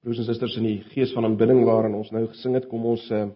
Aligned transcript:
Broers 0.00 0.22
en 0.22 0.24
susters 0.24 0.56
in 0.56 0.64
die 0.64 0.78
gees 0.94 1.10
van 1.12 1.26
aanbidding 1.28 1.58
waarin 1.68 1.98
ons 1.98 2.08
nou 2.14 2.22
gesing 2.30 2.54
het, 2.56 2.66
kom 2.70 2.86
ons 2.88 3.02
uh, 3.12 3.26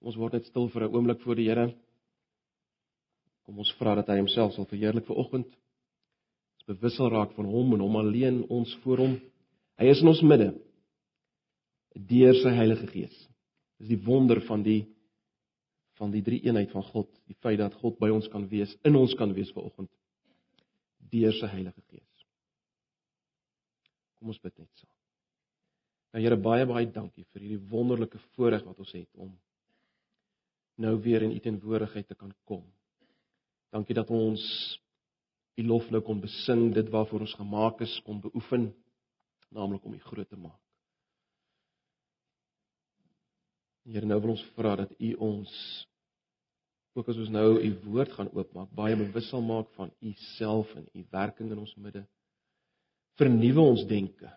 ons 0.00 0.16
word 0.16 0.38
net 0.38 0.46
stil 0.48 0.70
vir 0.72 0.86
'n 0.86 0.94
oomblik 0.94 1.20
voor 1.20 1.36
die 1.36 1.48
Here. 1.50 1.66
Kom 3.44 3.58
ons 3.58 3.72
vra 3.78 3.94
dat 3.94 4.08
hy 4.08 4.16
homself 4.22 4.54
sal 4.54 4.64
verheerlik 4.70 5.04
vir 5.06 5.18
oggend. 5.20 5.50
Ons 6.56 6.70
bewussel 6.70 7.10
raak 7.10 7.34
van 7.36 7.44
hom 7.44 7.74
en 7.74 7.84
hom 7.84 7.96
alleen 7.96 8.40
ons 8.48 8.72
voor 8.84 8.98
hom. 9.04 9.20
Hy 9.78 9.86
is 9.90 10.00
in 10.00 10.08
ons 10.08 10.22
midde 10.22 10.54
deur 11.94 12.34
sy 12.40 12.54
Heilige 12.56 12.86
Gees. 12.86 13.16
Dis 13.78 13.92
die 13.92 14.04
wonder 14.06 14.40
van 14.48 14.62
die 14.62 14.86
van 16.00 16.10
die 16.10 16.22
drie 16.22 16.40
eenheid 16.46 16.70
van 16.72 16.82
God, 16.82 17.10
die 17.28 17.36
feit 17.44 17.58
dat 17.58 17.74
God 17.74 17.98
by 18.00 18.08
ons 18.10 18.28
kan 18.32 18.48
wees, 18.48 18.72
in 18.82 18.96
ons 18.96 19.12
kan 19.14 19.34
wees 19.36 19.52
vir 19.52 19.62
oggend 19.62 19.90
deur 21.12 21.36
sy 21.36 21.52
Heilige 21.52 21.82
Gees. 21.90 22.26
Kom 24.18 24.32
ons 24.32 24.40
bid 24.40 24.56
net 24.56 24.70
saam. 24.80 24.91
Nou 26.12 26.20
Here 26.20 26.36
baie 26.36 26.66
baie 26.68 26.88
dankie 26.92 27.24
vir 27.32 27.40
hierdie 27.40 27.70
wonderlike 27.72 28.20
voorreg 28.34 28.64
wat 28.68 28.80
ons 28.84 28.92
het 28.92 29.08
om 29.16 29.32
nou 30.82 30.96
weer 31.04 31.24
in 31.24 31.32
u 31.32 31.38
teenwoordigheid 31.40 32.08
te 32.08 32.16
kan 32.16 32.32
kom. 32.48 32.64
Dankie 33.72 33.96
dat 33.96 34.10
ons 34.12 34.42
u 35.56 35.64
lof 35.64 35.88
nou 35.92 36.02
kon 36.04 36.20
besing, 36.20 36.70
dit 36.74 36.88
waarvoor 36.92 37.24
ons 37.24 37.36
gemaak 37.36 37.80
is, 37.84 37.94
kon 38.04 38.20
beoefen, 38.20 38.70
naamlik 39.52 39.84
om 39.84 39.94
u 39.94 40.00
groot 40.00 40.28
te 40.28 40.36
maak. 40.36 40.58
Here 43.88 44.06
nou 44.06 44.20
wil 44.20 44.34
ons 44.34 44.44
vra 44.56 44.76
dat 44.82 44.92
u 44.98 45.14
ons 45.28 45.52
ook 46.92 47.08
as 47.08 47.20
ons 47.24 47.32
nou 47.32 47.56
u 47.56 47.70
woord 47.86 48.12
gaan 48.12 48.30
oopmaak, 48.36 48.68
baie 48.76 48.96
bewus 49.00 49.30
sal 49.32 49.44
maak 49.44 49.72
van 49.78 49.92
u 50.00 50.12
self 50.36 50.72
en 50.76 50.84
u 50.92 51.06
werking 51.10 51.52
in 51.52 51.64
ons 51.64 51.74
midde. 51.80 52.04
Vernuwe 53.16 53.64
ons 53.64 53.88
denke 53.88 54.28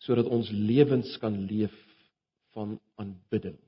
sodat 0.00 0.30
ons 0.32 0.48
lewens 0.50 1.16
kan 1.20 1.36
leef 1.46 1.74
van 2.56 2.78
aanbidding. 3.00 3.58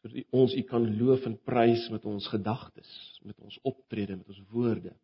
Sodat 0.00 0.38
ons 0.38 0.54
U 0.54 0.62
kan 0.70 0.86
loof 1.00 1.26
en 1.26 1.36
prys 1.48 1.88
met 1.90 2.06
ons 2.06 2.28
gedagtes, 2.30 2.90
met 3.26 3.36
ons 3.42 3.58
optrede, 3.66 4.16
met 4.16 4.30
ons 4.30 4.42
woorde. 4.54 4.94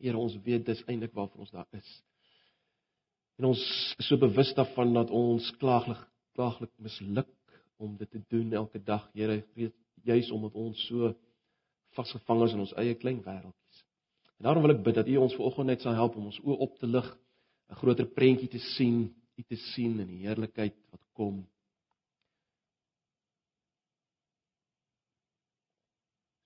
Here, 0.00 0.16
ons 0.16 0.36
weet 0.44 0.64
dis 0.68 0.84
eintlik 0.88 1.16
waarvoor 1.16 1.46
ons 1.46 1.56
daar 1.56 1.68
is. 1.76 1.88
En 3.40 3.48
ons 3.48 3.60
is 3.98 4.08
so 4.08 4.20
bewus 4.20 4.52
daarvan 4.56 4.92
dat 4.96 5.12
ons 5.16 5.48
klaaglik 5.60 6.06
klaaglik 6.36 6.70
misluk 6.78 7.28
om 7.76 7.96
dit 7.96 8.10
te 8.10 8.20
doen 8.28 8.52
elke 8.52 8.80
dag. 8.84 9.08
Here, 9.12 9.40
weet 9.54 9.74
juis 10.04 10.30
omdat 10.30 10.54
ons 10.56 10.86
so 10.86 11.12
vasgevang 11.96 12.44
is 12.46 12.54
in 12.56 12.62
ons 12.64 12.76
eie 12.80 12.94
klein 12.96 13.20
wêreld. 13.24 13.56
En 14.40 14.48
daarom 14.48 14.64
wil 14.64 14.72
ek 14.72 14.82
bid 14.82 14.96
dat 14.96 15.08
U 15.08 15.16
ons 15.20 15.36
vanoggend 15.36 15.68
net 15.68 15.82
sal 15.84 15.94
help 15.94 16.16
om 16.16 16.30
ons 16.32 16.40
oë 16.40 16.58
op 16.64 16.78
te 16.80 16.88
lig, 16.88 17.08
'n 17.68 17.80
groter 17.82 18.06
prentjie 18.08 18.48
te 18.48 18.62
sien, 18.74 19.14
U 19.36 19.42
te 19.42 19.56
sien 19.56 20.00
in 20.00 20.08
die 20.08 20.22
heerlikheid 20.26 20.76
wat 20.90 21.04
kom. 21.12 21.44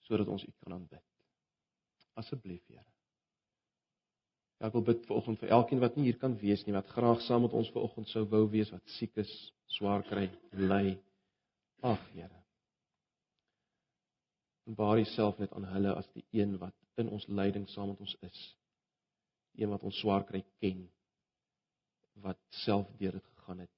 sodat 0.05 0.28
ons 0.28 0.45
U 0.45 0.53
kan 0.61 0.77
aanbid. 0.77 1.03
Asseblief, 2.20 2.62
Here. 2.69 2.84
Ja, 4.61 4.69
ek 4.69 4.77
wil 4.77 4.84
bid 4.86 5.06
vanoggend 5.08 5.41
vir 5.42 5.53
elkeen 5.56 5.83
wat 5.83 5.97
nie 5.97 6.06
hier 6.08 6.20
kan 6.20 6.36
wees 6.39 6.62
nie, 6.67 6.75
wat 6.77 6.92
graag 6.95 7.23
saam 7.27 7.42
met 7.47 7.56
ons 7.56 7.70
vanoggend 7.75 8.08
sou 8.12 8.23
wou 8.31 8.45
wees, 8.53 8.70
wat 8.73 8.84
siek 8.98 9.17
is, 9.20 9.33
swaar 9.79 10.05
kry, 10.06 10.29
ly. 10.53 10.97
Ag, 11.83 12.01
Here. 12.12 12.42
En 14.69 14.77
baar 14.79 15.03
Uself 15.03 15.41
net 15.42 15.53
aan 15.53 15.67
hulle 15.73 15.97
as 15.98 16.06
die 16.14 16.25
een 16.33 16.55
wat 16.61 16.77
in 16.98 17.09
ons 17.09 17.27
lyding 17.28 17.67
saam 17.69 17.92
met 17.92 18.00
ons 18.00 18.17
is. 18.27 18.42
Een 19.59 19.70
wat 19.70 19.83
ons 19.87 19.98
swaar 20.03 20.25
kry 20.27 20.42
ken. 20.62 20.85
Wat 22.24 22.41
self 22.64 22.91
deur 22.98 23.19
dit 23.19 23.27
gegaan 23.33 23.64
het. 23.64 23.73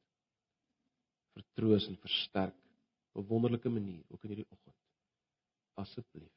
Vertroos 1.37 1.89
en 1.89 1.99
versterk 2.01 2.57
op 3.13 3.25
'n 3.25 3.29
wonderlike 3.29 3.69
manier 3.69 4.05
ook 4.09 4.23
in 4.25 4.29
hierdie 4.29 4.51
oggend. 4.51 4.77
Asseblief. 5.75 6.33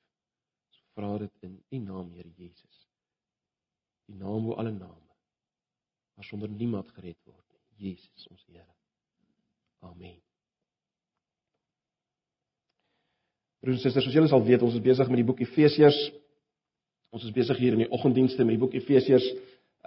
Ons 0.68 0.84
vra 0.94 1.18
dit 1.18 1.32
in 1.40 1.64
U 1.70 1.78
naam, 1.78 2.12
Here 2.12 2.32
Jesus. 2.36 2.88
Die 4.06 4.16
naam 4.16 4.46
bo 4.46 4.54
alle 4.54 4.72
name. 4.72 5.10
Maar 6.16 6.26
sonder 6.26 6.50
niemand 6.50 6.90
gered 6.90 7.24
word 7.24 7.46
nie. 7.52 7.90
Jesus 7.92 8.28
ons 8.28 8.46
Here. 8.46 8.76
Amen. 9.80 10.22
Broers 13.60 13.76
en 13.78 13.84
susters, 13.84 14.06
soos 14.06 14.16
julle 14.16 14.28
sal 14.32 14.44
weet, 14.44 14.62
ons 14.64 14.76
is 14.78 14.84
besig 14.84 15.10
met 15.12 15.20
die 15.20 15.28
boek 15.28 15.42
Efesiërs. 15.44 15.98
Ons 17.10 17.26
is 17.26 17.34
besig 17.34 17.58
hier 17.58 17.74
in 17.74 17.82
die 17.82 17.90
oggenddienste 17.90 18.46
met 18.46 18.54
die 18.54 18.62
boek 18.62 18.76
Efesiërs. 18.78 19.26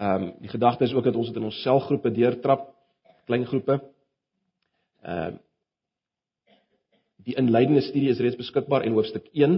Ehm 0.03 0.25
um, 0.25 0.28
die 0.43 0.50
gedagte 0.50 0.84
is 0.88 0.94
ook 0.97 1.05
dat 1.06 1.16
ons 1.19 1.28
dit 1.31 1.38
in 1.38 1.47
ons 1.47 1.60
selgroepe 1.62 2.10
deurtrap, 2.10 2.66
klein 3.31 3.47
groepe. 3.47 3.78
Ehm 5.03 5.38
uh, 5.38 5.41
die 7.22 7.37
inleidende 7.38 7.84
studie 7.87 8.11
is 8.11 8.19
reeds 8.19 8.34
beskikbaar 8.34 8.82
in 8.82 8.97
hoofstuk 8.97 9.28
1. 9.31 9.53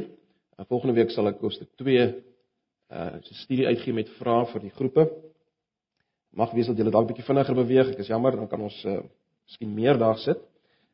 En 0.60 0.66
volgende 0.68 0.92
week 0.98 1.14
sal 1.14 1.30
ek 1.30 1.40
hoofstuk 1.40 1.70
2 1.80 2.02
uh 2.04 3.16
'n 3.16 3.38
studie 3.40 3.66
uitgee 3.66 3.96
met 3.96 4.10
vrae 4.18 4.44
vir 4.52 4.60
die 4.60 4.74
groepe. 4.76 5.08
Mag 6.36 6.52
wees 6.52 6.66
dat 6.66 6.76
julle 6.76 6.92
dalk 6.92 7.08
bietjie 7.08 7.24
vinniger 7.24 7.54
beweeg. 7.54 7.94
Ek 7.94 7.98
is 8.04 8.12
jammer, 8.12 8.36
dan 8.36 8.48
kan 8.48 8.60
ons 8.60 8.84
uh 8.84 9.00
miskien 9.48 9.74
meer 9.74 9.96
daar 9.98 10.18
sit. 10.18 10.38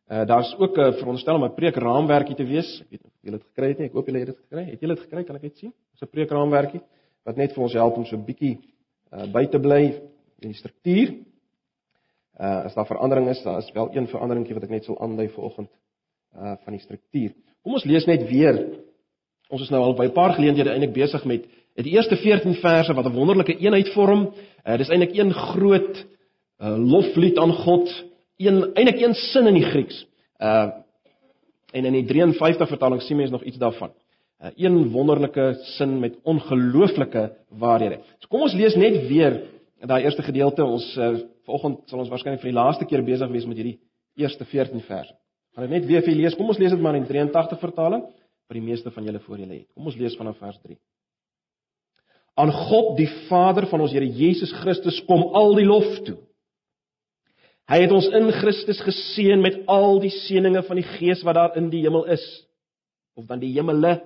Uh 0.06 0.24
daar's 0.24 0.54
ook 0.58 0.76
'n 0.76 0.80
uh, 0.80 0.92
veronderstel 0.92 1.34
om 1.34 1.44
'n 1.44 1.54
preekraamwerkie 1.54 2.36
te 2.36 2.46
wees. 2.46 2.80
Ek 2.80 2.90
weet 2.90 3.09
julle 3.22 3.38
dit 3.38 3.46
gekry 3.46 3.68
het 3.72 3.78
nie. 3.78 3.88
Ek 3.90 3.96
hoop 3.98 4.08
julle 4.08 4.22
het 4.22 4.30
dit 4.32 4.38
gekry. 4.38 4.64
Het 4.70 4.84
julle 4.84 4.96
dit 4.96 5.04
gekry? 5.04 5.24
Kan 5.28 5.36
ek 5.36 5.46
dit 5.48 5.56
sien? 5.56 5.72
Dis 5.92 6.02
'n 6.02 6.12
preekraamwerkie 6.12 6.80
wat 7.24 7.36
net 7.36 7.52
vir 7.54 7.62
ons 7.62 7.72
help 7.72 7.96
om 7.96 8.04
so 8.04 8.16
'n 8.16 8.24
bietjie 8.24 8.58
uh 9.12 9.26
by 9.32 9.46
te 9.46 9.58
bly 9.58 9.82
in 10.40 10.48
die 10.52 10.58
struktuur. 10.58 11.14
Uh 12.40 12.64
as 12.66 12.74
daar 12.74 12.86
verandering 12.86 13.28
is, 13.28 13.42
daar 13.42 13.58
is 13.58 13.72
wel 13.72 13.90
een 13.92 14.06
veranderingkie 14.06 14.54
wat 14.54 14.64
ek 14.64 14.70
net 14.70 14.84
sal 14.84 14.98
aandui 15.00 15.28
vanoggend 15.28 15.70
uh 16.34 16.56
van 16.64 16.72
die 16.72 16.80
struktuur. 16.82 17.34
Kom 17.62 17.74
ons 17.74 17.84
lees 17.84 18.06
net 18.06 18.28
weer. 18.28 18.80
Ons 19.50 19.62
is 19.62 19.70
nou 19.70 19.82
al 19.82 19.94
by 19.94 20.06
'n 20.06 20.12
paar 20.12 20.34
geleenthede 20.34 20.70
eintlik 20.70 20.92
besig 20.92 21.24
met 21.24 21.44
die 21.74 21.92
eerste 21.92 22.16
14 22.16 22.54
verse 22.54 22.94
wat 22.94 23.06
'n 23.06 23.14
wonderlike 23.14 23.58
eenheid 23.58 23.88
vorm. 23.92 24.32
Uh 24.66 24.76
dis 24.76 24.88
eintlik 24.88 25.16
een 25.16 25.32
groot 25.32 26.06
uh 26.60 26.76
loflied 26.76 27.38
aan 27.38 27.52
God 27.52 27.88
een 28.36 28.74
eintlik 28.74 29.00
een 29.00 29.14
sin 29.14 29.46
in 29.46 29.54
die 29.54 29.68
Grieks. 29.70 30.06
Uh 30.38 30.70
en 31.72 31.84
in 31.84 31.96
die 32.00 32.06
53 32.06 32.68
vertaling 32.68 33.02
sien 33.02 33.16
mens 33.16 33.30
nog 33.30 33.44
iets 33.44 33.58
daarvan. 33.58 33.92
Uh 34.40 34.50
een 34.56 34.90
wonderlike 34.90 35.58
sin 35.76 35.98
met 36.00 36.16
ongelooflike 36.22 37.36
waarhede. 37.48 38.00
So 38.18 38.28
kom 38.28 38.46
ons 38.46 38.56
lees 38.56 38.74
net 38.74 39.06
weer 39.08 39.42
daai 39.80 40.02
eerste 40.02 40.22
gedeelte. 40.22 40.64
Ons 40.64 40.86
uh, 40.96 41.18
vanoggend 41.44 41.82
sal 41.88 42.00
ons 42.00 42.08
waarskynlik 42.08 42.40
vir 42.40 42.50
die 42.50 42.56
laaste 42.56 42.86
keer 42.88 43.04
besig 43.04 43.28
wees 43.30 43.46
met 43.48 43.60
hierdie 43.60 43.78
eerste 44.16 44.44
14 44.44 44.80
verse. 44.86 45.12
Gaan 45.54 45.66
dit 45.66 45.74
net 45.76 45.86
weer 45.88 46.00
vir 46.00 46.14
julle 46.14 46.24
lees. 46.24 46.38
Kom 46.38 46.48
ons 46.48 46.58
lees 46.58 46.72
dit 46.72 46.80
maar 46.80 46.96
in 46.96 47.06
83 47.08 47.60
vertaling 47.60 48.06
wat 48.06 48.56
die 48.56 48.64
meeste 48.64 48.90
van 48.90 49.04
julle 49.04 49.20
voor 49.26 49.38
julle 49.38 49.58
het. 49.58 49.68
Kom 49.74 49.86
ons 49.86 50.00
lees 50.00 50.16
vanaf 50.16 50.40
vers 50.40 50.58
3. 50.64 50.78
Aan 52.40 52.52
God 52.54 52.96
die 52.96 53.10
Vader 53.28 53.66
van 53.68 53.84
ons 53.84 53.92
Here 53.92 54.06
Jesus 54.06 54.52
Christus 54.62 55.02
kom 55.06 55.28
al 55.36 55.54
die 55.58 55.68
lof 55.68 56.00
toe 56.06 56.16
Hy 57.70 57.84
het 57.84 57.92
ons 57.94 58.08
in 58.18 58.26
Christus 58.34 58.80
geseën 58.82 59.38
met 59.38 59.60
al 59.70 60.00
die 60.02 60.10
seënings 60.10 60.66
van 60.66 60.80
die 60.80 60.88
Gees 60.96 61.20
wat 61.22 61.36
daar 61.38 61.58
in 61.60 61.68
die 61.70 61.84
hemel 61.84 62.08
is. 62.10 62.24
Of 63.14 63.28
dan 63.28 63.38
die 63.38 63.52
hemele, 63.54 64.00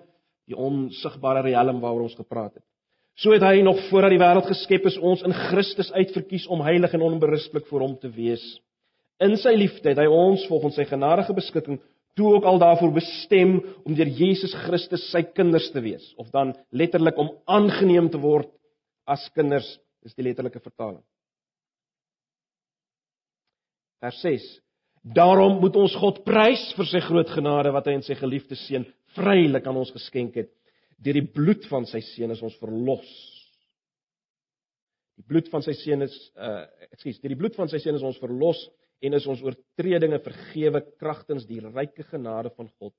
die 0.45 0.57
onsigbare 0.59 1.47
riem 1.47 1.81
waaroor 1.81 2.11
ons 2.11 2.19
gepraat 2.19 2.59
het. 2.59 2.65
So 3.17 3.33
het 3.33 3.45
hy 3.47 3.63
nog 3.63 3.79
voordat 3.89 4.13
die 4.13 4.21
wêreld 4.21 4.51
geskep 4.51 4.89
is 4.91 4.99
ons 4.99 5.23
in 5.25 5.33
Christus 5.33 5.93
uitverkies 5.95 6.45
om 6.53 6.65
heilig 6.67 6.93
en 6.93 7.07
onberispelik 7.07 7.69
voor 7.71 7.87
hom 7.87 7.95
te 8.03 8.11
wees. 8.13 8.43
In 9.23 9.39
sy 9.41 9.55
liefde 9.57 9.95
het 9.95 10.03
hy 10.03 10.09
ons 10.11 10.45
volgens 10.51 10.77
sy 10.77 10.85
genadige 10.91 11.37
beskikking 11.37 11.79
toe 12.19 12.35
ook 12.35 12.45
al 12.51 12.61
daarvoor 12.61 12.93
bestem 12.99 13.57
om 13.87 13.95
deur 13.97 14.11
Jesus 14.11 14.53
Christus 14.67 15.07
sy 15.15 15.25
kinders 15.35 15.71
te 15.73 15.81
wees, 15.83 16.05
of 16.19 16.29
dan 16.35 16.53
letterlik 16.75 17.17
om 17.19 17.33
aangeneem 17.47 18.11
te 18.11 18.21
word 18.21 18.51
as 19.09 19.25
kinders, 19.35 19.67
is 20.05 20.15
die 20.19 20.27
letterlike 20.27 20.61
vertaling. 20.61 21.03
Vers 24.05 24.21
6. 24.21 24.45
Daarom 25.17 25.59
moet 25.61 25.77
ons 25.81 25.95
God 26.01 26.21
prys 26.27 26.65
vir 26.77 26.89
sy 26.91 27.01
groot 27.05 27.31
genade 27.33 27.73
wat 27.73 27.87
hy 27.89 27.99
in 27.99 28.05
sy 28.05 28.17
geliefde 28.19 28.57
seun 28.57 28.85
vrylik 29.17 29.65
aan 29.69 29.81
ons 29.81 29.93
geskenk 29.95 30.37
het. 30.41 30.51
Deur 31.01 31.17
die 31.17 31.29
bloed 31.37 31.65
van 31.71 31.89
sy 31.89 32.03
seun 32.05 32.35
is 32.35 32.43
ons 32.45 32.57
verlos. 32.61 33.09
Die 35.17 35.25
bloed 35.29 35.49
van 35.53 35.65
sy 35.65 35.77
seun 35.79 36.05
is 36.05 36.15
uh 36.37 36.65
ekskuus, 36.91 37.21
deur 37.23 37.33
die 37.33 37.41
bloed 37.41 37.57
van 37.57 37.71
sy 37.73 37.81
seun 37.81 37.97
is 37.97 38.05
ons 38.05 38.21
verlos 38.21 38.61
en 39.05 39.17
is 39.17 39.29
ons 39.31 39.43
oortredinge 39.45 40.21
vergewe 40.25 40.83
kragtens 41.01 41.49
die 41.49 41.63
ryke 41.65 42.05
genade 42.11 42.53
van 42.57 42.69
God 42.79 42.95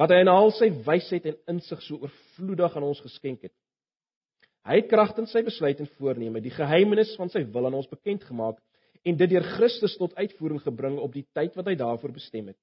wat 0.00 0.14
hy 0.14 0.22
in 0.22 0.30
al 0.32 0.48
sy 0.56 0.70
wysheid 0.86 1.26
en 1.28 1.36
insig 1.52 1.82
so 1.84 1.98
oorvloedig 2.00 2.76
aan 2.78 2.86
ons 2.86 3.02
geskenk 3.04 3.42
het. 3.44 3.52
Hy 4.64 4.78
het 4.78 4.88
kragtens 4.88 5.34
sy 5.34 5.42
besluit 5.44 5.80
en 5.82 5.90
voorneme 5.98 6.40
die 6.40 6.52
geheimenis 6.54 7.12
van 7.20 7.28
sy 7.32 7.42
wil 7.52 7.68
aan 7.68 7.76
ons 7.76 7.90
bekend 7.90 8.24
gemaak 8.24 8.56
en 9.02 9.16
dit 9.16 9.30
deur 9.30 9.46
Christus 9.56 9.96
tot 9.96 10.14
uitvoering 10.14 10.60
gebring 10.64 10.98
op 11.00 11.14
die 11.14 11.26
tyd 11.36 11.56
wat 11.56 11.70
hy 11.70 11.76
daarvoor 11.80 12.12
bestem 12.12 12.50
het. 12.52 12.58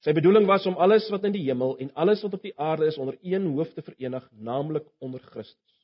Sy 0.00 0.14
bedoeling 0.16 0.46
was 0.48 0.64
om 0.66 0.78
alles 0.80 1.10
wat 1.12 1.26
in 1.28 1.34
die 1.34 1.42
hemel 1.44 1.74
en 1.82 1.90
alles 2.00 2.22
wat 2.24 2.38
op 2.38 2.44
die 2.44 2.54
aarde 2.56 2.86
is 2.88 2.98
onder 2.98 3.18
een 3.20 3.50
hoof 3.52 3.74
te 3.74 3.84
verenig, 3.84 4.28
naamlik 4.32 4.86
onder 5.04 5.20
Christus. 5.20 5.76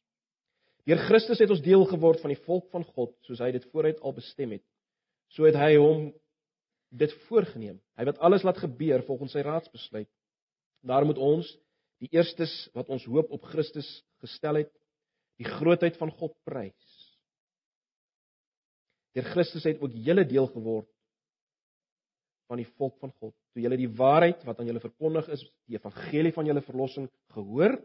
Deur 0.87 1.03
Christus 1.09 1.43
het 1.43 1.51
ons 1.51 1.65
deel 1.65 1.85
geword 1.91 2.23
van 2.23 2.33
die 2.33 2.43
volk 2.47 2.71
van 2.73 2.87
God, 2.95 3.13
soos 3.27 3.43
hy 3.43 3.51
dit 3.53 3.67
vooruit 3.73 4.01
al 4.01 4.15
bestem 4.17 4.55
het. 4.55 4.65
So 5.35 5.45
het 5.45 5.59
hy 5.59 5.75
hom 5.77 6.13
dit 6.97 7.13
voorgenem. 7.27 7.81
Hy 7.99 8.07
het 8.07 8.23
alles 8.25 8.47
laat 8.47 8.63
gebeur 8.63 9.03
volgens 9.05 9.35
sy 9.35 9.43
raadsbesluit. 9.45 10.09
Daarom 10.87 11.11
moet 11.11 11.21
ons 11.21 11.51
die 12.01 12.09
eerstes 12.15 12.53
wat 12.77 12.89
ons 12.93 13.05
hoop 13.11 13.33
op 13.35 13.45
Christus 13.51 13.89
gestel 14.23 14.63
het, 14.63 14.73
die 15.41 15.49
grootheid 15.49 15.99
van 16.01 16.13
God 16.17 16.33
prys. 16.49 16.96
Deur 19.17 19.31
Christus 19.33 19.65
het 19.65 19.81
ook 19.81 19.95
julle 20.07 20.27
deel 20.29 20.47
geword 20.53 20.89
van 22.47 22.61
die 22.61 22.69
volk 22.77 22.99
van 23.03 23.11
God. 23.17 23.33
Toe 23.55 23.65
julle 23.65 23.79
die 23.81 23.91
waarheid 23.99 24.45
wat 24.47 24.61
aan 24.61 24.69
julle 24.69 24.83
verkondig 24.83 25.29
is, 25.35 25.43
die 25.67 25.79
evangelie 25.79 26.35
van 26.37 26.47
julle 26.47 26.63
verlossing 26.67 27.09
gehoor 27.35 27.79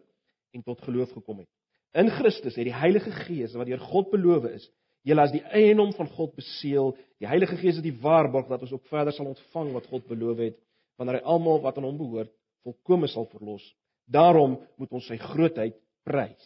en 0.52 0.64
tot 0.68 0.84
geloof 0.86 1.14
gekom 1.16 1.42
het. 1.42 1.50
In 1.98 2.12
Christus 2.14 2.56
het 2.56 2.68
die 2.68 2.76
Heilige 2.76 3.12
Gees 3.26 3.56
wat 3.58 3.68
deur 3.68 3.82
God 3.84 4.12
beloof 4.12 4.48
is, 4.52 4.68
julle 5.08 5.24
as 5.24 5.34
die 5.34 5.44
eiendom 5.56 5.96
van 5.98 6.12
God 6.14 6.36
beseël. 6.38 6.94
Die 7.20 7.30
Heilige 7.30 7.58
Gees 7.60 7.80
is 7.80 7.86
die 7.86 7.98
waarborg 8.04 8.52
dat 8.52 8.62
ons 8.68 8.76
ook 8.76 8.86
verder 8.92 9.16
sal 9.16 9.32
ontvang 9.32 9.74
wat 9.76 9.90
God 9.92 10.06
beloof 10.12 10.44
het, 10.46 10.60
wanneer 11.00 11.20
hy 11.20 11.34
almal 11.34 11.64
wat 11.64 11.80
aan 11.80 11.88
hom 11.90 11.98
behoort 12.00 12.32
volkome 12.62 13.08
sal 13.10 13.26
verlos. 13.32 13.64
Daarom 14.06 14.60
moet 14.78 14.92
ons 14.94 15.08
sy 15.10 15.18
grootheid 15.18 15.78
prys. 16.06 16.46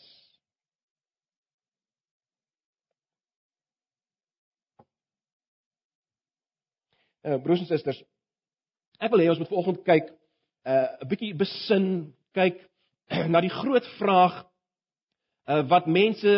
Uh 7.26 7.40
broers 7.42 7.64
en 7.64 7.70
susters, 7.70 8.04
ek 9.02 9.12
wil 9.12 9.24
hê 9.24 9.30
ons 9.32 9.40
moet 9.42 9.50
vanoggend 9.50 9.82
kyk 9.88 10.12
uh 10.70 10.88
'n 11.02 11.08
bietjie 11.10 11.34
besin, 11.38 11.88
kyk 12.38 12.60
na 13.34 13.42
die 13.42 13.54
groot 13.54 13.88
vraag 14.00 14.44
uh 15.50 15.64
wat 15.70 15.88
mense 15.88 16.36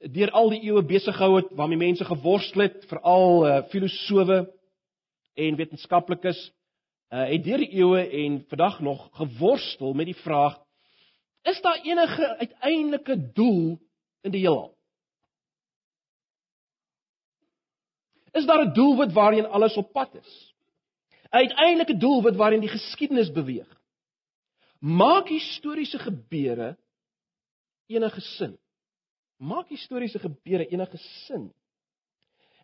deur 0.00 0.30
al 0.30 0.50
die 0.50 0.62
eeue 0.66 0.82
besig 0.82 1.16
gehou 1.16 1.36
het, 1.36 1.50
waarmee 1.52 1.78
mense 1.78 2.04
geworstel 2.04 2.66
het, 2.66 2.86
veral 2.90 3.46
uh 3.46 3.62
filosowe 3.70 4.40
en 5.36 5.56
wetenskaplikes 5.56 6.40
uh 7.14 7.26
het 7.30 7.44
deur 7.44 7.62
die 7.62 7.74
eeue 7.78 8.02
en 8.24 8.42
vandag 8.48 8.80
nog 8.80 9.08
geworstel 9.12 9.94
met 9.94 10.10
die 10.10 10.20
vraag: 10.24 10.58
Is 11.42 11.60
daar 11.62 11.80
enige 11.84 12.36
uiteindelike 12.36 13.32
doel 13.32 13.78
in 14.22 14.30
die 14.30 14.40
heelal? 14.40 14.74
Is 18.32 18.46
daar 18.46 18.64
'n 18.66 18.72
doelwit 18.72 19.12
waarheen 19.12 19.46
alles 19.46 19.76
op 19.76 19.92
pad 19.92 20.14
is? 20.14 20.54
'n 21.30 21.36
Uiteindelike 21.36 21.96
doelwit 21.96 22.36
waarheen 22.36 22.60
die 22.60 22.68
geskiedenis 22.68 23.32
beweeg. 23.32 23.80
Maak 24.78 25.28
historiese 25.28 25.98
gebeure 25.98 26.78
enige 27.86 28.20
sin? 28.20 28.58
Maak 29.36 29.68
historiese 29.68 30.18
gebeure 30.18 30.66
enige 30.66 30.96
sin? 30.96 31.52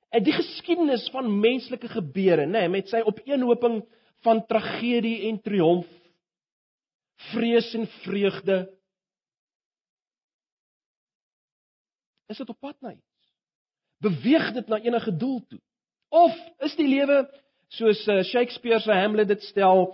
En 0.09 0.23
die 0.23 0.33
geskiedenis 0.33 1.09
van 1.11 1.41
menslike 1.41 1.89
gebeure, 1.89 2.47
nê, 2.47 2.51
nee, 2.51 2.69
met 2.69 2.89
sy 2.89 3.03
opeenhoping 3.05 3.83
van 4.25 4.47
tragedie 4.47 5.29
en 5.29 5.41
triomf, 5.43 5.89
vrees 7.33 7.75
en 7.75 7.87
vreugde. 7.87 8.59
Is 12.27 12.39
dit 12.39 12.49
op 12.49 12.61
pad 12.61 12.81
na 12.81 12.93
iets? 12.93 13.16
Beweeg 14.05 14.53
dit 14.53 14.69
na 14.69 14.79
enige 14.79 15.17
doel 15.17 15.41
toe? 15.49 15.61
Of 16.09 16.37
is 16.59 16.77
die 16.77 16.89
lewe 16.89 17.25
soos 17.69 18.05
uh, 18.09 18.23
Shakespeare 18.23 18.81
se 18.81 18.93
Hamlet 18.93 19.29
dit 19.29 19.43
stel, 19.43 19.89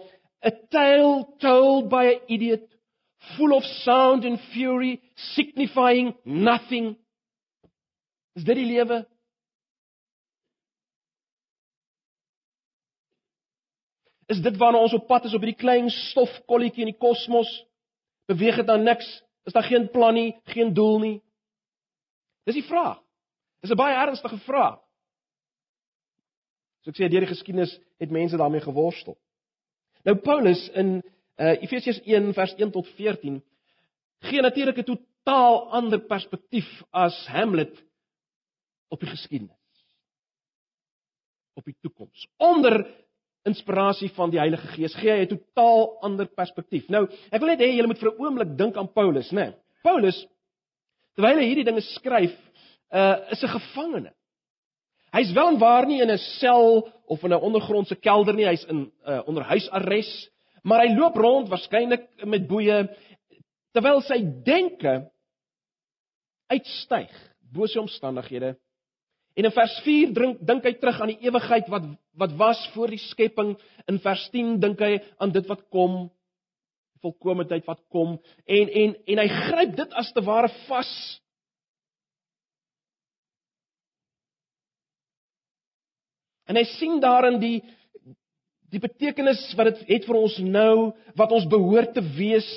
a 0.44 0.50
tale 0.70 1.24
told 1.40 1.88
by 1.88 2.04
an 2.10 2.26
idiot, 2.28 2.66
full 3.36 3.54
of 3.54 3.64
sound 3.84 4.24
and 4.24 4.40
fury, 4.52 5.00
signifying 5.34 6.12
nothing? 6.24 6.96
Is 8.34 8.44
dit 8.44 8.58
die 8.58 8.66
lewe? 8.66 9.02
Is 14.32 14.40
dit 14.40 14.56
waarna 14.56 14.80
ons 14.80 14.94
op 14.96 15.06
pad 15.06 15.28
is 15.28 15.34
op 15.36 15.44
hierdie 15.44 15.60
klein 15.60 15.90
stofkolletjie 15.92 16.86
in 16.86 16.92
die 16.94 17.00
kosmos? 17.00 17.50
Beweeg 18.30 18.62
dit 18.62 18.68
dan 18.68 18.84
niks? 18.86 19.08
Is 19.44 19.52
daar 19.52 19.66
geen 19.66 19.90
plan 19.92 20.14
nie, 20.14 20.30
geen 20.54 20.72
doel 20.74 20.98
nie? 21.02 21.16
Dis 22.48 22.56
die 22.56 22.66
vraag. 22.66 23.01
Dis 23.62 23.70
'n 23.70 23.78
baie 23.78 23.94
ernstige 23.94 24.38
vraag. 24.42 24.80
So 26.82 26.90
ek 26.90 26.98
sê 26.98 27.08
deur 27.08 27.22
die 27.22 27.30
geskiedenis 27.30 27.78
het 28.02 28.10
mense 28.10 28.36
daarmee 28.36 28.60
geworstel. 28.60 29.14
Nou 30.04 30.16
Paulus 30.18 30.68
in 30.74 30.98
uh, 31.38 31.54
Efesiërs 31.62 32.00
1 32.02 32.32
vers 32.34 32.54
1 32.58 32.72
tot 32.74 32.88
14 32.98 33.38
gee 34.26 34.42
natuurlik 34.42 34.78
'n 34.78 34.90
totaal 34.90 35.70
ander 35.70 36.00
perspektief 36.00 36.82
as 36.90 37.26
Hamlet 37.26 37.84
op 38.88 39.00
die 39.00 39.08
geskiedenis. 39.08 39.86
Op 41.54 41.64
die 41.64 41.76
toekoms. 41.80 42.26
Onder 42.36 42.86
inspirasie 43.42 44.10
van 44.10 44.30
die 44.30 44.38
Heilige 44.38 44.66
Gees 44.74 44.94
gee 44.94 45.10
hy 45.10 45.22
'n 45.22 45.36
totaal 45.36 45.98
ander 46.02 46.26
perspektief. 46.26 46.88
Nou, 46.88 47.06
ek 47.30 47.40
wil 47.40 47.48
net 47.48 47.60
hê 47.60 47.70
julle 47.76 47.86
moet 47.86 47.98
vir 47.98 48.10
'n 48.10 48.18
oomblik 48.18 48.58
dink 48.58 48.76
aan 48.76 48.92
Paulus, 48.92 49.30
né? 49.30 49.44
Nee. 49.44 49.54
Paulus 49.82 50.26
terwyl 51.14 51.38
hy 51.38 51.46
hierdie 51.46 51.64
dinge 51.64 51.80
skryf, 51.80 52.34
uh 52.92 53.16
is 53.30 53.42
'n 53.42 53.54
gevangene. 53.58 54.12
Hy's 55.12 55.32
wel 55.32 55.48
en 55.48 55.58
waar 55.58 55.86
nie 55.86 56.00
in 56.02 56.10
'n 56.10 56.18
sel 56.38 56.88
of 57.06 57.22
in 57.24 57.32
'n 57.32 57.40
ondergrondse 57.40 57.96
kelder 57.96 58.34
nie, 58.34 58.46
hy's 58.46 58.64
in 58.64 58.92
uh 59.06 59.22
onder 59.26 59.42
huisarrest, 59.42 60.30
maar 60.62 60.80
hy 60.80 60.94
loop 60.94 61.16
rond 61.16 61.48
waarskynlik 61.48 62.24
met 62.24 62.48
boeye 62.48 62.88
terwyl 63.72 64.00
sy 64.00 64.20
denke 64.44 65.10
uitstyg 66.46 67.12
bo 67.52 67.66
sy 67.66 67.78
omstandighede 67.78 68.56
En 69.34 69.44
in 69.44 69.52
vers 69.52 69.78
4 69.84 70.12
drink 70.12 70.40
dink 70.44 70.66
hy 70.68 70.72
terug 70.76 70.98
aan 71.00 71.12
die 71.14 71.22
ewigheid 71.24 71.68
wat 71.72 71.86
wat 72.20 72.34
was 72.36 72.60
voor 72.74 72.92
die 72.92 73.00
skepping. 73.00 73.54
In 73.88 74.00
vers 74.04 74.26
10 74.34 74.58
dink 74.60 74.82
hy 74.84 74.98
aan 75.16 75.32
dit 75.32 75.46
wat 75.48 75.62
kom, 75.72 76.10
volkomendheid 77.00 77.64
wat 77.66 77.80
kom 77.92 78.18
en 78.44 78.72
en 78.82 78.94
en 79.14 79.22
hy 79.22 79.28
gryp 79.32 79.76
dit 79.80 79.96
as 79.96 80.12
te 80.12 80.24
ware 80.26 80.52
vas. 80.66 80.92
En 86.50 86.58
hy 86.58 86.64
sien 86.76 87.00
daarin 87.02 87.38
die 87.42 87.58
die 88.72 88.80
betekenis 88.80 89.40
wat 89.58 89.68
dit 89.68 89.82
het, 89.82 89.88
het 89.90 90.06
vir 90.08 90.16
ons 90.16 90.38
nou 90.40 90.76
wat 91.18 91.32
ons 91.36 91.44
behoort 91.50 91.92
te 91.92 92.02
wees 92.16 92.48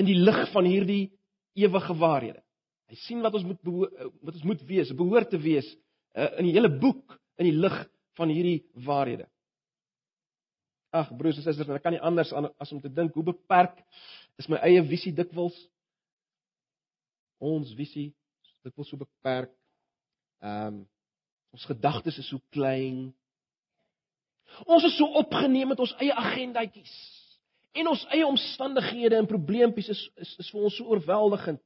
in 0.00 0.08
die 0.08 0.16
lig 0.16 0.38
van 0.54 0.64
hierdie 0.64 1.12
ewige 1.60 1.96
waarhede. 2.00 2.40
Hy 2.88 2.96
sien 3.02 3.20
wat 3.24 3.36
ons 3.36 3.44
moet 3.44 3.60
eh, 3.68 4.08
wat 4.24 4.38
ons 4.38 4.46
moet 4.48 4.64
wees, 4.68 4.94
behoort 4.96 5.30
te 5.32 5.40
wees 5.40 5.68
uh, 6.16 6.30
in 6.40 6.48
die 6.48 6.54
hele 6.56 6.70
boek 6.72 7.18
in 7.40 7.50
die 7.50 7.56
lig 7.56 7.76
van 8.18 8.32
hierdie 8.32 8.62
waarhede. 8.86 9.28
Ag 10.94 11.10
broers 11.18 11.40
en 11.40 11.46
susters, 11.46 11.68
ek 11.74 11.82
kan 11.82 11.96
nie 11.96 12.02
anders 12.04 12.30
as 12.32 12.72
om 12.72 12.80
te 12.82 12.92
dink 12.92 13.16
hoe 13.18 13.26
beperk 13.32 13.80
is 14.38 14.48
my 14.50 14.60
eie 14.66 14.82
visie 14.86 15.12
dikwels. 15.14 15.56
Ons 17.42 17.74
visie 17.76 18.12
is 18.44 18.52
dikwels 18.64 18.92
so 18.92 19.00
beperk. 19.00 19.52
Ehm 20.40 20.80
um, 20.80 20.82
ons 21.54 21.66
gedagtes 21.70 22.18
is 22.18 22.28
so 22.28 22.42
klein. 22.54 23.12
Ons 24.66 24.86
is 24.88 24.96
so 24.98 25.06
opgeneem 25.20 25.70
met 25.70 25.80
ons 25.82 25.94
eie 26.02 26.14
agendaatjies. 26.14 26.94
En 27.78 27.90
ons 27.90 28.02
eie 28.14 28.26
omstandighede 28.26 29.18
en 29.18 29.30
probleempies 29.30 29.90
is 29.94 30.02
is, 30.22 30.34
is 30.42 30.50
vir 30.50 30.66
ons 30.66 30.76
so 30.78 30.90
oorweldigend. 30.90 31.62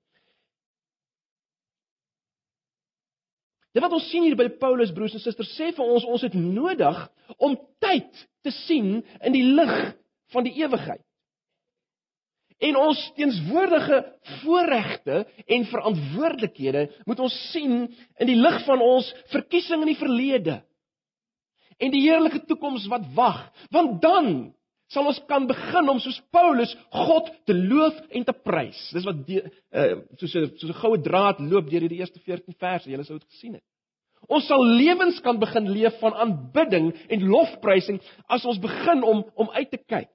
Dit 3.76 3.84
wat 3.84 3.94
ons 3.94 4.08
sien 4.10 4.24
hier 4.24 4.36
by 4.36 4.48
Paulus 4.60 4.92
broers 4.92 5.14
en 5.16 5.22
susters 5.22 5.52
sê 5.56 5.70
vir 5.76 5.92
ons 5.96 6.06
ons 6.08 6.24
het 6.24 6.36
nodig 6.36 7.02
om 7.36 7.56
tyd 7.84 8.24
te 8.44 8.52
sien 8.64 8.98
in 9.20 9.36
die 9.36 9.44
lig 9.44 9.74
van 10.34 10.44
die 10.48 10.56
ewigheid. 10.60 11.04
En 12.58 12.76
ons 12.76 13.00
teenswoordige 13.14 14.00
voorregte 14.40 15.26
en 15.46 15.66
verantwoordelikhede 15.70 16.88
moet 17.06 17.20
ons 17.22 17.36
sien 17.52 17.84
in 18.18 18.26
die 18.26 18.38
lig 18.38 18.58
van 18.66 18.82
ons 18.82 19.10
verkiesing 19.30 19.84
in 19.84 19.92
die 19.92 20.00
verlede 20.00 20.56
en 21.78 21.92
die 21.94 22.02
heerlike 22.02 22.42
toekoms 22.50 22.88
wat 22.90 23.04
wag, 23.14 23.44
want 23.70 24.00
dan 24.02 24.30
sal 24.90 25.06
ons 25.06 25.20
kan 25.28 25.46
begin 25.46 25.90
om 25.92 26.00
soos 26.02 26.18
Paulus 26.34 26.72
God 27.04 27.28
te 27.46 27.54
loof 27.54 27.98
en 28.10 28.24
te 28.26 28.34
prys. 28.34 28.78
Dis 28.96 29.06
wat 29.06 29.20
die, 29.28 29.40
uh, 29.44 30.00
soos 30.18 30.34
'n 30.34 30.50
soos 30.56 30.70
'n 30.70 30.80
goue 30.80 30.98
draad 30.98 31.40
loop 31.40 31.68
deur 31.70 31.84
hierdie 31.84 32.00
eerste 32.00 32.20
14 32.20 32.54
verse. 32.58 32.90
Julle 32.90 33.04
sou 33.04 33.18
dit 33.18 33.28
gesien 33.28 33.54
het. 33.54 33.64
Ons 34.28 34.46
sal 34.46 34.64
lewens 34.64 35.20
kan 35.20 35.38
begin 35.38 35.70
leef 35.70 35.98
van 36.00 36.14
aanbidding 36.14 36.92
en 37.08 37.28
lofprysing 37.28 38.00
as 38.28 38.44
ons 38.44 38.58
begin 38.58 39.04
om 39.04 39.24
om 39.36 39.50
uit 39.50 39.70
te 39.70 39.78
kyk. 39.78 40.10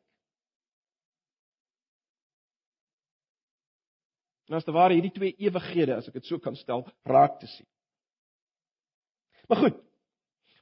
Nou 4.54 4.60
as 4.62 4.68
te 4.68 4.74
ware 4.76 4.94
hierdie 4.94 5.16
twee 5.16 5.34
ewighede, 5.42 5.96
as 5.98 6.06
ek 6.12 6.20
dit 6.20 6.28
so 6.30 6.38
kan 6.38 6.54
stel, 6.54 6.84
raak 7.10 7.40
te 7.42 7.48
sien. 7.50 7.66
Maar 9.50 9.64
goed. 9.64 9.80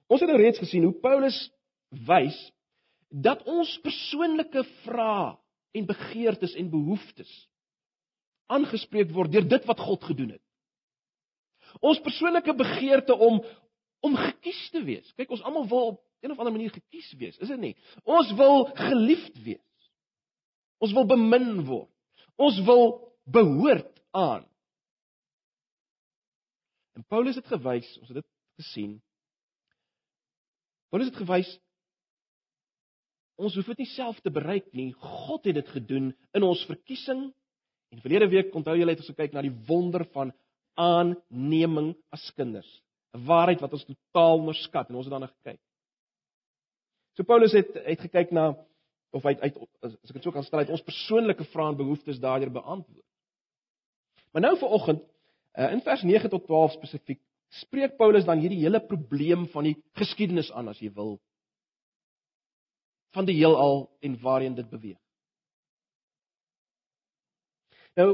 Ons 0.08 0.24
het 0.24 0.32
nou 0.32 0.38
reeds 0.40 0.62
gesien 0.64 0.86
hoe 0.88 0.96
Paulus 1.04 1.36
wys 2.08 2.38
dat 3.12 3.44
ons 3.52 3.74
persoonlike 3.84 4.64
vrae 4.86 5.34
en 5.76 5.90
begeertes 5.90 6.56
en 6.56 6.72
behoeftes 6.72 7.34
aangespreek 8.52 9.12
word 9.12 9.36
deur 9.36 9.50
dit 9.58 9.68
wat 9.68 9.84
God 9.84 10.08
gedoen 10.08 10.32
het. 10.38 10.44
Ons 11.84 12.00
persoonlike 12.04 12.56
begeerte 12.64 13.16
om 13.16 13.44
om 14.08 14.16
gekies 14.18 14.64
te 14.72 14.80
wees. 14.88 15.12
Kyk, 15.20 15.36
ons 15.36 15.44
almal 15.46 15.68
wil 15.70 15.92
op 15.92 16.00
een 16.24 16.32
of 16.32 16.40
ander 16.40 16.56
manier 16.56 16.72
gekies 16.74 17.12
wees, 17.20 17.36
is 17.44 17.52
dit 17.52 17.60
nie? 17.60 17.76
Ons 18.08 18.32
wil 18.40 18.70
geliefd 18.88 19.36
wees. 19.44 19.92
Ons 20.80 20.96
wil 20.96 21.12
bemin 21.12 21.66
word. 21.68 21.92
Ons 22.40 22.64
wil 22.66 23.11
behoort 23.24 24.02
aan. 24.12 24.46
En 26.98 27.06
Paulus 27.08 27.36
het 27.36 27.48
gewys, 27.48 27.88
ons 28.00 28.08
het 28.12 28.20
dit 28.20 28.28
gesien. 28.62 28.98
Paulus 30.92 31.12
het 31.12 31.22
gewys 31.22 31.52
ons 33.42 33.56
hoef 33.58 33.72
dit 33.72 33.82
nie 33.82 33.90
self 33.96 34.20
te 34.22 34.30
bereik 34.30 34.68
nie. 34.78 34.92
God 34.94 35.48
het 35.50 35.58
dit 35.58 35.70
gedoen 35.74 36.12
in 36.38 36.44
ons 36.46 36.62
verkiesing. 36.70 37.32
En 37.92 38.04
verlede 38.04 38.28
week 38.30 38.54
onthou 38.56 38.76
julle 38.78 38.94
het 38.94 39.02
ons 39.02 39.10
gekyk 39.10 39.34
na 39.34 39.42
die 39.42 39.56
wonder 39.68 40.06
van 40.14 40.34
aanneming 40.80 41.96
as 42.14 42.28
kinders. 42.38 42.70
'n 43.16 43.26
Waarheid 43.26 43.62
wat 43.62 43.74
ons 43.74 43.88
totaal 43.88 44.44
onderskat 44.44 44.90
en 44.90 44.96
ons 44.96 45.06
het 45.06 45.12
daarna 45.12 45.32
gekyk. 45.32 45.60
So 47.18 47.24
Paulus 47.24 47.52
het 47.52 47.74
het 47.74 48.00
gekyk 48.00 48.32
na 48.32 48.54
of 49.12 49.24
hy 49.24 49.36
uit 49.42 49.58
as 49.84 49.96
ek 50.08 50.14
dit 50.14 50.24
sou 50.24 50.32
kan 50.32 50.44
stel, 50.44 50.64
ons 50.72 50.88
persoonlike 50.88 51.44
vrae 51.52 51.74
en 51.74 51.78
behoeftes 51.78 52.20
daardeur 52.20 52.52
beantwoord. 52.52 53.11
Maar 54.32 54.46
nou 54.48 54.54
vir 54.60 54.74
oggend 54.78 55.04
uh, 55.04 55.72
in 55.72 55.84
vers 55.86 56.04
9 56.08 56.32
tot 56.32 56.46
12 56.48 56.78
spesifiek 56.80 57.22
spreek 57.62 57.98
Paulus 58.00 58.26
dan 58.26 58.40
hierdie 58.40 58.62
hele 58.64 58.80
probleem 58.80 59.48
van 59.52 59.68
die 59.68 59.76
geskiedenis 60.00 60.52
aan 60.56 60.72
as 60.72 60.80
jy 60.80 60.92
wil 60.96 61.18
van 63.12 63.28
die 63.28 63.36
heelal 63.36 63.90
en 64.00 64.14
waarheen 64.22 64.56
dit 64.56 64.70
beweeg. 64.72 65.00
Nou 68.00 68.14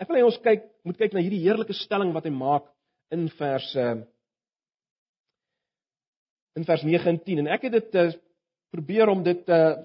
ek 0.00 0.08
wil 0.08 0.18
hê 0.18 0.24
ons 0.24 0.40
kyk 0.44 0.66
moet 0.84 0.98
kyk 1.00 1.16
na 1.16 1.22
hierdie 1.24 1.40
heerlike 1.40 1.76
stelling 1.76 2.12
wat 2.16 2.28
hy 2.28 2.32
maak 2.36 2.68
in 3.16 3.28
vers 3.38 3.68
uh, 3.80 3.94
in 6.56 6.66
vers 6.68 6.84
9 6.84 7.14
en 7.14 7.20
10 7.24 7.42
en 7.44 7.50
ek 7.56 7.64
het 7.68 7.78
dit 7.78 7.98
uh, 8.00 8.10
probeer 8.74 9.12
om 9.12 9.24
dit 9.24 9.48
uh, 9.48 9.80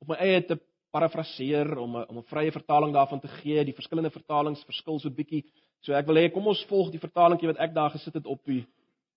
op 0.00 0.12
my 0.12 0.18
eie 0.24 0.40
te 0.48 0.56
parafraseer 0.90 1.78
om 1.78 1.96
'n 1.96 2.04
om 2.08 2.18
'n 2.18 2.30
vrye 2.30 2.52
vertaling 2.52 2.92
daarvan 2.92 3.20
te 3.20 3.28
gee. 3.28 3.64
Die 3.64 3.74
verskillende 3.74 4.10
vertalings 4.10 4.64
verskil 4.64 4.98
so 4.98 5.10
bietjie. 5.10 5.44
So 5.80 5.92
ek 5.92 6.06
wil 6.06 6.16
hê 6.16 6.32
kom 6.32 6.46
ons 6.46 6.64
volg 6.64 6.90
die 6.90 7.00
vertalingkie 7.00 7.48
wat 7.48 7.58
ek 7.58 7.74
daar 7.74 7.90
gesit 7.90 8.14
het 8.14 8.26
op 8.26 8.44
die 8.44 8.66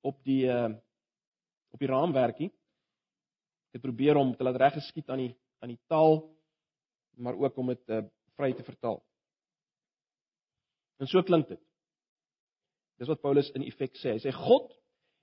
op 0.02 0.24
die 0.24 0.46
uh 0.46 0.70
op 1.72 1.80
die 1.80 1.88
raamwerkie. 1.88 2.52
Ek 3.74 3.82
probeer 3.82 4.18
om 4.18 4.36
te 4.36 4.44
laat 4.44 4.56
reg 4.56 4.74
geskied 4.74 5.10
aan 5.10 5.18
die 5.18 5.36
aan 5.62 5.70
die 5.70 5.80
taal 5.88 6.30
maar 7.18 7.36
ook 7.36 7.58
om 7.58 7.68
dit 7.68 7.90
uh 7.90 8.02
vry 8.36 8.54
te 8.54 8.64
vertaal. 8.64 9.02
En 11.00 11.08
so 11.08 11.22
klink 11.24 11.48
dit. 11.48 11.60
Dis 12.98 13.08
wat 13.08 13.22
Paulus 13.22 13.50
in 13.52 13.64
effek 13.66 13.96
sê. 13.98 14.14
Hy 14.14 14.22
sê 14.22 14.32
God 14.32 14.70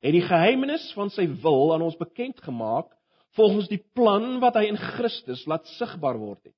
het 0.03 0.15
die 0.15 0.23
geheimenis 0.23 0.93
van 0.95 1.11
sy 1.11 1.27
wil 1.43 1.75
aan 1.75 1.83
ons 1.83 1.99
bekend 1.99 2.41
gemaak 2.43 2.98
volgens 3.37 3.69
die 3.69 3.83
plan 3.95 4.39
wat 4.41 4.57
hy 4.59 4.69
in 4.71 4.81
Christus 4.81 5.45
laat 5.47 5.67
sigbaar 5.77 6.19
word 6.19 6.41
het. 6.49 6.57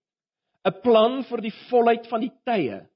'n 0.69 0.81
Plan 0.85 1.23
vir 1.25 1.41
die 1.41 1.55
volheid 1.71 2.07
van 2.09 2.21
die 2.21 2.33
tye 2.45 2.87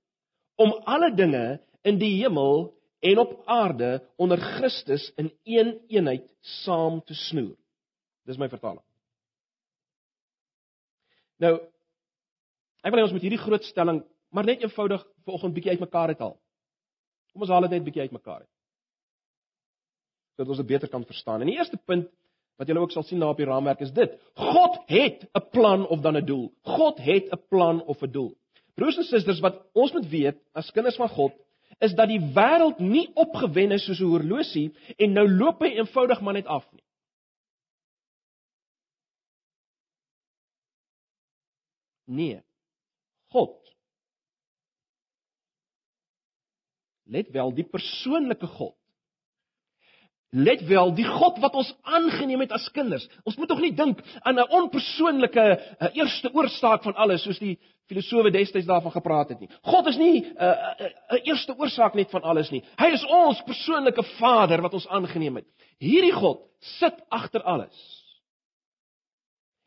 om 0.61 0.73
alle 0.87 1.15
dinge 1.15 1.61
in 1.83 1.99
die 1.99 2.23
hemel 2.23 2.73
en 3.01 3.19
op 3.19 3.43
aarde 3.47 4.01
onder 4.17 4.39
Christus 4.39 5.13
in 5.17 5.33
een 5.45 5.81
eenheid 5.89 6.29
saam 6.65 7.03
te 7.05 7.15
snoer. 7.15 7.57
Dis 8.25 8.39
my 8.39 8.49
vertaling. 8.49 8.85
Nou 11.39 11.55
ek 12.85 12.93
wil 12.93 13.01
hê 13.01 13.07
ons 13.07 13.13
moet 13.17 13.25
hierdie 13.25 13.41
groot 13.41 13.65
stelling 13.65 14.03
maar 14.35 14.45
net 14.45 14.65
eenvoudig 14.65 15.05
vanoggend 15.25 15.55
bietjie 15.55 15.77
uitmekaar 15.77 16.11
uithaal. 16.13 16.35
Kom 17.33 17.45
ons 17.47 17.51
haal 17.51 17.67
dit 17.67 17.77
net 17.77 17.85
bietjie 17.87 18.03
uitmekaar 18.03 18.43
uit. 18.43 18.51
Sodat 20.35 20.51
ons 20.51 20.61
dit 20.63 20.71
beter 20.73 20.91
kan 20.91 21.05
verstaan. 21.07 21.43
En 21.43 21.51
die 21.51 21.57
eerste 21.57 21.79
punt 21.79 22.09
wat 22.57 22.69
julle 22.69 22.81
ook 22.81 22.93
sal 22.95 23.03
sien 23.03 23.23
daar 23.23 23.35
op 23.35 23.41
die 23.41 23.49
raamwerk 23.49 23.81
is 23.81 23.93
dit: 23.93 24.15
God 24.35 24.79
het 24.87 25.27
'n 25.35 25.49
plan 25.51 25.87
of 25.87 26.01
dan 26.01 26.17
'n 26.17 26.27
doel. 26.27 26.53
God 26.63 26.99
het 26.99 27.33
'n 27.33 27.43
plan 27.49 27.83
of 27.83 28.03
'n 28.03 28.11
doel. 28.11 28.37
Broers 28.75 28.97
en 28.97 29.05
susters, 29.05 29.41
wat 29.41 29.67
ons 29.73 29.93
moet 29.93 30.09
weet 30.09 30.39
as 30.53 30.71
kinders 30.71 30.97
van 30.97 31.09
God, 31.09 31.33
is 31.79 31.95
dat 31.95 32.09
die 32.09 32.21
wêreld 32.21 32.79
nie 32.79 33.11
opgewen 33.15 33.73
is 33.73 33.85
soos 33.85 34.01
'n 34.01 34.11
horlosie 34.11 34.75
en 34.97 35.13
nou 35.13 35.29
loop 35.29 35.61
hy 35.61 35.69
eenvoudig 35.69 36.21
maar 36.21 36.35
net 36.35 36.47
af 36.47 36.73
nie. 36.73 36.83
Nee. 42.07 42.43
God 43.29 43.65
Let 47.05 47.29
wel, 47.31 47.53
die 47.53 47.67
persoonlike 47.69 48.47
God 48.47 48.77
Let 50.35 50.65
wel, 50.67 50.91
die 50.95 51.07
God 51.07 51.37
wat 51.39 51.55
ons 51.55 51.69
aangeneem 51.87 52.41
het 52.43 52.53
as 52.57 52.67
kinders. 52.75 53.05
Ons 53.23 53.37
moet 53.39 53.49
tog 53.49 53.61
nie 53.63 53.75
dink 53.75 54.01
aan 54.27 54.41
'n 54.41 54.51
onpersoonlike 54.51 55.45
uh, 55.79 55.89
eerste 55.95 56.33
oorsaak 56.35 56.83
van 56.83 56.95
alles 56.95 57.23
soos 57.23 57.39
die 57.39 57.59
filosowe 57.87 58.31
destyds 58.31 58.67
daarvan 58.67 58.91
gepraat 58.91 59.29
het 59.29 59.41
nie. 59.41 59.51
God 59.63 59.87
is 59.87 59.97
nie 59.97 60.25
'n 60.25 60.35
uh, 60.35 60.51
'n 60.51 60.91
uh, 61.15 61.21
eerste 61.23 61.55
oorsaak 61.57 61.95
net 61.95 62.11
van 62.11 62.23
alles 62.23 62.51
nie. 62.51 62.65
Hy 62.77 62.91
is 62.93 63.07
ons 63.07 63.43
persoonlike 63.43 64.03
Vader 64.19 64.61
wat 64.61 64.75
ons 64.75 64.89
aangeneem 64.89 65.37
het. 65.37 65.47
Hierdie 65.79 66.13
God 66.13 66.43
sit 66.59 66.95
agter 67.09 67.43
alles. 67.43 67.79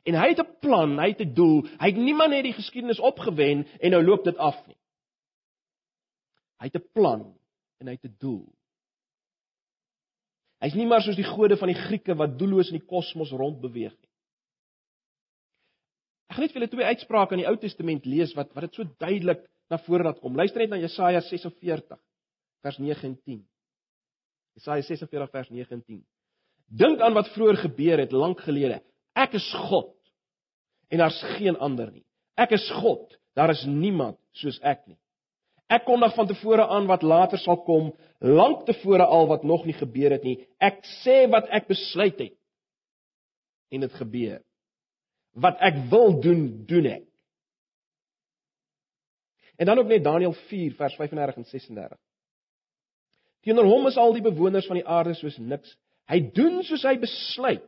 En 0.04 0.16
hy 0.16 0.28
het 0.28 0.40
'n 0.40 0.58
plan, 0.60 1.00
hy 1.00 1.08
het 1.08 1.22
'n 1.22 1.34
doel. 1.34 1.64
Hy 1.80 1.86
het 1.86 1.96
niemand 1.96 2.30
net 2.30 2.44
die 2.44 2.54
geskiedenis 2.60 3.00
opgewen 3.00 3.68
en 3.80 3.92
nou 3.92 4.04
loop 4.04 4.24
dit 4.24 4.38
af 4.38 4.68
nie. 4.68 4.78
Hy 6.60 6.66
het 6.66 6.76
'n 6.76 6.90
plan 6.94 7.36
en 7.80 7.88
hy 7.88 7.94
het 7.94 8.04
'n 8.04 8.16
doel. 8.20 8.57
Hy's 10.64 10.76
nie 10.78 10.88
maar 10.90 11.04
soos 11.06 11.18
die 11.20 11.28
gode 11.28 11.58
van 11.60 11.70
die 11.70 11.78
Grieke 11.78 12.16
wat 12.18 12.38
doelloos 12.40 12.72
in 12.72 12.80
die 12.80 12.88
kosmos 12.90 13.34
rondbeweeg 13.36 13.94
nie. 13.94 14.10
Ek 16.28 16.36
gaan 16.36 16.44
net 16.44 16.54
vir 16.54 16.60
julle 16.62 16.72
twee 16.72 16.90
uitsprake 16.92 17.38
in 17.38 17.44
die 17.44 17.50
Ou 17.50 17.56
Testament 17.62 18.08
lees 18.10 18.34
wat 18.36 18.50
wat 18.56 18.68
dit 18.68 18.80
so 18.80 18.88
duidelik 19.00 19.46
na 19.72 19.80
vore 19.86 20.08
laat 20.08 20.20
kom. 20.24 20.36
Luister 20.36 20.64
net 20.64 20.74
na 20.74 20.82
Jesaja 20.82 21.22
46 21.24 22.00
vers 22.66 22.80
9 22.82 23.08
en 23.08 23.16
10. 23.22 23.44
Jesaja 24.58 24.84
46 24.90 25.32
vers 25.32 25.52
9 25.54 25.78
en 25.78 25.84
10. 25.86 26.02
Dink 26.68 27.02
aan 27.02 27.16
wat 27.16 27.30
vroeër 27.36 27.62
gebeur 27.64 28.02
het 28.04 28.16
lank 28.16 28.42
gelede. 28.44 28.82
Ek 29.16 29.38
is 29.40 29.48
God 29.70 29.94
en 30.92 31.04
daar's 31.04 31.20
geen 31.38 31.58
ander 31.64 31.92
nie. 31.92 32.04
Ek 32.38 32.54
is 32.56 32.66
God, 32.82 33.16
daar 33.36 33.52
is 33.54 33.64
niemand 33.68 34.20
soos 34.38 34.60
ek 34.62 34.84
nie. 34.88 34.98
Ek 35.68 35.84
kondig 35.84 36.14
van 36.16 36.28
tevore 36.30 36.68
aan 36.72 36.88
wat 36.88 37.04
later 37.04 37.40
sal 37.42 37.60
kom, 37.68 37.92
lank 38.24 38.64
tevore 38.66 39.04
al 39.04 39.28
wat 39.28 39.44
nog 39.44 39.66
nie 39.68 39.76
gebeur 39.76 40.16
het 40.16 40.24
nie. 40.24 40.38
Ek 40.64 40.80
sê 41.04 41.26
wat 41.32 41.50
ek 41.52 41.68
besluit 41.68 42.20
het 42.20 42.36
en 43.76 43.84
dit 43.84 43.98
gebeur. 44.00 44.40
Wat 45.36 45.60
ek 45.60 45.84
wil 45.92 46.16
doen, 46.24 46.46
doen 46.70 46.88
ek. 46.90 47.06
En 49.58 49.66
dan 49.66 49.82
ook 49.82 49.90
net 49.92 50.06
Daniël 50.06 50.34
4 50.48 50.76
vers 50.78 50.96
35 50.96 51.36
en 51.36 51.46
36. 51.46 51.98
Teenoor 53.44 53.68
hom 53.68 53.88
is 53.90 53.98
al 53.98 54.14
die 54.16 54.24
bewoners 54.24 54.68
van 54.70 54.80
die 54.80 54.88
aarde 54.88 55.16
soos 55.18 55.38
niks. 55.38 55.74
Hy 56.08 56.22
doen 56.34 56.62
soos 56.64 56.86
hy 56.88 56.96
besluit. 57.02 57.66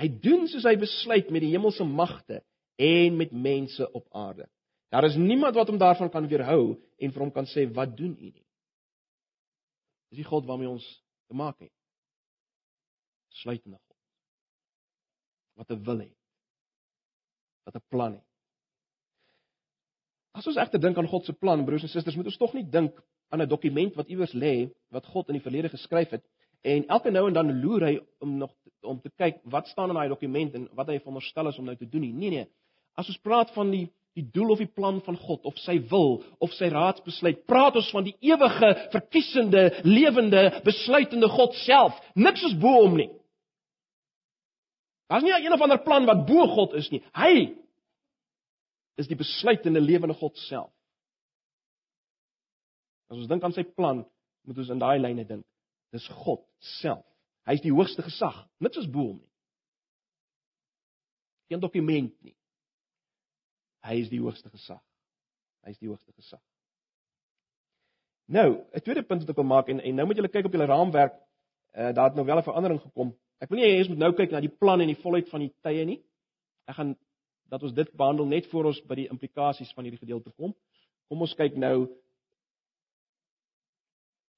Hy 0.00 0.08
doen 0.24 0.48
soos 0.50 0.66
hy 0.66 0.74
besluit 0.80 1.30
met 1.30 1.44
die 1.44 1.52
hemelse 1.52 1.84
magte 1.84 2.40
en 2.80 3.16
met 3.20 3.32
mense 3.32 3.86
op 3.92 4.06
aarde. 4.16 4.48
Daar 4.92 5.04
is 5.08 5.16
niemand 5.16 5.54
wat 5.56 5.68
hom 5.72 5.78
daarvan 5.80 6.10
kan 6.12 6.26
weerhou 6.28 6.76
en 6.98 7.12
vir 7.12 7.22
hom 7.24 7.30
kan 7.32 7.46
sê 7.48 7.64
wat 7.72 7.94
doen 7.96 8.12
u 8.12 8.28
nie. 8.28 8.44
Dis 10.12 10.20
die 10.20 10.28
God 10.28 10.44
waarmee 10.44 10.68
ons 10.68 10.84
te 11.30 11.34
maak 11.34 11.62
het. 11.64 11.72
Sluitende 13.40 13.78
God. 13.78 13.96
Wat 15.56 15.70
'n 15.70 15.82
wil 15.84 15.98
het. 15.98 16.18
Wat 17.64 17.74
'n 17.76 17.88
plan 17.88 18.12
het. 18.12 18.26
As 20.32 20.46
ons 20.46 20.56
egter 20.56 20.80
dink 20.80 20.98
aan 20.98 21.08
God 21.08 21.24
se 21.24 21.32
plan, 21.32 21.64
broers 21.64 21.82
en 21.82 21.88
susters, 21.88 22.16
moet 22.16 22.26
ons 22.26 22.36
tog 22.36 22.52
nie 22.52 22.68
dink 22.68 23.02
aan 23.28 23.40
'n 23.40 23.48
dokument 23.48 23.94
wat 23.94 24.08
iewers 24.08 24.32
lê 24.32 24.70
wat 24.88 25.06
God 25.06 25.28
in 25.28 25.34
die 25.34 25.42
verlede 25.42 25.68
geskryf 25.68 26.10
het 26.10 26.24
en 26.60 26.86
elke 26.86 27.10
nou 27.10 27.26
en 27.26 27.34
dan 27.34 27.60
loer 27.60 27.86
hy 27.86 28.00
om 28.18 28.36
nog 28.38 28.52
om 28.80 29.00
te 29.00 29.10
kyk 29.10 29.40
wat 29.44 29.66
staan 29.66 29.88
in 29.88 29.94
daai 29.94 30.08
dokument 30.08 30.54
en 30.54 30.68
wat 30.74 30.86
hy 30.86 30.98
veronderstel 30.98 31.48
is 31.48 31.58
om 31.58 31.64
nou 31.64 31.76
te 31.76 31.88
doen 31.88 32.00
nie. 32.00 32.12
Nee 32.12 32.30
nee. 32.30 32.46
As 32.94 33.08
ons 33.08 33.18
praat 33.18 33.50
van 33.50 33.70
die 33.70 33.90
die 34.18 34.24
doel 34.32 34.52
of 34.52 34.60
die 34.60 34.68
plan 34.68 35.00
van 35.04 35.16
God 35.16 35.46
of 35.48 35.56
sy 35.62 35.78
wil 35.90 36.20
of 36.44 36.52
sy 36.56 36.68
raadsbesluit. 36.72 37.44
Praat 37.48 37.78
ons 37.80 37.90
van 37.94 38.04
die 38.04 38.14
ewige, 38.20 38.72
verkiesende, 38.92 39.64
lewende, 39.88 40.44
besluitende 40.66 41.30
God 41.32 41.56
self. 41.62 41.96
Niks 42.14 42.44
is 42.50 42.56
bo 42.60 42.74
hom 42.82 42.98
nie. 43.00 43.08
Daar's 45.12 45.24
nie 45.24 45.32
een 45.32 45.52
of 45.52 45.64
ander 45.64 45.80
plan 45.84 46.06
wat 46.08 46.26
bo 46.28 46.46
God 46.52 46.76
is 46.80 46.90
nie. 46.92 47.00
Hy 47.16 47.52
is 49.00 49.08
die 49.08 49.18
besluitende 49.18 49.80
lewende 49.80 50.16
God 50.16 50.36
self. 50.44 50.70
As 53.08 53.18
ons 53.20 53.28
dink 53.28 53.44
aan 53.44 53.52
sy 53.56 53.64
plan, 53.64 54.04
moet 54.48 54.60
ons 54.60 54.72
in 54.72 54.80
daai 54.80 54.98
lyne 55.00 55.24
dink. 55.28 55.44
Dis 55.92 56.04
God 56.24 56.44
self. 56.80 57.04
Hy 57.48 57.56
is 57.58 57.64
die 57.64 57.72
hoogste 57.74 58.04
gesag. 58.04 58.36
Niks 58.62 58.80
is 58.80 58.88
bo 58.88 59.08
hom 59.08 59.18
nie. 59.18 59.32
Geen 61.52 61.60
dokument 61.60 62.12
nie. 62.24 62.36
Hy 63.82 63.98
is 64.00 64.10
die 64.12 64.20
hoogste 64.20 64.50
gesag. 64.50 64.80
Hy 65.66 65.74
is 65.74 65.78
die 65.78 65.88
hoogste 65.90 66.12
gesag. 66.12 66.40
Nou, 68.26 68.64
'n 68.72 68.80
tweede 68.80 69.02
punt 69.02 69.20
wat 69.20 69.30
ek 69.30 69.36
wil 69.36 69.44
maak 69.44 69.68
en 69.68 69.80
en 69.80 69.94
nou 69.94 70.06
moet 70.06 70.16
julle 70.16 70.28
kyk 70.28 70.46
op 70.46 70.52
julle 70.52 70.66
raamwerk. 70.66 71.14
Uh 71.74 71.92
daar 71.92 72.08
het 72.08 72.14
nou 72.14 72.26
wel 72.26 72.38
'n 72.38 72.42
verandering 72.42 72.80
gekom. 72.80 73.14
Ek 73.38 73.48
wil 73.48 73.58
nie 73.58 73.66
hê 73.66 73.82
jy 73.82 73.88
moet 73.88 73.98
nou 73.98 74.12
kyk 74.12 74.30
na 74.30 74.40
die 74.40 74.56
plan 74.60 74.80
en 74.80 74.86
die 74.86 75.02
volheid 75.02 75.28
van 75.28 75.40
die 75.40 75.54
tye 75.62 75.84
nie. 75.84 76.02
Ek 76.66 76.74
gaan 76.74 76.96
dat 77.50 77.62
ons 77.62 77.72
dit 77.72 77.92
behandel 77.92 78.26
net 78.26 78.46
voor 78.46 78.64
ons 78.64 78.80
by 78.86 78.94
die 78.94 79.08
implikasies 79.08 79.72
van 79.72 79.84
hierdie 79.84 80.00
gedeelte 80.00 80.30
kom. 80.30 80.54
Kom 81.08 81.20
ons 81.20 81.34
kyk 81.34 81.56
nou 81.56 81.88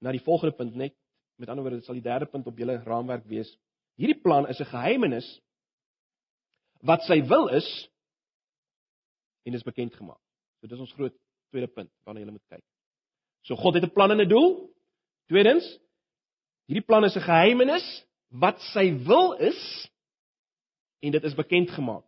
na 0.00 0.12
die 0.12 0.24
volgende 0.24 0.56
punt 0.56 0.74
net. 0.74 0.94
Met 1.36 1.48
ander 1.48 1.62
woorde, 1.64 1.76
dit 1.76 1.86
sal 1.86 1.94
die 1.94 2.02
derde 2.02 2.26
punt 2.26 2.46
op 2.46 2.58
julle 2.58 2.82
raamwerk 2.82 3.24
wees. 3.26 3.58
Hierdie 3.98 4.20
plan 4.22 4.48
is 4.48 4.60
'n 4.60 4.70
geheimenis 4.72 5.40
wat 6.82 7.02
sy 7.02 7.22
wil 7.22 7.48
is 7.48 7.88
en 9.44 9.54
is 9.54 9.62
bekend 9.62 9.94
gemaak. 9.94 10.20
So 10.60 10.68
dis 10.68 10.80
ons 10.80 10.92
groot 10.96 11.14
tweede 11.52 11.68
punt 11.72 11.90
waarna 12.04 12.20
jy 12.20 12.30
moet 12.30 12.48
kyk. 12.48 12.64
So 13.44 13.56
God 13.56 13.74
het 13.74 13.84
'n 13.84 13.92
plan 13.92 14.10
en 14.10 14.20
'n 14.20 14.28
doel. 14.28 14.70
Tweedens, 15.28 15.66
hierdie 16.66 16.86
plan 16.86 17.04
is 17.04 17.16
'n 17.16 17.20
geheimenis 17.20 18.04
wat 18.28 18.60
sy 18.72 18.92
wil 19.06 19.32
is 19.32 19.90
en 21.00 21.12
dit 21.12 21.24
is 21.24 21.34
bekend 21.34 21.70
gemaak. 21.70 22.04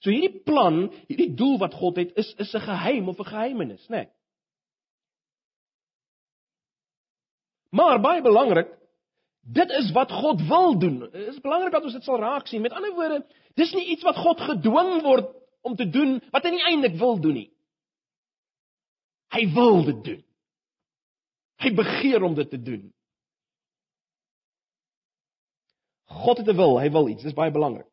So 0.00 0.10
hierdie 0.10 0.42
plan, 0.44 0.92
hierdie 1.08 1.34
doel 1.34 1.58
wat 1.58 1.74
God 1.74 1.96
het, 1.96 2.16
is 2.16 2.34
is 2.38 2.54
'n 2.54 2.60
geheim 2.60 3.08
of 3.08 3.18
'n 3.18 3.24
geheimenis, 3.24 3.88
né? 3.88 3.96
Nee. 3.96 4.08
Maar 7.70 8.00
baie 8.00 8.22
belangrik, 8.22 8.68
dit 9.40 9.70
is 9.70 9.92
wat 9.92 10.12
God 10.12 10.42
wil 10.48 10.78
doen. 10.78 10.98
Dit 10.98 11.28
is 11.34 11.40
belangrik 11.40 11.72
dat 11.72 11.82
ons 11.86 11.92
dit 11.92 12.04
sal 12.04 12.18
raak 12.18 12.46
sien. 12.46 12.62
Met 12.62 12.72
ander 12.72 12.94
woorde, 12.94 13.26
dis 13.54 13.72
nie 13.74 13.86
iets 13.94 14.02
wat 14.02 14.16
God 14.16 14.40
gedwing 14.40 15.02
word 15.02 15.30
om 15.60 15.76
te 15.76 15.88
doen 15.88 16.18
wat 16.32 16.44
hy 16.44 16.54
nie 16.54 16.66
eintlik 16.70 16.96
wil 17.00 17.20
doen 17.20 17.36
nie. 17.40 17.50
Hy 19.30 19.44
wil 19.54 19.84
dit 19.86 20.00
doen. 20.04 20.22
Hy 21.60 21.70
begeer 21.76 22.24
om 22.26 22.34
dit 22.34 22.50
te 22.50 22.58
doen. 22.62 22.88
God 26.10 26.38
het 26.38 26.48
'n 26.48 26.56
wil, 26.56 26.80
hy 26.80 26.90
wil 26.90 27.08
iets. 27.08 27.22
Dis 27.22 27.36
baie 27.36 27.50
belangrik. 27.50 27.86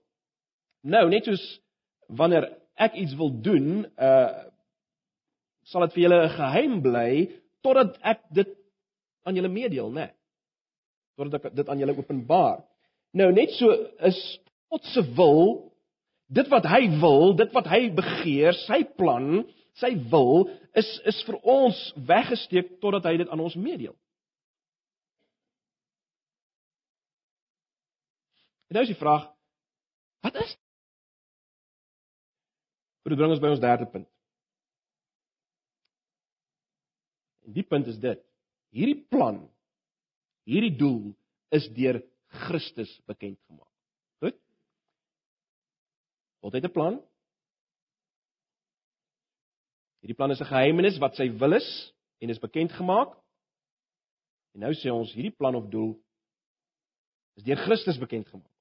Nou, 0.81 1.09
net 1.09 1.25
soos 1.25 1.62
wanneer 2.07 2.47
ek 2.75 2.93
iets 2.93 3.15
wil 3.15 3.31
doen, 3.41 3.86
uh 3.97 4.45
sal 5.67 5.83
dit 5.83 5.93
vir 5.93 6.03
julle 6.03 6.24
'n 6.24 6.38
geheim 6.38 6.81
bly 6.81 7.12
totdat 7.62 7.97
ek 8.01 8.21
dit 8.31 8.47
aan 9.27 9.36
julle 9.36 9.51
meedeel, 9.51 9.89
né? 9.91 10.05
Nee. 10.05 10.13
Totdat 11.17 11.45
ek 11.45 11.55
dit 11.55 11.69
aan 11.69 11.79
julle 11.79 11.97
openbaar. 11.97 12.63
Nou 13.12 13.31
net 13.31 13.51
so 13.51 13.71
is 14.00 14.39
God 14.69 14.83
se 14.83 15.03
wil, 15.15 15.71
dit 16.27 16.50
wat 16.51 16.67
hy 16.67 16.81
wil, 17.01 17.34
dit 17.39 17.53
wat 17.55 17.69
hy 17.72 17.88
begeer, 17.96 18.57
sy 18.65 18.81
plan, 19.00 19.46
sy 19.79 19.93
wil 20.12 20.48
is 20.77 20.89
is 21.10 21.22
vir 21.27 21.39
ons 21.48 21.79
weggesteek 22.10 22.77
totdat 22.84 23.07
hy 23.10 23.17
dit 23.24 23.31
aan 23.31 23.43
ons 23.43 23.55
meedeel. 23.55 23.96
En 28.67 28.75
nou 28.75 28.84
is 28.84 28.91
die 28.91 29.00
vraag, 29.00 29.29
wat 30.25 30.39
is 30.43 30.57
Dit 33.07 33.15
bring 33.15 33.31
ons 33.31 33.39
by 33.39 33.53
ons 33.53 33.63
derde 33.63 33.88
punt. 33.88 34.07
En 37.48 37.55
die 37.55 37.63
punt 37.63 37.88
is 37.88 38.00
dit 38.03 38.19
hierdie 38.75 39.00
plan, 39.07 39.39
hierdie 40.48 40.74
doel 40.75 41.13
is 41.55 41.69
deur 41.77 42.01
Christus 42.43 42.91
bekend 43.07 43.39
gemaak. 43.48 43.66
God 46.41 46.53
het 46.53 46.65
'n 46.65 46.72
plan. 46.72 47.01
Hierdie 50.02 50.15
plan 50.15 50.32
is 50.32 50.39
'n 50.39 50.52
geheimenis 50.52 50.97
wat 50.97 51.15
sy 51.15 51.30
wil 51.38 51.54
is 51.54 51.93
en 52.21 52.30
is 52.30 52.39
bekend 52.39 52.71
gemaak. 52.71 53.15
En 54.54 54.60
nou 54.60 54.73
sê 54.73 54.91
ons 54.91 55.13
hierdie 55.13 55.36
plan 55.36 55.56
of 55.56 55.69
doel 55.69 55.97
is 57.36 57.43
deur 57.43 57.58
Christus 57.58 57.97
bekend 57.97 58.28
gemaak. 58.28 58.52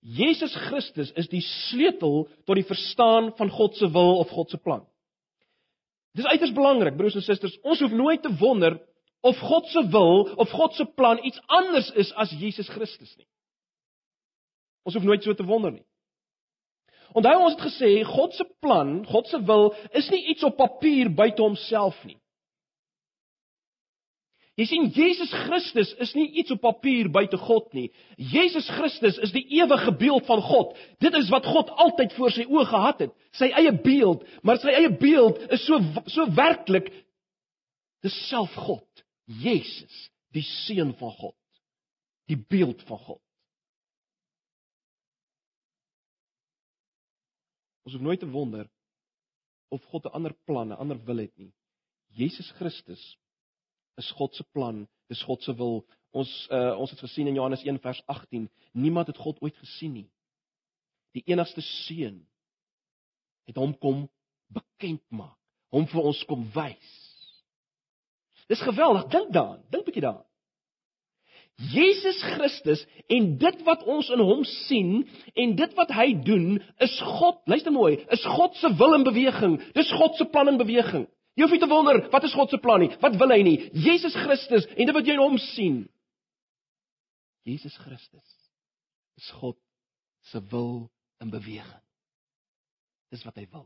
Jesus 0.00 0.54
Christus 0.68 1.10
is 1.12 1.28
die 1.28 1.42
sleutel 1.42 2.28
tot 2.46 2.54
die 2.54 2.66
verstaan 2.66 3.32
van 3.36 3.50
God 3.50 3.74
se 3.76 3.88
wil 3.90 4.18
of 4.18 4.30
God 4.30 4.50
se 4.50 4.58
plan. 4.58 4.86
Dis 6.16 6.28
uiters 6.30 6.52
belangrik, 6.52 6.96
broers 6.96 7.14
en 7.14 7.24
susters. 7.26 7.58
Ons 7.60 7.80
hoef 7.80 7.92
nooit 7.92 8.22
te 8.22 8.30
wonder 8.40 8.78
of 9.20 9.38
God 9.42 9.66
se 9.66 9.82
wil 9.90 10.30
of 10.36 10.50
God 10.50 10.74
se 10.74 10.86
plan 10.96 11.18
iets 11.24 11.40
anders 11.46 11.90
is 11.90 12.12
as 12.14 12.30
Jesus 12.30 12.68
Christus 12.68 13.16
nie. 13.16 13.26
Ons 14.86 14.94
hoef 14.94 15.04
nooit 15.04 15.26
so 15.26 15.34
te 15.34 15.44
wonder 15.44 15.74
nie. 15.74 15.84
Onthou 17.16 17.46
ons 17.46 17.56
het 17.56 17.64
gesê 17.64 17.90
God 18.04 18.34
se 18.36 18.44
plan, 18.60 19.00
God 19.08 19.28
se 19.30 19.40
wil 19.48 19.70
is 19.96 20.08
nie 20.12 20.22
iets 20.34 20.44
op 20.44 20.58
papier 20.60 21.08
buite 21.08 21.40
homself 21.42 21.96
nie. 22.04 22.18
Jy 24.56 24.64
sien 24.68 24.86
Jesus 24.96 25.32
Christus 25.44 25.90
is 26.00 26.14
nie 26.16 26.30
iets 26.40 26.52
op 26.54 26.62
papier 26.64 27.10
buite 27.12 27.36
God 27.40 27.68
nie. 27.76 27.90
Jesus 28.16 28.68
Christus 28.72 29.18
is 29.24 29.32
die 29.34 29.44
ewige 29.58 29.92
beeld 30.00 30.24
van 30.28 30.40
God. 30.44 30.72
Dit 31.04 31.16
is 31.18 31.28
wat 31.32 31.44
God 31.44 31.72
altyd 31.76 32.14
voor 32.16 32.32
sy 32.32 32.46
oë 32.48 32.64
gehad 32.70 33.02
het, 33.04 33.12
sy 33.36 33.50
eie 33.52 33.72
beeld, 33.84 34.24
maar 34.40 34.60
sy 34.60 34.72
eie 34.72 34.92
beeld 34.96 35.42
is 35.52 35.64
so 35.68 35.80
so 36.08 36.24
werklik 36.36 36.88
dis 38.04 38.16
self 38.30 38.52
God, 38.56 39.04
Jesus, 39.26 39.94
die 40.32 40.44
seun 40.44 40.92
van 41.00 41.12
God, 41.16 41.36
die 42.28 42.38
beeld 42.38 42.84
van 42.88 43.00
God. 43.04 43.25
Ons 47.86 47.94
hoef 47.94 48.02
nooit 48.02 48.20
te 48.20 48.28
wonder 48.30 48.66
of 49.68 49.84
God 49.90 50.04
'n 50.04 50.14
ander 50.18 50.34
plan, 50.44 50.68
'n 50.68 50.80
ander 50.82 50.98
wil 51.04 51.16
het 51.16 51.36
nie. 51.38 51.52
Jesus 52.10 52.50
Christus 52.58 53.18
is 53.96 54.10
God 54.10 54.34
se 54.34 54.44
plan, 54.52 54.88
dis 55.08 55.22
God 55.22 55.42
se 55.42 55.54
wil. 55.54 55.86
Ons 56.10 56.48
uh, 56.50 56.78
ons 56.78 56.90
het 56.90 57.00
gesien 57.00 57.26
in 57.26 57.34
Johannes 57.34 57.62
1 57.62 57.78
vers 57.78 58.02
18, 58.06 58.50
niemand 58.72 59.06
het 59.06 59.16
God 59.16 59.40
ooit 59.40 59.56
gesien 59.56 59.92
nie. 59.92 60.10
Die 61.12 61.22
enigste 61.26 61.60
seun 61.60 62.26
het 63.44 63.56
hom 63.56 63.78
kom 63.78 64.08
bekend 64.46 65.02
maak, 65.08 65.38
hom 65.70 65.86
vir 65.86 66.02
ons 66.02 66.24
kom 66.24 66.42
wys. 66.54 66.92
Dis 68.46 68.62
geweldig, 68.62 69.06
dink 69.10 69.32
daaraan, 69.32 69.62
dink 69.70 69.82
'n 69.82 69.86
bietjie 69.86 70.02
daaraan. 70.02 70.25
Jesus 71.56 72.18
Christus 72.34 72.82
en 73.08 73.30
dit 73.40 73.60
wat 73.64 73.84
ons 73.88 74.08
in 74.12 74.20
hom 74.20 74.42
sien 74.44 74.90
en 75.40 75.54
dit 75.56 75.76
wat 75.78 75.92
hy 75.96 76.10
doen 76.26 76.58
is 76.84 76.96
God, 77.00 77.38
luister 77.48 77.72
mooi, 77.72 77.94
is 78.12 78.24
God 78.28 78.58
se 78.60 78.68
wil 78.76 78.96
in 78.98 79.06
beweging. 79.06 79.56
Dis 79.76 79.92
God 79.96 80.18
se 80.20 80.26
plan 80.32 80.52
in 80.52 80.60
beweging. 80.60 81.06
Jy 81.36 81.44
hoef 81.44 81.54
nie 81.56 81.62
te 81.62 81.68
wonder 81.68 82.00
wat 82.12 82.24
is 82.28 82.36
God 82.36 82.52
se 82.52 82.60
plan 82.60 82.84
nie. 82.84 82.90
Wat 83.00 83.16
wil 83.20 83.32
hy 83.32 83.40
nie? 83.44 83.56
Jesus 83.72 84.16
Christus 84.20 84.68
en 84.74 84.84
dit 84.84 84.96
wat 84.96 85.08
jy 85.08 85.16
in 85.16 85.24
hom 85.24 85.38
sien. 85.52 85.80
Jesus 87.48 87.76
Christus 87.80 88.36
is 89.16 89.32
God 89.40 89.56
se 90.28 90.42
wil 90.52 90.90
in 91.24 91.32
beweging. 91.32 91.84
Dis 93.12 93.24
wat 93.24 93.36
hy 93.40 93.46
wil. 93.48 93.64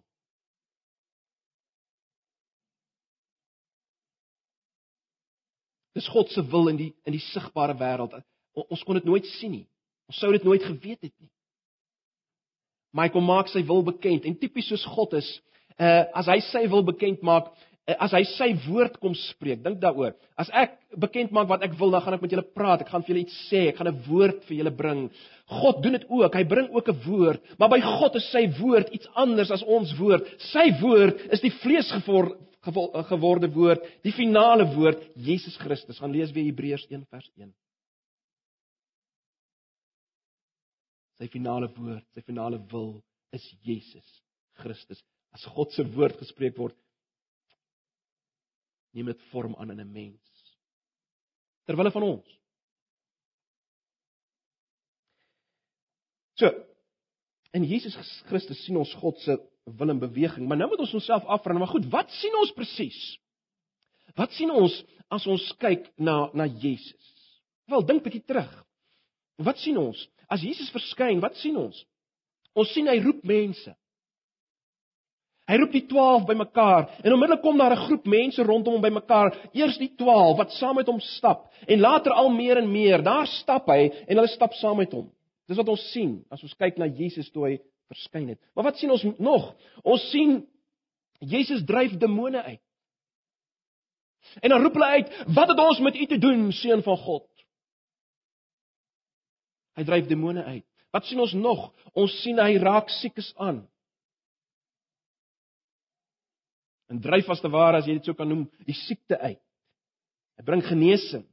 Dis 5.94 6.08
God 6.08 6.30
se 6.30 6.42
wil 6.50 6.68
in 6.68 6.78
die 6.78 6.92
in 7.08 7.16
die 7.16 7.24
sigbare 7.32 7.74
wêreld. 7.78 8.14
Ons 8.68 8.82
kon 8.86 8.98
dit 8.98 9.06
nooit 9.06 9.26
sien 9.38 9.50
nie. 9.50 9.66
Ons 10.10 10.18
sou 10.22 10.30
dit 10.34 10.44
nooit 10.46 10.62
geweet 10.62 11.06
het 11.06 11.14
nie. 11.14 11.30
Maar 12.92 13.06
hy 13.06 13.14
kom 13.14 13.26
maak 13.26 13.50
sy 13.50 13.62
wil 13.66 13.84
bekend 13.86 14.26
en 14.26 14.38
tipies 14.38 14.68
soos 14.70 14.84
God 14.96 15.14
is, 15.20 15.28
uh 15.78 16.04
as 16.18 16.30
hy 16.30 16.40
sy 16.50 16.64
wil 16.70 16.82
bekend 16.86 17.22
maak, 17.26 17.52
uh, 17.86 17.96
as 18.06 18.14
hy 18.14 18.24
sy 18.32 18.48
woord 18.66 18.98
kom 19.02 19.14
spreek, 19.14 19.62
dink 19.62 19.78
daaroor. 19.82 20.16
As 20.38 20.50
ek 20.50 20.74
bekend 20.98 21.34
maak 21.34 21.48
wat 21.50 21.62
ek 21.66 21.76
wil, 21.78 21.94
dan 21.94 22.02
gaan 22.02 22.18
ek 22.18 22.24
met 22.24 22.34
julle 22.34 22.46
praat. 22.56 22.82
Ek 22.82 22.90
gaan 22.90 23.06
vir 23.06 23.14
julle 23.14 23.24
iets 23.28 23.38
sê, 23.46 23.68
ek 23.70 23.78
gaan 23.78 23.92
'n 23.92 24.02
woord 24.08 24.42
vir 24.48 24.56
julle 24.58 24.74
bring. 24.82 25.08
God 25.62 25.82
doen 25.82 25.98
dit 25.98 26.06
ook. 26.08 26.34
Hy 26.34 26.44
bring 26.44 26.68
ook 26.74 26.88
'n 26.88 27.02
woord, 27.06 27.40
maar 27.58 27.70
by 27.70 27.80
God 27.80 28.16
is 28.16 28.30
sy 28.30 28.46
woord 28.58 28.90
iets 28.90 29.08
anders 29.14 29.50
as 29.50 29.62
ons 29.62 29.94
woord. 29.98 30.26
Sy 30.50 30.70
woord 30.82 31.32
is 31.32 31.40
die 31.40 31.54
vleesgeworde 31.62 32.34
eh, 32.34 32.49
geworde 32.62 33.48
woord, 33.54 33.84
die 34.04 34.12
finale 34.12 34.66
woord, 34.74 35.04
Jesus 35.16 35.56
Christus. 35.56 35.98
Gaan 35.98 36.12
lees 36.12 36.32
weer 36.36 36.48
Hebreërs 36.50 36.86
1 36.90 37.06
vers 37.08 37.30
1. 37.36 37.52
Sy 41.20 41.28
finale 41.28 41.70
woord, 41.76 42.04
sy 42.14 42.24
finale 42.24 42.60
wil 42.72 42.98
is 43.36 43.46
Jesus 43.64 44.08
Christus 44.60 45.00
as 45.36 45.46
God 45.54 45.72
se 45.74 45.84
woord 45.94 46.18
gespreek 46.18 46.58
word, 46.58 46.76
neem 48.94 49.10
dit 49.12 49.26
vorm 49.30 49.54
aan 49.58 49.70
in 49.70 49.80
'n 49.80 49.92
mens. 49.92 50.56
Terwille 51.66 51.92
van 51.94 52.02
ons. 52.02 52.38
So, 56.34 56.48
in 57.52 57.64
Jesus 57.64 57.94
Christus 58.26 58.64
sien 58.64 58.76
ons 58.76 58.94
God 58.94 59.18
se 59.20 59.36
wil 59.78 59.92
in 59.92 60.00
beweging, 60.02 60.48
maar 60.48 60.58
nou 60.58 60.68
moet 60.70 60.82
ons 60.84 60.94
onsself 60.94 61.24
afvra, 61.24 61.56
maar 61.58 61.70
goed, 61.70 61.86
wat 61.92 62.10
sien 62.20 62.36
ons 62.40 62.52
presies? 62.56 63.00
Wat 64.18 64.32
sien 64.36 64.50
ons 64.50 64.74
as 65.10 65.26
ons 65.30 65.44
kyk 65.62 65.86
na 65.98 66.30
na 66.34 66.46
Jesus? 66.46 67.14
Wel, 67.70 67.84
dink 67.86 68.02
bietjie 68.02 68.24
terug. 68.26 68.50
Wat 69.40 69.58
sien 69.62 69.78
ons? 69.78 70.00
As 70.30 70.42
Jesus 70.42 70.70
verskyn, 70.74 71.22
wat 71.22 71.38
sien 71.40 71.56
ons? 71.58 71.78
Ons 72.58 72.72
sien 72.74 72.88
hy 72.90 72.98
roep 73.02 73.22
mense. 73.26 73.72
Hy 75.50 75.56
roep 75.58 75.72
die 75.74 75.86
12 75.90 76.28
bymekaar 76.28 76.84
en 77.02 77.14
onmiddellik 77.16 77.42
kom 77.42 77.58
daar 77.58 77.74
'n 77.74 77.86
groep 77.86 78.06
mense 78.06 78.42
rondom 78.42 78.74
hom 78.74 78.82
bymekaar. 78.82 79.34
Eers 79.52 79.78
die 79.78 79.90
12 79.98 80.36
wat 80.38 80.52
saam 80.52 80.76
met 80.76 80.86
hom 80.86 81.00
stap 81.00 81.50
en 81.66 81.80
later 81.80 82.12
al 82.12 82.28
meer 82.30 82.58
en 82.58 82.70
meer. 82.72 83.02
Daar 83.02 83.26
stap 83.26 83.66
hy 83.66 83.90
en 84.06 84.16
hulle 84.16 84.28
stap 84.28 84.52
saam 84.54 84.76
met 84.76 84.92
hom. 84.92 85.10
Dis 85.48 85.56
wat 85.56 85.68
ons 85.68 85.90
sien 85.90 86.24
as 86.30 86.42
ons 86.42 86.54
kyk 86.54 86.78
na 86.78 86.86
Jesus 86.86 87.30
toe 87.30 87.44
hy 87.44 87.58
verskyn 87.90 88.28
het. 88.32 88.40
Maar 88.54 88.70
wat 88.70 88.78
sien 88.78 88.92
ons 88.94 89.04
nog? 89.18 89.50
Ons 89.82 90.06
sien 90.12 90.40
Jesus 91.20 91.64
dryf 91.68 91.96
demone 92.00 92.42
uit. 92.42 92.62
En 94.40 94.52
dan 94.52 94.62
roep 94.62 94.76
hulle 94.78 94.86
uit: 94.86 95.10
"Wat 95.34 95.48
het 95.48 95.58
ons 95.58 95.80
met 95.80 95.96
u 95.96 96.06
te 96.06 96.18
doen, 96.18 96.52
seun 96.52 96.82
van 96.82 96.96
God?" 96.96 97.26
Hy 99.74 99.84
dryf 99.84 100.06
demone 100.06 100.44
uit. 100.44 100.66
Wat 100.90 101.04
sien 101.04 101.20
ons 101.20 101.32
nog? 101.32 101.70
Ons 101.92 102.14
sien 102.22 102.38
hy 102.38 102.56
raak 102.58 102.88
siekes 102.90 103.32
aan. 103.36 103.68
En 106.90 107.00
dryf 107.00 107.28
as 107.30 107.40
te 107.40 107.48
ware 107.48 107.78
as 107.78 107.86
jy 107.86 107.94
dit 108.00 108.04
sou 108.04 108.14
kan 108.18 108.28
noem, 108.28 108.48
die 108.66 108.74
siekte 108.74 109.18
uit. 109.18 109.42
Hy 110.36 110.44
bring 110.44 110.62
genesing. 110.66 111.24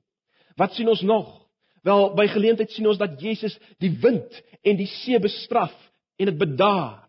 Wat 0.56 0.74
sien 0.74 0.90
ons 0.90 1.02
nog? 1.02 1.50
Wel, 1.82 2.14
by 2.16 2.28
geleentheid 2.28 2.72
sien 2.72 2.88
ons 2.88 2.98
dat 2.98 3.22
Jesus 3.22 3.58
die 3.80 3.92
wind 4.02 4.42
en 4.62 4.78
die 4.78 4.88
see 4.88 5.20
bestraf 5.20 5.74
en 6.18 6.32
dit 6.32 6.38
bedaar. 6.38 7.06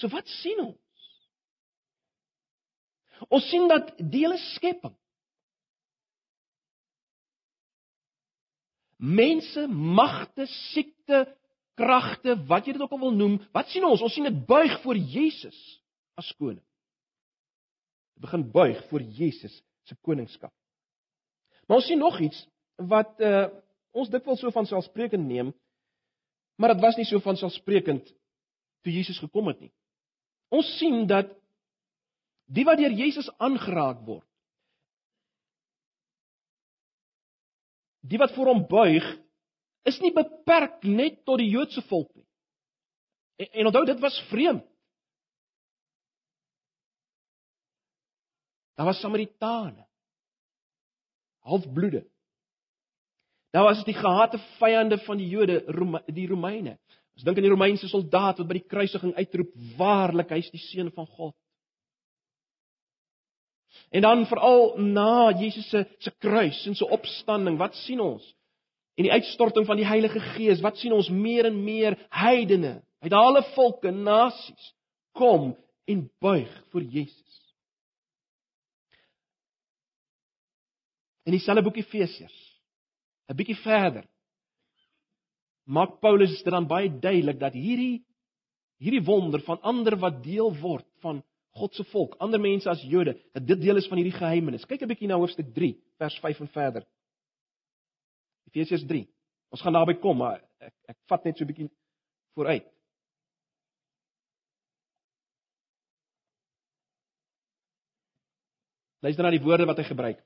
So 0.00 0.10
wat 0.12 0.28
sien 0.40 0.60
ons? 0.64 0.80
Ons 3.32 3.46
sien 3.48 3.68
dat 3.70 3.94
die 3.98 4.24
hele 4.26 4.38
skepping 4.54 4.96
mense, 9.04 9.66
magte, 9.68 10.46
siekte, 10.72 11.24
kragte, 11.78 12.36
wat 12.48 12.66
jy 12.66 12.76
dit 12.76 12.84
ook 12.84 12.94
al 12.94 13.02
wil 13.02 13.16
noem, 13.16 13.38
wat 13.54 13.70
sien 13.72 13.84
ons? 13.86 14.02
Ons 14.04 14.14
sien 14.16 14.26
dit 14.28 14.40
buig 14.48 14.76
voor 14.84 14.96
Jesus 14.96 15.58
as 16.18 16.30
koning. 16.38 16.62
Dit 18.14 18.24
begin 18.28 18.46
buig 18.54 18.80
voor 18.88 19.02
Jesus 19.02 19.56
se 19.84 19.96
koningskap. 20.06 20.52
Maar 21.66 21.80
ons 21.80 21.88
sien 21.90 22.00
nog 22.00 22.20
iets 22.22 22.46
wat 22.76 23.20
uh 23.20 23.46
ons 23.94 24.10
dikwels 24.10 24.42
so 24.42 24.50
van 24.54 24.66
selfsprekend 24.66 25.26
neem, 25.26 25.52
maar 26.58 26.74
dit 26.74 26.82
was 26.82 26.98
nie 26.98 27.06
so 27.08 27.22
van 27.22 27.38
selfsprekend 27.38 28.10
toe 28.84 28.92
Jesus 28.92 29.18
gekom 29.22 29.48
het 29.50 29.60
nie. 29.62 29.72
Ons 30.54 30.68
sien 30.78 31.06
dat 31.10 31.30
die 32.52 32.66
wat 32.66 32.78
deur 32.78 32.92
Jesus 32.92 33.30
aangeraak 33.42 34.02
word, 34.06 34.26
die 38.04 38.20
wat 38.20 38.34
voor 38.36 38.52
hom 38.52 38.66
buig, 38.68 39.06
is 39.88 39.96
nie 40.04 40.12
beperk 40.12 40.84
net 40.84 41.22
tot 41.24 41.40
die 41.40 41.50
Joodse 41.52 41.82
volk 41.88 42.10
nie. 42.12 42.26
En, 43.40 43.48
en 43.60 43.70
onthou 43.70 43.84
dit 43.88 44.00
was 44.00 44.18
vreemd. 44.30 44.66
Daar 48.74 48.86
was 48.86 49.00
Samaritane. 49.00 49.86
Halfbloede. 51.46 52.02
Daar 53.54 53.64
was 53.64 53.84
die 53.86 53.94
gehate 53.94 54.38
vyande 54.58 54.98
van 54.98 55.16
die 55.16 55.28
Jode, 55.30 55.62
Rome, 55.66 56.02
die 56.10 56.26
Romeine. 56.26 56.74
Ons 57.14 57.22
dink 57.22 57.38
aan 57.38 57.46
die 57.46 57.52
Romeinse 57.52 57.86
soldaat 57.86 58.40
wat 58.40 58.48
by 58.50 58.56
die 58.58 58.66
kruisiging 58.66 59.12
uitroep: 59.14 59.52
"Waarlik, 59.78 60.32
hy 60.34 60.40
is 60.42 60.50
die 60.50 60.62
seun 60.62 60.90
van 60.90 61.06
God." 61.06 61.36
En 63.94 64.02
dan 64.02 64.26
veral 64.26 64.74
na 64.78 65.30
Jesus 65.38 65.68
se 65.70 65.84
se 65.98 66.10
kruis 66.18 66.66
en 66.66 66.74
se 66.74 66.88
opstanding, 66.88 67.58
wat 67.58 67.76
sien 67.84 68.00
ons? 68.00 68.26
En 68.98 69.06
die 69.06 69.12
uitstorting 69.12 69.66
van 69.66 69.78
die 69.78 69.86
Heilige 69.86 70.20
Gees, 70.34 70.62
wat 70.62 70.78
sien 70.78 70.92
ons 70.92 71.08
meer 71.08 71.46
en 71.46 71.64
meer 71.64 71.94
heidene 72.10 72.80
uit 72.98 73.12
alle 73.12 73.42
volke, 73.54 73.90
nasies 73.90 74.74
kom 75.12 75.52
en 75.84 76.10
buig 76.18 76.50
voor 76.70 76.82
Jesus. 76.82 77.54
In 81.22 81.32
dieselfde 81.32 81.62
boek 81.62 81.76
Efesiërs, 81.76 82.53
'n 83.28 83.36
bietjie 83.36 83.56
verder, 83.62 84.04
maak 85.64 86.00
Paulus 86.00 86.42
dit 86.42 86.52
dan 86.52 86.66
baie 86.68 86.88
duidelik 86.88 87.38
dat 87.40 87.54
hierdie 87.56 88.04
hierdie 88.82 89.04
wonder 89.04 89.40
van 89.46 89.60
ander 89.62 89.96
wat 89.96 90.22
deel 90.22 90.50
word 90.60 90.86
van 91.00 91.22
God 91.54 91.74
se 91.74 91.84
volk, 91.92 92.16
ander 92.18 92.40
mense 92.40 92.68
as 92.68 92.82
Jode, 92.82 93.14
dat 93.32 93.46
dit 93.46 93.60
deel 93.62 93.78
is 93.78 93.86
van 93.86 94.00
hierdie 94.00 94.16
geheimenis. 94.18 94.66
Kyk 94.66 94.82
'n 94.82 94.90
bietjie 94.90 95.08
na 95.08 95.16
hoofstuk 95.16 95.54
3, 95.54 95.72
vers 95.98 96.18
5 96.18 96.40
en 96.40 96.48
verder. 96.48 96.86
Efesiërs 98.50 98.86
3. 98.86 99.06
Ons 99.50 99.62
gaan 99.62 99.72
daarby 99.72 99.94
kom, 100.02 100.18
maar 100.18 100.42
ek 100.58 100.74
ek 100.88 100.96
vat 101.08 101.24
net 101.24 101.38
so 101.38 101.44
'n 101.44 101.46
bietjie 101.46 101.70
vooruit. 102.34 102.66
Luister 109.00 109.22
na 109.22 109.30
die 109.30 109.44
woorde 109.44 109.66
wat 109.66 109.76
hy 109.76 109.84
gebruik. 109.84 110.20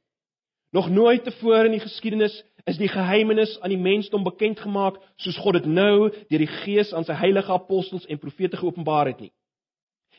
Nog 0.71 0.89
nooit 0.89 1.25
tevore 1.25 1.67
in 1.67 1.73
die 1.73 1.83
geskiedenis 1.83 2.43
is 2.69 2.79
die 2.79 2.91
geheimenis 2.91 3.57
aan 3.63 3.73
die 3.73 3.81
mensdom 3.81 4.25
bekend 4.27 4.61
gemaak 4.61 4.99
soos 5.23 5.39
God 5.41 5.61
dit 5.61 5.67
nou 5.73 6.11
deur 6.11 6.45
die 6.45 6.53
Gees 6.61 6.93
aan 6.93 7.07
sy 7.09 7.17
heilige 7.17 7.53
apostels 7.55 8.07
en 8.07 8.21
profete 8.21 8.61
geopenbaar 8.61 9.13
het 9.13 9.25
nie. 9.25 9.33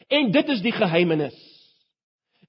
En 0.10 0.32
dit 0.34 0.50
is 0.50 0.62
die 0.66 0.74
geheimenis. 0.74 1.38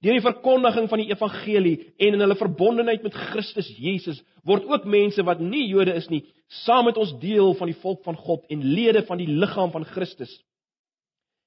Deur 0.01 0.17
die 0.17 0.25
verkondiging 0.25 0.87
van 0.89 1.01
die 1.03 1.11
evangelie 1.11 1.75
en 2.01 2.15
in 2.17 2.23
hulle 2.25 2.37
verbondenheid 2.39 3.03
met 3.05 3.17
Christus 3.29 3.69
Jesus 3.77 4.23
word 4.47 4.65
ook 4.65 4.87
mense 4.89 5.21
wat 5.27 5.43
nie 5.43 5.67
Jode 5.69 5.93
is 5.93 6.09
nie, 6.09 6.23
saam 6.65 6.87
met 6.89 6.97
ons 6.97 7.13
deel 7.21 7.53
van 7.59 7.69
die 7.69 7.77
volk 7.83 8.01
van 8.07 8.17
God 8.17 8.47
en 8.49 8.65
lede 8.65 9.05
van 9.05 9.21
die 9.21 9.29
liggaam 9.29 9.69
van 9.71 9.85
Christus. 9.85 10.33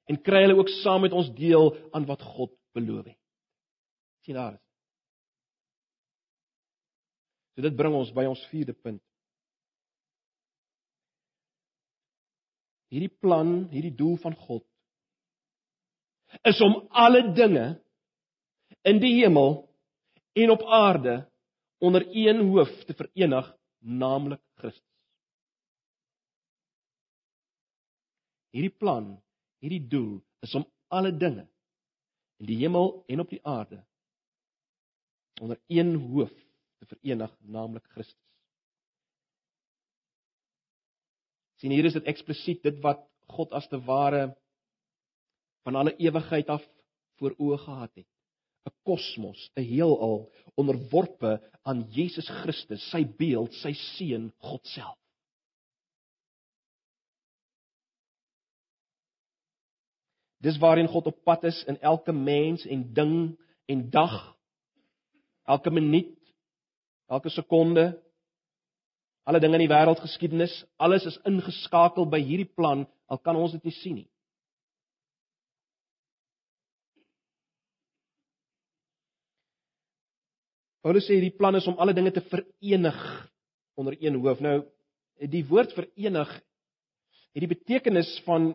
En 0.06 0.20
kry 0.22 0.44
hulle 0.44 0.60
ook 0.60 0.70
saam 0.82 1.02
met 1.02 1.16
ons 1.16 1.32
deel 1.34 1.72
aan 1.90 2.06
wat 2.06 2.22
God 2.22 2.54
beloof 2.76 3.08
het. 3.10 3.18
sien 4.22 4.38
daar. 4.38 4.63
So 7.54 7.62
dit 7.62 7.76
bring 7.78 7.94
ons 7.94 8.10
by 8.14 8.26
ons 8.26 8.42
vierde 8.50 8.74
punt. 8.74 9.00
Hierdie 12.90 13.12
plan, 13.22 13.64
hierdie 13.72 13.94
doel 13.94 14.16
van 14.22 14.36
God 14.46 14.64
is 16.46 16.58
om 16.66 16.80
alle 16.90 17.20
dinge 17.34 17.64
in 18.90 18.98
die 19.02 19.12
hemel 19.20 19.60
en 20.34 20.50
op 20.50 20.64
aarde 20.66 21.20
onder 21.78 22.02
een 22.10 22.42
hoof 22.48 22.72
te 22.88 22.94
verenig, 22.98 23.46
naamlik 23.78 24.42
Christus. 24.58 24.82
Hierdie 28.54 28.74
plan, 28.74 29.12
hierdie 29.62 29.82
doel 29.90 30.18
is 30.42 30.54
om 30.58 30.66
alle 30.94 31.12
dinge 31.14 31.46
in 32.42 32.50
die 32.50 32.58
hemel 32.62 33.04
en 33.10 33.22
op 33.22 33.30
die 33.30 33.42
aarde 33.46 33.82
onder 35.42 35.58
een 35.66 35.94
hoof 36.10 36.34
te 36.86 36.96
verenig, 36.96 37.32
naamlik 37.40 37.86
Christus. 37.94 38.20
sien 41.64 41.72
hier 41.72 41.86
is 41.88 41.94
dit 41.96 42.08
eksplisiet 42.10 42.60
dit 42.66 42.80
wat 42.84 43.06
God 43.32 43.54
as 43.56 43.64
te 43.72 43.78
ware 43.86 44.34
van 45.64 45.78
alle 45.80 45.94
ewigheid 45.96 46.50
af 46.52 46.64
voor 47.16 47.32
oë 47.40 47.56
gehad 47.62 47.94
het. 47.94 48.10
'n 48.68 48.74
Kosmos, 48.84 49.50
'n 49.56 49.64
heelal 49.64 50.28
onderworpe 50.60 51.40
aan 51.62 51.86
Jesus 51.90 52.28
Christus, 52.42 52.84
sy 52.90 53.04
beeld, 53.04 53.52
sy 53.52 53.72
seun, 53.72 54.32
God 54.38 54.66
self. 54.66 54.98
Dis 60.40 60.58
waarin 60.60 60.88
God 60.88 61.06
op 61.06 61.24
pad 61.24 61.44
is 61.44 61.64
in 61.64 61.80
elke 61.80 62.12
mens 62.12 62.66
en 62.66 62.92
ding 62.92 63.38
en 63.66 63.90
dag, 63.90 64.36
elke 65.44 65.70
minuut, 65.70 66.12
elke 67.08 67.30
sekonde, 67.30 67.92
alle 69.24 69.40
dinge 69.40 69.58
in 69.58 69.64
die 69.64 69.72
wêreldgeskiedenis, 69.72 70.54
alles 70.76 71.06
is 71.08 71.20
ingeskakel 71.28 72.08
by 72.10 72.20
hierdie 72.20 72.50
plan, 72.56 72.84
al 73.08 73.20
kan 73.24 73.36
ons 73.36 73.52
dit 73.56 73.64
nie 73.64 73.76
sien 73.80 73.98
nie. 74.00 74.08
Paulus 80.84 81.06
sê 81.08 81.16
hierdie 81.16 81.32
plan 81.32 81.56
is 81.56 81.66
om 81.70 81.78
alle 81.80 81.94
dinge 81.96 82.12
te 82.12 82.20
verenig 82.28 82.98
onder 83.80 83.96
een 83.96 84.18
hoof. 84.20 84.42
Nou 84.44 84.58
die 85.32 85.44
woord 85.48 85.72
verenig 85.72 86.32
het 87.32 87.40
die 87.40 87.48
betekenis 87.48 88.10
van 88.26 88.52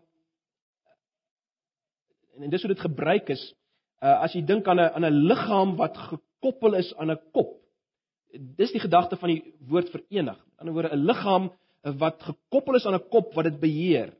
en 2.40 2.52
dis 2.54 2.62
hoe 2.64 2.72
dit 2.72 2.84
gebruik 2.84 3.32
is 3.34 3.42
uh, 4.04 4.22
as 4.24 4.36
jy 4.36 4.44
dink 4.46 4.68
aan 4.68 4.80
'n 4.80 4.94
aan 4.96 5.06
'n 5.06 5.26
liggaam 5.32 5.76
wat 5.76 5.98
gekoppel 5.98 6.78
is 6.78 6.94
aan 6.96 7.12
'n 7.12 7.20
kop. 7.34 7.58
Dis 8.32 8.72
die 8.72 8.82
gedagte 8.82 9.18
van 9.18 9.34
die 9.34 9.54
woord 9.70 9.90
verenig. 9.90 10.38
Met 10.38 10.60
ander 10.62 10.74
woorde 10.74 10.96
'n 10.96 11.06
liggaam 11.06 11.52
wat 11.98 12.22
gekoppel 12.24 12.76
is 12.76 12.86
aan 12.86 12.96
'n 12.96 13.10
kop 13.10 13.34
wat 13.34 13.46
dit 13.46 13.60
beheer. 13.60 14.14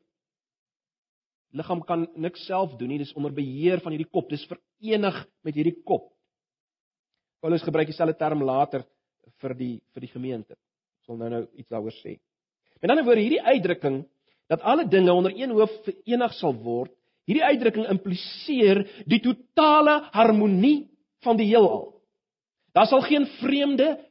Liggaam 1.52 1.82
kan 1.82 2.08
niks 2.16 2.46
self 2.46 2.76
doen 2.78 2.88
nie, 2.88 2.98
dis 2.98 3.14
onder 3.14 3.34
beheer 3.34 3.80
van 3.82 3.92
hierdie 3.92 4.12
kop. 4.12 4.30
Dis 4.30 4.48
verenig 4.48 5.28
met 5.44 5.56
hierdie 5.56 5.84
kop. 5.84 6.14
Paulus 7.40 7.64
gebruik 7.64 7.88
dieselfde 7.88 8.18
term 8.18 8.44
later 8.44 8.86
vir 9.42 9.54
die 9.54 9.82
vir 9.94 10.02
die 10.02 10.12
gemeente. 10.12 10.54
Ek 10.54 11.06
sal 11.06 11.18
nou 11.18 11.30
nou 11.30 11.48
iets 11.56 11.70
daaroor 11.70 11.96
sê. 12.04 12.20
Met 12.82 12.92
ander 12.92 13.06
woorde, 13.06 13.22
hierdie 13.22 13.44
uitdrukking 13.44 14.06
dat 14.50 14.62
alle 14.62 14.88
dinge 14.88 15.14
onder 15.14 15.34
een 15.36 15.52
hoof 15.52 15.72
verenig 15.86 16.34
sal 16.34 16.54
word, 16.54 16.92
hierdie 17.30 17.46
uitdrukking 17.46 17.86
impliseer 17.92 18.84
die 19.06 19.22
totale 19.22 20.10
harmonie 20.12 20.90
van 21.24 21.38
die 21.38 21.50
heelal. 21.52 21.99
Daar 22.74 22.88
sal 22.88 23.02
geen 23.02 23.26
vreemde 23.40 24.10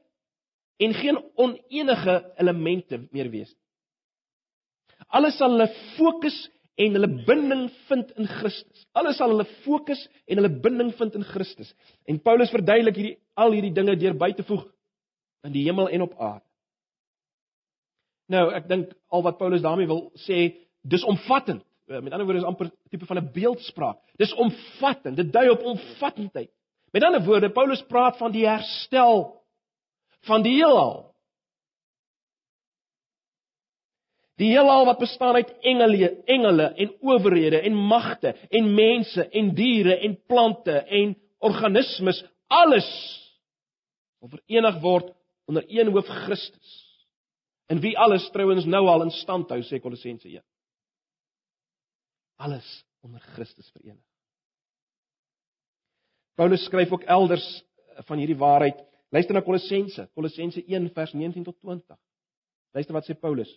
en 0.79 0.95
geen 0.95 1.19
onenige 1.35 2.33
elemente 2.37 3.07
meer 3.11 3.31
wees 3.31 3.51
nie. 3.53 3.65
Alles 5.09 5.39
sal 5.39 5.55
hulle 5.55 5.69
fokus 5.97 6.37
en 6.79 6.95
hulle 6.95 7.11
binding 7.27 7.69
vind 7.89 8.11
in 8.21 8.27
Christus. 8.27 8.85
Alles 8.99 9.17
sal 9.19 9.33
hulle 9.33 9.47
fokus 9.65 10.01
en 10.27 10.41
hulle 10.41 10.51
binding 10.63 10.93
vind 10.99 11.17
in 11.19 11.25
Christus. 11.27 11.71
En 12.07 12.21
Paulus 12.23 12.53
verduidelik 12.55 12.99
hierdie 12.99 13.17
al 13.39 13.55
hierdie 13.57 13.75
dinge 13.75 13.97
deur 13.99 14.19
by 14.19 14.33
te 14.37 14.45
voeg 14.47 14.67
in 15.47 15.55
die 15.55 15.65
hemel 15.67 15.89
en 15.95 16.05
op 16.07 16.15
aarde. 16.19 16.45
Nou, 18.29 18.45
ek 18.53 18.69
dink 18.69 18.93
al 19.09 19.25
wat 19.25 19.39
Paulus 19.41 19.65
daarmee 19.65 19.89
wil 19.89 20.09
sê, 20.27 20.51
dis 20.85 21.07
omvattend. 21.09 21.65
Eh, 21.89 22.03
met 22.05 22.13
ander 22.13 22.27
woorde 22.29 22.43
is 22.43 22.49
amper 22.49 22.71
tipe 22.93 23.07
van 23.09 23.19
'n 23.19 23.31
beeldspraak. 23.33 23.99
Dis 24.21 24.35
omvattend. 24.35 25.17
Dit 25.17 25.33
dui 25.33 25.49
op 25.49 25.65
omvattendheid. 25.65 26.51
Met 26.93 27.05
ander 27.05 27.25
woorde, 27.25 27.51
Paulus 27.53 27.83
praat 27.87 28.17
van 28.17 28.33
die 28.33 28.47
herstel 28.47 29.39
van 30.27 30.43
die 30.43 30.57
heelal. 30.59 31.05
Die 34.39 34.53
heelal 34.53 34.87
wat 34.87 35.01
bestaan 35.03 35.35
uit 35.35 35.51
engele, 35.67 36.11
engele 36.31 36.69
en 36.79 36.93
owerhede 37.01 37.61
en 37.61 37.75
magte 37.75 38.35
en 38.55 38.75
mense 38.75 39.29
en 39.29 39.55
diere 39.55 39.97
en 39.99 40.15
plante 40.27 40.79
en 40.79 41.17
organismes, 41.39 42.23
alles 42.47 42.89
wil 44.19 44.29
verenig 44.29 44.81
word 44.83 45.11
onder 45.51 45.65
een 45.67 45.91
hoof 45.93 46.07
Christus. 46.07 46.75
En 47.67 47.81
wie 47.81 47.99
alles 47.99 48.31
trouens 48.31 48.65
nou 48.65 48.87
al 48.87 49.03
in 49.03 49.11
stand 49.11 49.51
hou, 49.51 49.61
sê 49.63 49.81
Kolossense 49.83 50.29
1. 50.29 50.43
Alles 52.47 52.69
onder 53.05 53.21
Christus 53.35 53.71
verenig. 53.75 54.05
Paulus 56.39 56.65
skryf 56.69 56.93
ook 56.95 57.07
elders 57.11 57.47
van 58.07 58.21
hierdie 58.21 58.39
waarheid. 58.39 58.79
Luister 59.11 59.35
na 59.35 59.43
Kolossense, 59.43 60.07
Kolossense 60.15 60.63
1 60.63 60.91
vers 60.95 61.13
19 61.17 61.45
tot 61.49 61.57
20. 61.65 61.99
Luister 62.77 62.95
wat 62.95 63.09
sê 63.09 63.17
Paulus. 63.19 63.51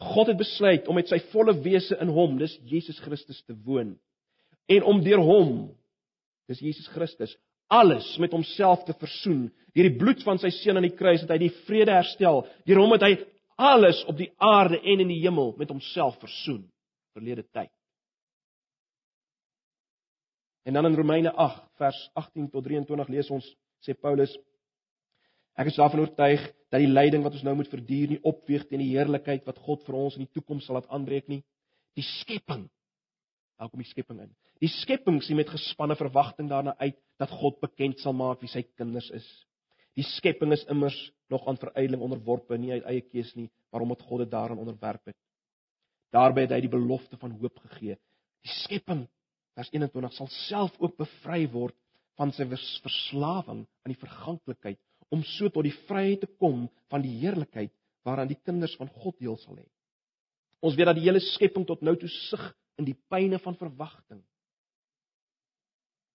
God 0.00 0.28
het 0.32 0.40
besluit 0.40 0.88
om 0.88 0.96
met 0.96 1.08
sy 1.08 1.18
volle 1.32 1.54
wese 1.64 1.96
in 2.00 2.12
hom, 2.12 2.38
dis 2.40 2.56
Jesus 2.68 3.00
Christus 3.04 3.42
te 3.44 3.56
woon 3.66 3.96
en 4.70 4.86
om 4.86 5.00
deur 5.02 5.22
hom, 5.24 5.54
dis 6.50 6.62
Jesus 6.62 6.88
Christus, 6.94 7.32
alles 7.70 8.06
met 8.22 8.34
homself 8.34 8.84
te 8.86 8.94
versoen. 8.98 9.48
Deur 9.74 9.88
die 9.88 9.98
bloed 9.98 10.22
van 10.26 10.38
sy 10.42 10.50
seun 10.54 10.78
aan 10.78 10.86
die 10.86 10.96
kruis 10.96 11.24
het 11.24 11.30
hy 11.30 11.38
die 11.42 11.52
vrede 11.66 11.94
herstel. 11.94 12.44
Deur 12.66 12.82
hom 12.82 12.94
het 12.96 13.06
hy 13.06 13.12
alles 13.60 14.00
op 14.10 14.18
die 14.18 14.30
aarde 14.42 14.80
en 14.80 15.04
in 15.04 15.10
die 15.12 15.20
hemel 15.22 15.54
met 15.58 15.70
homself 15.70 16.18
versoen 16.22 16.64
verlede 17.14 17.44
tyd. 17.50 17.70
En 20.64 20.76
dan 20.76 20.86
in 20.86 20.94
Romeine 20.94 21.32
8 21.32 21.62
vers 21.80 22.10
18 22.14 22.50
tot 22.50 22.64
23 22.64 23.08
lees 23.08 23.30
ons 23.30 23.46
sê 23.84 23.94
Paulus 23.96 24.34
Ek 25.60 25.68
is 25.68 25.76
daarvan 25.76 26.04
oortuig 26.04 26.42
dat 26.72 26.80
die 26.80 26.88
lyding 26.88 27.24
wat 27.26 27.34
ons 27.36 27.44
nou 27.44 27.52
moet 27.58 27.68
verduur 27.68 28.12
nie 28.14 28.20
opweeg 28.24 28.62
teen 28.68 28.80
die 28.80 28.92
heerlikheid 28.94 29.44
wat 29.48 29.58
God 29.66 29.82
vir 29.84 29.96
ons 29.98 30.16
in 30.16 30.24
die 30.24 30.32
toekoms 30.38 30.64
sal 30.64 30.78
laat 30.78 30.88
aanbreek 30.94 31.26
nie. 31.28 31.42
Die 31.98 32.06
skepping. 32.06 32.62
Daar 33.60 33.68
kom 33.68 33.82
die 33.82 33.90
skepping 33.90 34.22
in. 34.24 34.30
Die 34.62 34.70
skepping 34.72 35.18
sien 35.24 35.36
met 35.36 35.50
gespanne 35.52 35.96
verwagting 35.98 36.48
daarna 36.48 36.76
uit 36.80 36.96
dat 37.20 37.32
God 37.42 37.58
bekend 37.60 38.00
sal 38.00 38.14
maak 38.16 38.40
wie 38.40 38.48
sy 38.48 38.62
kinders 38.78 39.10
is. 39.16 39.26
Die 39.98 40.06
skepping 40.06 40.54
is 40.56 40.64
immers 40.70 40.96
nog 41.32 41.44
aan 41.48 41.58
verydeling 41.60 42.02
onderworpe, 42.06 42.56
nie 42.56 42.72
uit 42.76 42.86
eie 42.88 43.02
keuse 43.04 43.36
nie, 43.36 43.50
maar 43.72 43.84
omdat 43.84 44.04
God 44.06 44.24
dit 44.24 44.32
daaraan 44.32 44.62
onderwerp 44.62 45.10
het. 45.10 45.18
Daarby 46.14 46.46
het 46.46 46.54
hy 46.54 46.60
die 46.64 46.72
belofte 46.72 47.18
van 47.20 47.34
hoop 47.36 47.58
gegee. 47.66 47.98
Die 48.40 48.54
skepping 48.62 49.04
vers 49.58 49.70
21 49.74 50.14
sal 50.16 50.30
self 50.46 50.76
ook 50.78 50.96
bevry 51.00 51.44
word 51.52 51.76
van 52.20 52.32
sy 52.36 52.46
verslawing 52.50 53.64
aan 53.64 53.92
die 53.92 54.00
verganklikheid 54.00 54.80
om 55.10 55.22
so 55.26 55.50
tot 55.50 55.66
die 55.66 55.76
vryheid 55.88 56.22
te 56.22 56.30
kom 56.38 56.68
van 56.92 57.04
die 57.04 57.16
heerlikheid 57.22 57.72
waaraan 58.06 58.30
die 58.30 58.38
kinders 58.38 58.76
van 58.80 58.90
God 59.02 59.18
deel 59.20 59.36
sal 59.42 59.58
hê. 59.58 59.66
Ons 60.64 60.76
weet 60.76 60.90
dat 60.90 60.98
die 60.98 61.06
hele 61.06 61.22
skepping 61.32 61.66
tot 61.68 61.82
nou 61.84 61.96
toe 61.98 62.10
sug 62.28 62.42
in 62.80 62.86
die 62.88 62.96
pyne 63.12 63.40
van 63.42 63.56
verwagting. 63.58 64.20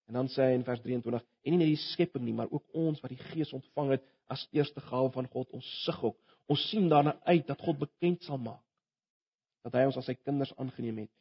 En 0.05 0.19
dan 0.19 0.29
sê 0.29 0.51
hy 0.51 0.57
in 0.57 0.65
vers 0.65 0.81
23: 0.85 1.23
En 1.45 1.53
nie 1.53 1.61
net 1.61 1.71
die 1.73 1.85
skepping 1.91 2.23
nie, 2.25 2.35
maar 2.37 2.51
ook 2.53 2.77
ons 2.77 3.01
wat 3.01 3.13
die 3.13 3.21
Gees 3.31 3.53
ontvang 3.57 3.95
het 3.95 4.05
as 4.29 4.45
eerste 4.53 4.81
gawe 4.85 5.09
van 5.13 5.27
God, 5.33 5.49
ons 5.57 5.65
sug 5.83 5.97
ook. 6.11 6.17
Ons 6.49 6.67
sien 6.69 6.87
daarna 6.89 7.15
uit 7.25 7.45
dat 7.47 7.61
God 7.61 7.81
bekend 7.81 8.23
sal 8.25 8.37
maak 8.41 8.61
dat 9.65 9.79
hy 9.79 9.87
ons 9.89 9.97
as 9.97 10.05
sy 10.05 10.13
kinders 10.19 10.51
aangeneem 10.61 10.99
het. 11.01 11.11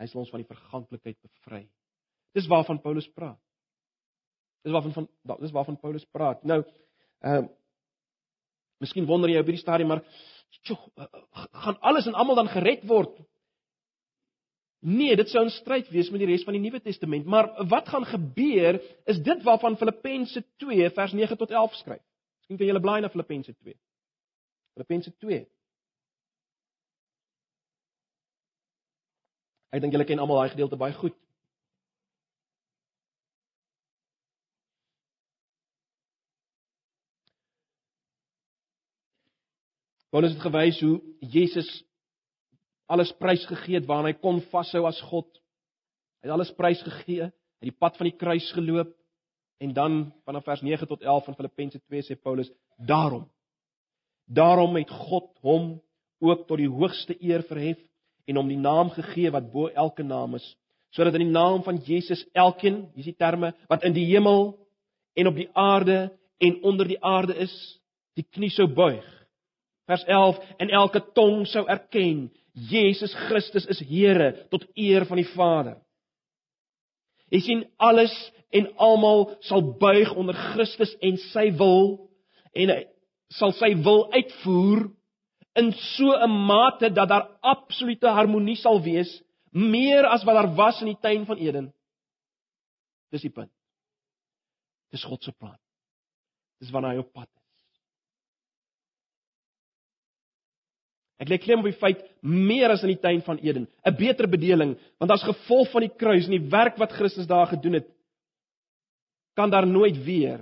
Hy 0.00 0.08
sal 0.08 0.22
ons 0.22 0.32
van 0.32 0.42
die 0.42 0.48
verganklikheid 0.48 1.18
bevry. 1.20 1.64
Dis 2.36 2.48
waarvan 2.48 2.80
Paulus 2.80 3.08
praat. 3.12 3.40
Dis 4.64 4.72
waarvan 4.72 4.92
van 4.96 5.08
dis 5.40 5.52
waarvan 5.52 5.78
Paulus 5.80 6.06
praat. 6.12 6.44
Nou, 6.44 6.62
ehm 7.20 7.44
uh, 7.44 7.48
Miskien 8.80 9.04
wonder 9.04 9.28
jy 9.28 9.40
op 9.42 9.48
hierdie 9.50 9.60
stadium 9.60 9.90
maar 9.92 10.00
tjoh, 10.64 10.80
uh, 10.96 11.04
gaan 11.64 11.76
alles 11.84 12.06
en 12.08 12.16
almal 12.16 12.38
dan 12.38 12.48
gered 12.48 12.86
word? 12.88 13.18
Nee, 14.80 15.16
dit 15.16 15.28
sou 15.28 15.44
'n 15.44 15.52
stryd 15.52 15.90
wees 15.92 16.08
met 16.10 16.22
die 16.22 16.28
res 16.30 16.44
van 16.44 16.56
die 16.56 16.62
Nuwe 16.62 16.80
Testament, 16.80 17.26
maar 17.26 17.52
wat 17.68 17.88
gaan 17.88 18.06
gebeur 18.08 18.80
is 19.04 19.20
dit 19.20 19.42
waarvan 19.44 19.76
Filippense 19.76 20.40
2 20.56 20.90
vers 20.90 21.12
9 21.12 21.36
tot 21.36 21.50
11 21.50 21.74
skryf. 21.74 22.02
Miskien 22.40 22.56
kan 22.56 22.66
jy 22.66 22.72
hulle 22.72 22.80
blaai 22.80 23.00
na 23.00 23.12
Filippense 23.12 23.52
2. 23.52 23.74
Filippense 24.72 25.12
2. 25.16 25.46
Ek 29.70 29.82
dink 29.82 29.94
julle 29.94 30.06
ken 30.06 30.18
almal 30.18 30.40
daai 30.42 30.54
gedeelte 30.54 30.78
baie 30.78 30.94
goed. 30.98 31.16
Paulus 40.10 40.34
het 40.34 40.42
gewys 40.42 40.80
hoe 40.82 40.96
Jesus 41.22 41.68
alles 42.90 43.12
prysgegee 43.22 43.78
het 43.78 43.86
waarna 43.86 44.10
hy 44.10 44.16
kon 44.18 44.40
vashou 44.50 44.82
as 44.88 44.98
God. 45.06 45.28
Hy 46.18 46.26
het 46.26 46.34
alles 46.34 46.50
prysgegee, 46.58 47.28
hy 47.28 47.62
het 47.62 47.70
die 47.70 47.78
pad 47.78 47.94
van 48.00 48.10
die 48.10 48.18
kruis 48.18 48.48
geloop 48.56 48.90
en 49.62 49.74
dan 49.76 50.00
vanaf 50.26 50.48
vers 50.48 50.64
9 50.66 50.88
tot 50.90 51.04
11 51.04 51.28
van 51.28 51.36
Filippense 51.38 51.78
2 51.78 52.08
sê 52.08 52.16
Paulus: 52.18 52.50
"Daarom 52.76 53.28
daarom 54.30 54.76
het 54.78 54.90
God 54.90 55.30
hom 55.42 55.80
ook 56.22 56.46
tot 56.46 56.60
die 56.60 56.70
hoogste 56.70 57.16
eer 57.18 57.42
verhef 57.48 57.78
en 58.30 58.38
hom 58.38 58.50
die 58.50 58.60
naam 58.60 58.92
gegee 58.94 59.32
wat 59.34 59.50
bo 59.52 59.68
elke 59.68 60.06
naam 60.06 60.38
is, 60.38 60.46
sodat 60.94 61.18
in 61.18 61.26
die 61.26 61.34
naam 61.34 61.64
van 61.66 61.78
Jesus 61.86 62.22
elkeen, 62.34 62.84
dis 62.94 63.10
die 63.10 63.18
terme 63.18 63.52
wat 63.70 63.84
in 63.86 63.94
die 63.94 64.06
hemel 64.10 64.52
en 65.18 65.30
op 65.30 65.38
die 65.38 65.50
aarde 65.58 66.08
en 66.40 66.60
onder 66.66 66.88
die 66.88 67.00
aarde 67.04 67.36
is, 67.42 67.54
die 68.16 68.26
knie 68.26 68.50
sou 68.54 68.66
buig 68.70 69.06
vers 69.90 70.04
11 70.06 70.38
en 70.62 70.70
elke 70.70 71.02
tong 71.14 71.46
sou 71.50 71.64
erken 71.66 72.28
Jesus 72.70 73.14
Christus 73.26 73.66
is 73.70 73.80
Here 73.86 74.32
tot 74.50 74.66
eer 74.78 75.06
van 75.08 75.18
die 75.18 75.28
Vader. 75.34 75.78
Jy 77.30 77.40
sien 77.46 77.64
alles 77.78 78.14
en 78.54 78.68
almal 78.82 79.28
sal 79.46 79.62
buig 79.78 80.10
onder 80.18 80.38
Christus 80.50 80.92
en 81.02 81.18
sy 81.30 81.48
wil 81.58 81.92
en 82.58 82.74
hy 82.74 82.80
sal 83.38 83.54
sy 83.58 83.72
wil 83.82 84.08
uitvoer 84.14 84.88
in 85.60 85.72
so 85.72 86.12
'n 86.16 86.30
mate 86.46 86.90
dat 86.92 87.08
daar 87.08 87.28
absolute 87.40 88.08
harmonie 88.08 88.56
sal 88.56 88.82
wees 88.82 89.22
meer 89.50 90.06
as 90.06 90.24
wat 90.24 90.34
daar 90.34 90.54
was 90.54 90.80
in 90.80 90.86
die 90.86 91.00
tuin 91.00 91.26
van 91.26 91.36
Eden. 91.36 91.72
Dis 93.10 93.22
die 93.26 93.30
punt. 93.30 93.52
Dis 94.90 95.04
God 95.04 95.22
se 95.22 95.32
plan. 95.32 95.58
Dis 96.60 96.70
wanneer 96.70 96.90
hy 96.90 97.02
op 97.02 97.12
pad 97.12 97.28
is. 97.28 97.40
Ek 101.20 101.28
lê 101.28 101.38
klem 101.38 101.60
op 101.60 101.68
die 101.68 101.76
feit 101.76 102.00
meer 102.24 102.72
as 102.72 102.82
in 102.82 102.94
die 102.94 103.00
tuin 103.00 103.22
van 103.22 103.38
Eden, 103.38 103.68
'n 103.84 103.96
beter 103.96 104.28
bedeling, 104.28 104.78
want 104.98 105.10
as 105.10 105.22
gevolg 105.22 105.70
van 105.70 105.82
die 105.82 105.96
kruis 105.96 106.24
en 106.24 106.36
die 106.38 106.50
werk 106.50 106.76
wat 106.78 106.92
Christus 106.92 107.26
daar 107.26 107.46
gedoen 107.46 107.72
het, 107.72 107.88
kan 109.34 109.50
daar 109.50 109.66
nooit 109.66 110.04
weer 110.04 110.40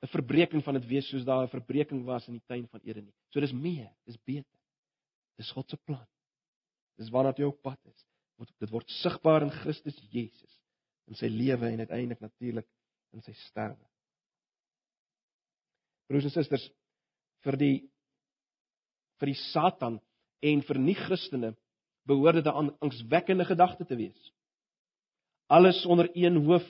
'n 0.00 0.08
verbreeking 0.08 0.64
van 0.64 0.74
dit 0.74 0.86
wees 0.86 1.08
soos 1.08 1.24
daar 1.24 1.44
'n 1.44 1.52
verbreeking 1.52 2.04
was 2.04 2.26
in 2.28 2.38
die 2.38 2.46
tuin 2.46 2.68
van 2.68 2.80
Eden 2.80 3.04
nie. 3.04 3.14
So 3.28 3.40
dis 3.40 3.52
meer, 3.52 3.92
dis 4.04 4.16
beter. 4.24 4.58
Dis 5.36 5.52
God 5.52 5.68
se 5.68 5.76
plan. 5.76 6.06
Dis 6.96 7.10
waarna 7.10 7.32
jy 7.36 7.44
op 7.44 7.62
pad 7.62 7.78
is. 7.84 8.06
Dit 8.58 8.70
word 8.70 8.88
sigbaar 8.88 9.42
in 9.42 9.50
Christus 9.50 9.96
Jesus 10.10 10.60
in 11.06 11.14
sy 11.14 11.26
lewe 11.26 11.66
en 11.66 11.78
uiteindelik 11.78 12.20
natuurlik 12.20 12.66
in 13.12 13.22
sy 13.22 13.32
sterwe. 13.32 13.86
Broers 16.06 16.24
en 16.24 16.30
susters, 16.30 16.70
vir 17.44 17.56
die 17.56 17.76
vir 19.20 19.26
die 19.26 19.40
Satan 19.52 19.98
en 20.40 20.62
vir 20.62 20.78
nie-Christene 20.80 21.54
behoort 22.08 22.40
dit 22.40 22.46
'n 22.46 22.76
angswekkende 22.80 23.44
gedagte 23.44 23.84
te 23.84 23.96
wees. 23.96 24.32
Alles 25.48 25.84
onder 25.86 26.08
een 26.14 26.36
hoof 26.46 26.64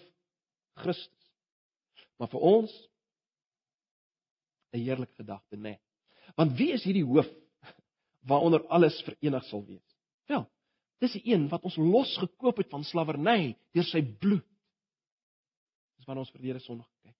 Christus. 0.74 1.32
Maar 2.18 2.28
vir 2.28 2.40
ons 2.40 2.89
'n 4.72 4.78
heerlike 4.78 5.14
gedagte, 5.14 5.56
né? 5.56 5.62
Nee. 5.62 5.80
Want 6.36 6.56
wie 6.56 6.72
is 6.72 6.84
hierdie 6.84 7.04
hoof 7.04 7.28
waaronder 8.30 8.66
alles 8.68 9.02
verenig 9.02 9.44
sal 9.44 9.64
wees? 9.66 9.96
Wel, 10.30 10.46
dis 10.98 11.12
die 11.12 11.32
een 11.32 11.48
wat 11.48 11.62
ons 11.62 11.76
losgekoop 11.76 12.56
het 12.62 12.70
van 12.70 12.84
slawerny 12.84 13.56
deur 13.72 13.84
sy 13.88 14.02
bloed. 14.02 14.46
Dis 15.96 16.06
wanneer 16.06 16.24
ons 16.24 16.34
verlede 16.34 16.62
sonde 16.64 16.86
kyk. 17.02 17.16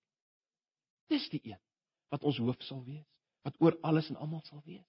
Dis 1.11 1.29
die 1.33 1.41
een 1.45 1.61
wat 2.11 2.25
ons 2.27 2.39
hoof 2.43 2.63
sal 2.67 2.85
wees, 2.85 3.07
wat 3.47 3.57
oor 3.61 3.77
alles 3.87 4.09
en 4.11 4.17
almal 4.17 4.43
sal 4.47 4.63
wees. 4.65 4.87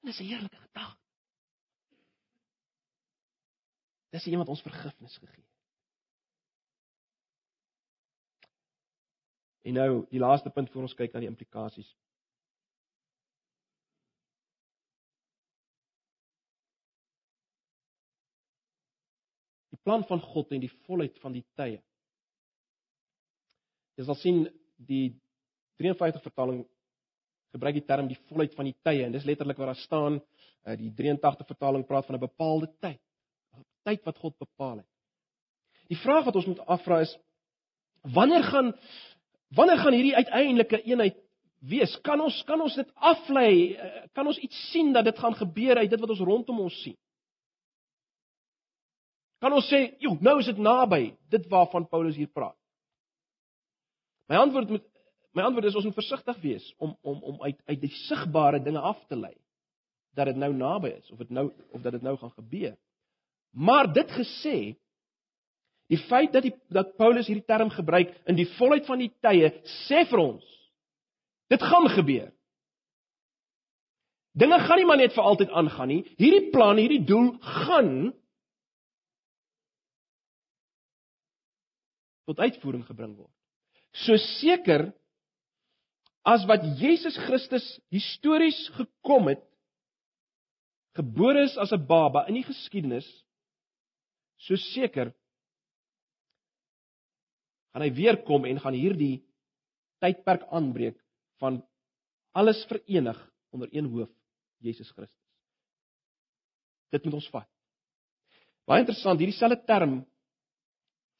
En 0.00 0.10
dis 0.10 0.20
'n 0.20 0.28
heerlike 0.30 0.56
gedagte. 0.56 1.04
Dis 4.10 4.24
die 4.24 4.32
een 4.32 4.38
wat 4.38 4.48
ons 4.48 4.62
vergifnis 4.62 5.16
gegee 5.18 5.42
het. 5.42 5.55
En 9.66 9.74
nou, 9.74 10.06
die 10.10 10.20
laaste 10.22 10.50
punt 10.54 10.70
voor 10.70 10.86
ons 10.86 10.94
kyk 10.94 11.14
na 11.14 11.20
die 11.24 11.30
implikasies. 11.30 11.88
Die 19.74 19.80
plan 19.82 20.06
van 20.06 20.22
God 20.22 20.54
en 20.54 20.62
die 20.62 20.70
volheid 20.86 21.18
van 21.18 21.34
die 21.34 21.42
tye. 21.58 21.80
Jy 23.98 24.06
sal 24.06 24.18
sien 24.20 24.44
die 24.76 25.16
53 25.82 26.22
vertaling 26.22 26.62
gebruik 27.56 27.80
die 27.80 27.86
term 27.88 28.06
die 28.10 28.20
volheid 28.30 28.54
van 28.54 28.68
die 28.68 28.76
tye 28.86 29.02
en 29.06 29.14
dis 29.16 29.26
letterlik 29.26 29.58
wat 29.58 29.72
daar 29.72 29.82
staan. 29.82 30.20
Eh, 30.62 30.76
die 30.78 30.92
83 30.94 31.48
vertaling 31.48 31.86
praat 31.88 32.06
van 32.06 32.16
'n 32.20 32.28
bepaalde 32.28 32.70
tyd. 32.78 33.02
'n 33.56 33.66
Tyd 33.82 34.04
wat 34.04 34.18
God 34.18 34.38
bepaal 34.38 34.76
het. 34.76 34.90
Die 35.88 35.98
vraag 35.98 36.24
wat 36.24 36.36
ons 36.36 36.46
moet 36.46 36.66
afvra 36.66 37.00
is 37.00 37.18
wanneer 38.02 38.42
gaan 38.42 38.74
wanneer 39.56 39.80
gaan 39.80 39.96
hierdie 39.96 40.16
uiteindelike 40.16 40.82
eenheid 40.84 41.16
wees? 41.66 41.94
Kan 42.06 42.20
ons 42.20 42.36
kan 42.48 42.60
ons 42.60 42.76
dit 42.76 42.92
aflei? 42.94 43.74
Eh, 43.74 44.04
kan 44.14 44.26
ons 44.26 44.38
iets 44.38 44.58
sien 44.70 44.92
dat 44.92 45.04
dit 45.08 45.18
gaan 45.18 45.34
gebeur 45.34 45.80
uit 45.80 45.90
dit 45.90 46.00
wat 46.00 46.12
ons 46.14 46.24
rondom 46.28 46.60
ons 46.66 46.82
sien? 46.82 46.96
Kan 49.40 49.52
ons 49.52 49.68
sê, 49.68 49.96
"Jo, 50.00 50.16
nou 50.20 50.38
is 50.40 50.46
dit 50.46 50.58
naby," 50.58 51.16
dit 51.28 51.48
waarvan 51.48 51.88
Paulus 51.88 52.16
hier 52.16 52.32
praat? 52.32 52.56
My 54.28 54.36
antwoord 54.36 54.68
moet 54.68 54.86
my 55.36 55.42
antwoord 55.42 55.64
is 55.64 55.74
ons 55.74 55.84
moet 55.84 55.98
versigtig 55.98 56.38
wees 56.40 56.74
om 56.78 56.96
om 57.02 57.22
om 57.22 57.42
uit 57.42 57.58
uit 57.66 57.80
die 57.80 57.92
sigbare 58.08 58.62
dinge 58.62 58.80
af 58.80 59.06
te 59.06 59.16
lei 59.16 59.34
dat 60.16 60.30
dit 60.30 60.36
nou 60.36 60.52
naby 60.56 60.88
is 60.96 61.10
of 61.10 61.18
dit 61.18 61.30
nou 61.30 61.50
of 61.70 61.82
dat 61.84 61.92
dit 61.92 62.02
nou 62.02 62.16
gaan 62.16 62.32
gebeur. 62.32 62.76
Maar 63.52 63.92
dit 63.92 64.10
gesê, 64.10 64.56
die 65.92 66.00
feit 66.08 66.32
dat 66.34 66.42
die 66.46 66.54
dat 66.74 66.96
Paulus 66.98 67.28
hierdie 67.30 67.46
term 67.46 67.70
gebruik 67.70 68.14
in 68.26 68.38
die 68.38 68.48
volheid 68.56 68.86
van 68.88 69.02
die 69.02 69.12
tye 69.22 69.52
sê 69.86 70.04
vir 70.10 70.22
ons 70.22 70.54
dit 71.52 71.62
gaan 71.62 71.86
gebeur. 71.94 72.30
Dinge 74.36 74.58
gaan 74.66 74.80
nie 74.80 74.86
maar 74.88 75.00
net 75.00 75.14
vir 75.14 75.24
altyd 75.24 75.52
aangaan 75.56 75.88
nie. 75.88 76.02
Hierdie 76.20 76.50
plan, 76.52 76.76
hierdie 76.76 77.04
doel 77.08 77.30
gaan 77.40 77.92
tot 82.26 82.42
uitvoering 82.42 82.84
gebring 82.84 83.14
word. 83.16 83.32
So 84.04 84.18
seker 84.40 84.90
as 86.26 86.42
wat 86.50 86.64
Jesus 86.80 87.16
Christus 87.28 87.64
histories 87.94 88.58
gekom 88.74 89.30
het, 89.30 89.44
gebore 90.98 91.44
is 91.46 91.56
as 91.56 91.72
'n 91.72 91.86
baba 91.86 92.26
in 92.26 92.34
die 92.34 92.44
geskiedenis, 92.44 93.06
so 94.36 94.56
seker 94.74 95.14
gaan 97.76 97.84
hy 97.84 97.92
weer 97.92 98.16
kom 98.24 98.46
en 98.48 98.56
gaan 98.56 98.72
hierdie 98.72 99.18
tydperk 100.00 100.46
aanbreek 100.48 100.96
van 101.42 101.58
alles 102.32 102.62
verenig 102.70 103.18
onder 103.52 103.68
een 103.68 103.90
hoof, 103.92 104.08
Jesus 104.64 104.88
Christus. 104.96 105.26
Dit 106.88 107.04
moet 107.04 107.18
ons 107.18 107.26
vat. 107.34 107.48
Baie 108.64 108.80
interessant, 108.80 109.20
hierdie 109.20 109.36
selfde 109.36 109.58
term 109.68 109.98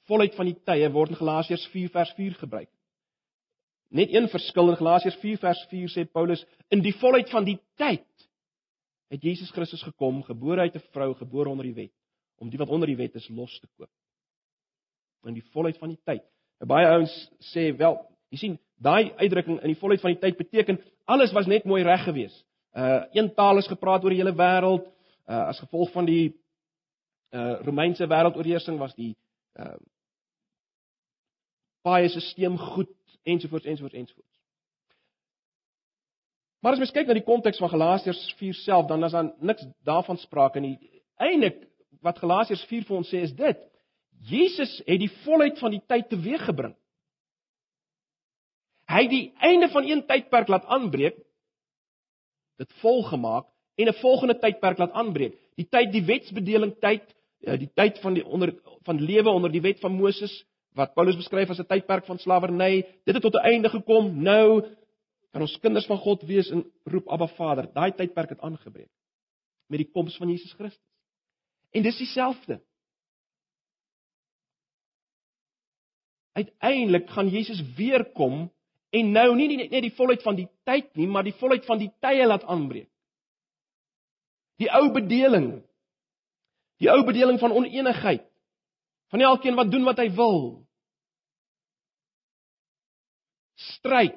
volheid 0.08 0.32
van 0.38 0.48
die 0.48 0.56
tye 0.64 0.88
word 0.94 1.12
in 1.12 1.18
Galasiërs 1.18 1.66
4 1.74 1.90
vers 1.92 2.12
4 2.16 2.38
gebruik. 2.40 2.70
Net 3.92 4.14
een 4.14 4.28
verskil 4.32 4.72
in 4.72 4.78
Galasiërs 4.80 5.18
4 5.20 5.42
vers 5.42 5.60
4 5.68 5.92
sê 5.92 6.06
Paulus 6.08 6.44
in 6.72 6.80
die 6.80 6.94
volheid 7.02 7.28
van 7.34 7.44
die 7.44 7.58
tyd 7.76 8.06
het 9.12 9.28
Jesus 9.28 9.52
Christus 9.52 9.84
gekom, 9.84 10.22
gebore 10.24 10.64
uit 10.64 10.80
'n 10.80 10.88
vrou, 10.88 11.12
gebore 11.20 11.52
onder 11.52 11.68
die 11.68 11.76
wet, 11.76 11.92
om 12.40 12.48
die 12.48 12.58
wat 12.58 12.72
onder 12.72 12.88
die 12.88 12.96
wet 12.96 13.14
is 13.14 13.28
los 13.28 13.60
te 13.60 13.68
koop. 13.76 13.92
In 15.28 15.34
die 15.34 15.44
volheid 15.52 15.76
van 15.76 15.92
die 15.92 16.00
tyd. 16.02 16.24
Baie 16.64 16.86
ouens 16.88 17.12
sê 17.52 17.68
wel, 17.76 17.98
jy 18.32 18.38
sien, 18.40 18.58
daai 18.80 19.12
uitdrukking 19.20 19.60
in 19.60 19.72
die 19.72 19.80
volheid 19.80 20.00
van 20.00 20.14
die 20.14 20.20
tyd 20.20 20.38
beteken 20.38 20.80
alles 21.04 21.32
was 21.36 21.46
net 21.46 21.64
mooi 21.64 21.82
reg 21.84 22.04
gewees. 22.04 22.34
Uh 22.76 23.04
een 23.12 23.34
taal 23.34 23.58
is 23.58 23.68
gepraat 23.68 24.04
oor 24.04 24.12
die 24.12 24.20
hele 24.20 24.34
wêreld. 24.36 24.86
Uh 25.28 25.46
as 25.52 25.60
gevolg 25.60 25.92
van 25.92 26.08
die 26.08 26.34
uh 27.32 27.60
Romeinse 27.64 28.08
wêreldoorheersing 28.08 28.78
was 28.78 28.94
die 28.94 29.14
uh 29.60 29.76
baie 31.86 32.08
stelsel 32.08 32.56
goed 32.56 32.90
ensovoorts 33.22 33.66
ensovoorts 33.66 33.94
ensovoorts. 33.94 34.36
Maar 36.60 36.72
as 36.72 36.78
mens 36.82 36.90
kyk 36.90 37.06
na 37.06 37.14
die 37.14 37.26
konteks 37.26 37.60
van 37.62 37.70
Galasiërs 37.70 38.34
4 38.40 38.54
self, 38.64 38.86
dan 38.90 39.04
is 39.04 39.12
daar 39.14 39.28
niks 39.38 39.66
daarvan 39.86 40.16
sprake 40.18 40.60
nie. 40.60 40.78
Eindelik 41.16 41.60
wat 42.02 42.18
Galasiërs 42.18 42.64
4 42.66 42.88
vir 42.88 42.96
ons 42.96 43.12
sê 43.12 43.20
is 43.22 43.34
dit: 43.36 43.60
Jesus 44.26 44.82
het 44.86 45.00
die 45.00 45.12
volheid 45.24 45.58
van 45.58 45.70
die 45.74 45.82
tyd 45.86 46.08
teweeggebring. 46.10 46.74
Hy 48.90 49.02
het 49.02 49.12
die 49.12 49.26
einde 49.42 49.68
van 49.70 49.86
een 49.86 50.02
tydperk 50.06 50.48
laat 50.48 50.66
aanbreek, 50.70 51.18
dit 52.58 52.72
volgemaak 52.82 53.46
en 53.76 53.88
'n 53.88 54.00
volgende 54.00 54.38
tydperk 54.38 54.78
laat 54.78 54.92
aanbreek. 54.92 55.34
Die 55.56 55.68
tyd 55.68 55.92
die 55.92 56.04
wetsbedeling 56.04 56.78
tyd, 56.80 57.02
ja, 57.38 57.56
die 57.56 57.70
tyd 57.74 57.98
van 57.98 58.14
die 58.14 58.24
onder 58.24 58.54
van 58.82 59.00
lewe 59.00 59.30
onder 59.30 59.50
die 59.50 59.60
wet 59.60 59.80
van 59.80 59.92
Moses 59.92 60.44
wat 60.74 60.94
Paulus 60.94 61.16
beskryf 61.16 61.50
as 61.50 61.58
'n 61.58 61.66
tydperk 61.66 62.04
van 62.04 62.18
slawerny, 62.18 62.86
dit 63.04 63.14
het 63.14 63.22
tot 63.22 63.34
'n 63.34 63.46
einde 63.52 63.68
gekom. 63.68 64.22
Nou 64.22 64.62
kan 65.32 65.40
ons 65.40 65.58
kinders 65.60 65.86
van 65.86 65.98
God 65.98 66.22
wees 66.22 66.50
en 66.50 66.64
roep 66.84 67.08
Abba 67.08 67.26
Vader. 67.26 67.72
Daai 67.72 67.92
tydperk 67.92 68.28
het 68.28 68.40
aangebreek 68.40 68.90
met 69.66 69.78
die 69.78 69.90
koms 69.90 70.16
van 70.16 70.28
Jesus 70.28 70.52
Christus. 70.52 70.84
En 71.70 71.82
dis 71.82 71.96
dieselfde. 71.96 72.60
Uiteindelik 76.36 77.08
gaan 77.10 77.30
Jesus 77.32 77.62
weer 77.76 78.04
kom 78.16 78.46
en 78.92 79.12
nou 79.12 79.30
nie 79.36 79.56
net 79.56 79.82
die 79.82 79.94
volheid 79.96 80.22
van 80.24 80.36
die 80.36 80.48
tyd 80.68 80.92
nie, 80.96 81.08
maar 81.08 81.24
die 81.24 81.36
volheid 81.40 81.64
van 81.68 81.80
die 81.80 81.90
tye 82.04 82.26
laat 82.26 82.44
aanbreek. 82.44 82.90
Die 84.60 84.68
ou 84.72 84.90
bedeling. 84.92 85.48
Die 86.80 86.88
ou 86.92 87.02
bedeling 87.04 87.40
van 87.40 87.52
onenigheid. 87.56 88.24
Van 89.12 89.20
elkeen 89.20 89.56
wat 89.56 89.70
doen 89.72 89.84
wat 89.84 90.00
hy 90.00 90.10
wil. 90.16 90.66
stryd, 93.56 94.16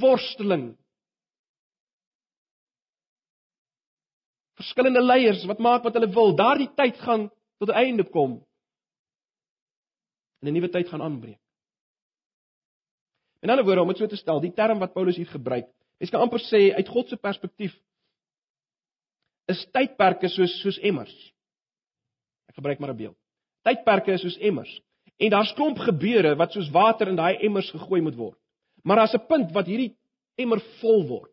worsteling. 0.00 0.72
Verskillende 4.58 5.02
leiers 5.02 5.44
wat 5.50 5.62
maak 5.62 5.86
wat 5.86 5.96
hulle 5.98 6.10
wil. 6.14 6.34
Daardie 6.38 6.70
tyd 6.78 6.98
gaan 7.02 7.28
tot 7.58 7.70
'n 7.70 7.80
einde 7.84 8.04
kom. 8.04 8.32
En 10.40 10.48
'n 10.48 10.52
nuwe 10.52 10.68
tyd 10.68 10.88
gaan 10.88 11.02
aanbreek. 11.02 11.41
In 13.42 13.50
ander 13.50 13.64
woorde, 13.66 13.82
om 13.82 13.90
dit 13.90 13.98
so 13.98 14.06
te 14.06 14.16
stel, 14.16 14.40
die 14.40 14.52
term 14.54 14.78
wat 14.78 14.92
Paulus 14.94 15.18
hier 15.18 15.30
gebruik, 15.30 15.66
mens 15.98 16.10
kan 16.10 16.22
amper 16.22 16.42
sê 16.46 16.68
uit 16.74 16.88
God 16.88 17.10
se 17.10 17.18
perspektief 17.18 17.74
is 19.50 19.64
tydperke 19.74 20.30
soos 20.30 20.54
soos 20.62 20.78
emmers. 20.86 21.12
Ek 22.48 22.58
gebruik 22.58 22.78
maar 22.78 22.92
'n 22.92 22.96
beeld. 22.96 23.18
Tydperke 23.66 24.12
is 24.12 24.22
soos 24.22 24.38
emmers. 24.38 24.80
En 25.18 25.30
daar's 25.30 25.54
klomp 25.54 25.78
gebeure 25.78 26.36
wat 26.36 26.52
soos 26.52 26.70
water 26.70 27.08
in 27.08 27.16
daai 27.16 27.36
emmers 27.42 27.70
gegooi 27.70 28.00
moet 28.00 28.16
word. 28.16 28.38
Maar 28.82 28.96
daar's 28.96 29.14
'n 29.14 29.26
punt 29.26 29.52
wat 29.52 29.66
hierdie 29.66 29.96
emmer 30.34 30.60
vol 30.80 31.06
word. 31.06 31.32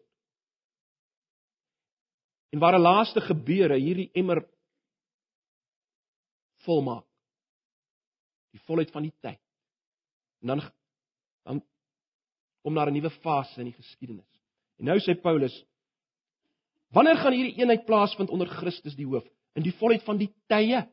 En 2.51 2.59
waar 2.59 2.75
'n 2.77 2.81
laaste 2.81 3.21
gebeure 3.21 3.77
hierdie 3.77 4.09
emmer 4.13 4.45
volmaak. 6.65 7.05
Die 8.51 8.61
volheid 8.65 8.91
van 8.91 9.01
die 9.01 9.13
tyd. 9.21 9.41
En 10.41 10.47
dan 10.47 10.61
kom 12.61 12.75
daar 12.75 12.87
'n 12.87 12.93
nuwe 12.93 13.09
fase 13.09 13.59
in 13.59 13.71
die 13.71 13.77
geskiedenis. 13.77 14.41
En 14.77 14.85
nou 14.85 14.99
sê 14.99 15.15
Paulus: 15.21 15.65
Wanneer 16.89 17.17
gaan 17.17 17.33
hierdie 17.33 17.57
eenheid 17.61 17.85
plaasvind 17.85 18.29
onder 18.29 18.47
Christus 18.47 18.95
die 18.95 19.05
hoof? 19.05 19.25
In 19.53 19.63
die 19.63 19.73
volheid 19.73 20.03
van 20.03 20.17
die 20.17 20.33
tye. 20.47 20.87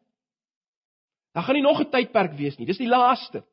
Daar 1.32 1.44
gaan 1.44 1.54
nie 1.54 1.62
nog 1.62 1.80
'n 1.80 1.90
tydperk 1.90 2.32
wees 2.32 2.56
nie. 2.56 2.66
Dis 2.66 2.78
die 2.78 2.88
laaste. 2.88 3.44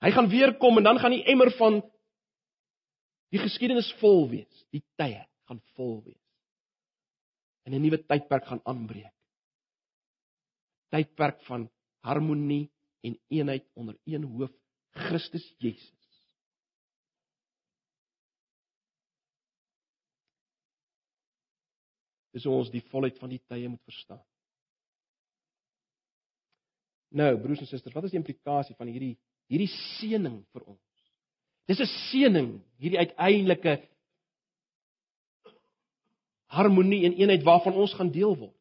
Hy 0.00 0.10
gaan 0.10 0.28
weer 0.28 0.54
kom 0.56 0.76
en 0.76 0.84
dan 0.84 0.98
gaan 0.98 1.10
die 1.10 1.24
emmer 1.24 1.50
van 1.50 1.82
die 3.28 3.38
geskiedenis 3.38 3.92
vol 4.00 4.28
wees. 4.28 4.66
Die 4.70 4.82
tye 4.96 5.26
gaan 5.44 5.60
vol 5.74 6.02
wees. 6.04 6.24
En 7.64 7.74
'n 7.74 7.82
nuwe 7.82 7.98
tydperk 8.06 8.46
gaan 8.46 8.60
aanbreek. 8.64 9.14
Tydperk 10.90 11.42
van 11.42 11.70
harmonie 12.00 12.70
en 13.00 13.18
eenheid 13.28 13.66
onder 13.74 13.96
een 14.04 14.24
hoof, 14.24 14.50
Christus 14.90 15.54
Jesus. 15.58 15.99
Dis 22.34 22.44
hoe 22.46 22.54
ons 22.54 22.70
die 22.70 22.84
volheid 22.90 23.18
van 23.18 23.32
die 23.32 23.40
tye 23.48 23.68
moet 23.68 23.82
verstaan. 23.88 24.22
Nou, 27.10 27.32
broers 27.42 27.64
en 27.64 27.66
susters, 27.66 27.94
wat 27.94 28.06
is 28.06 28.14
die 28.14 28.20
implikasie 28.20 28.76
van 28.78 28.90
hierdie 28.90 29.16
hierdie 29.50 29.70
seëning 29.98 30.44
vir 30.54 30.62
ons? 30.62 30.82
Dis 31.66 31.80
'n 31.80 31.90
seëning, 32.10 32.50
hierdie 32.78 32.98
uiteindelike 32.98 33.80
harmonie 36.50 37.04
en 37.06 37.16
eenheid 37.18 37.42
waarvan 37.42 37.74
ons 37.74 37.94
gaan 37.94 38.10
deel 38.10 38.36
word. 38.36 38.56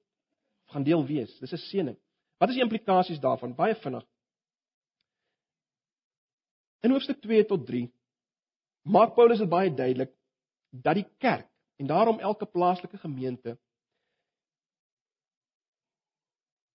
gaan 0.69 0.83
deel 0.83 1.05
wees. 1.05 1.39
Dis 1.39 1.53
'n 1.53 1.57
seëning. 1.57 1.97
Wat 2.37 2.49
is 2.49 2.55
die 2.55 2.63
implikasies 2.63 3.19
daarvan? 3.19 3.55
Baie 3.55 3.75
vinnig. 3.75 4.05
In 6.81 6.91
hoofstuk 6.91 7.21
2 7.21 7.45
tot 7.45 7.65
3 7.65 7.91
maak 8.81 9.15
Paulus 9.15 9.39
dit 9.39 9.49
baie 9.49 9.73
duidelik 9.73 10.13
dat 10.69 10.95
die 10.95 11.07
kerk 11.17 11.48
en 11.79 11.87
daarom 11.87 12.19
elke 12.19 12.45
plaaslike 12.45 12.97
gemeente 12.97 13.57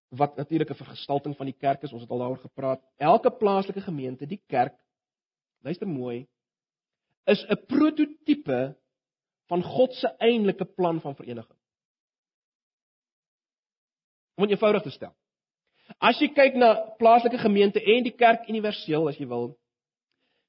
wat 0.09 0.35
natuurlik 0.35 0.69
'n 0.69 0.83
vergestalting 0.83 1.35
van 1.35 1.45
die 1.45 1.57
kerk 1.57 1.81
is, 1.81 1.91
ons 1.91 2.01
het 2.01 2.11
al 2.11 2.17
daaroor 2.17 2.37
gepraat. 2.37 2.81
Elke 2.97 3.31
plaaslike 3.31 3.81
gemeente, 3.81 4.25
die 4.25 4.43
kerk, 4.47 4.79
luister 5.59 5.87
mooi, 5.87 6.27
is 7.25 7.45
'n 7.47 7.65
prototipe 7.65 8.77
van 9.45 9.63
God 9.63 9.93
se 9.93 10.07
eintlike 10.17 10.65
plan 10.65 11.01
van 11.01 11.15
vereniging. 11.15 11.59
Om 14.35 14.43
dit 14.43 14.51
eenvoudig 14.51 14.81
te 14.81 14.89
stel. 14.89 15.15
As 15.97 16.19
jy 16.19 16.27
kyk 16.33 16.55
na 16.55 16.93
plaaslike 16.97 17.37
gemeente 17.37 17.83
en 17.83 18.03
die 18.03 18.15
kerk 18.15 18.47
universeel 18.47 19.07
as 19.07 19.17
jy 19.17 19.27
wil, 19.27 19.57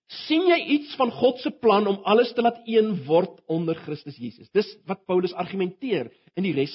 sien 0.07 0.47
jy 0.47 0.59
iets 0.77 0.95
van 0.99 1.11
God 1.11 1.41
se 1.43 1.51
plan 1.51 1.87
om 1.91 1.99
alles 2.07 2.33
te 2.35 2.43
laat 2.45 2.61
een 2.69 2.93
word 3.09 3.41
onder 3.51 3.79
Christus 3.83 4.19
Jesus. 4.21 4.51
Dis 4.55 4.69
wat 4.87 5.05
Paulus 5.07 5.35
argumenteer 5.35 6.13
in 6.39 6.47
die 6.47 6.55
res 6.55 6.75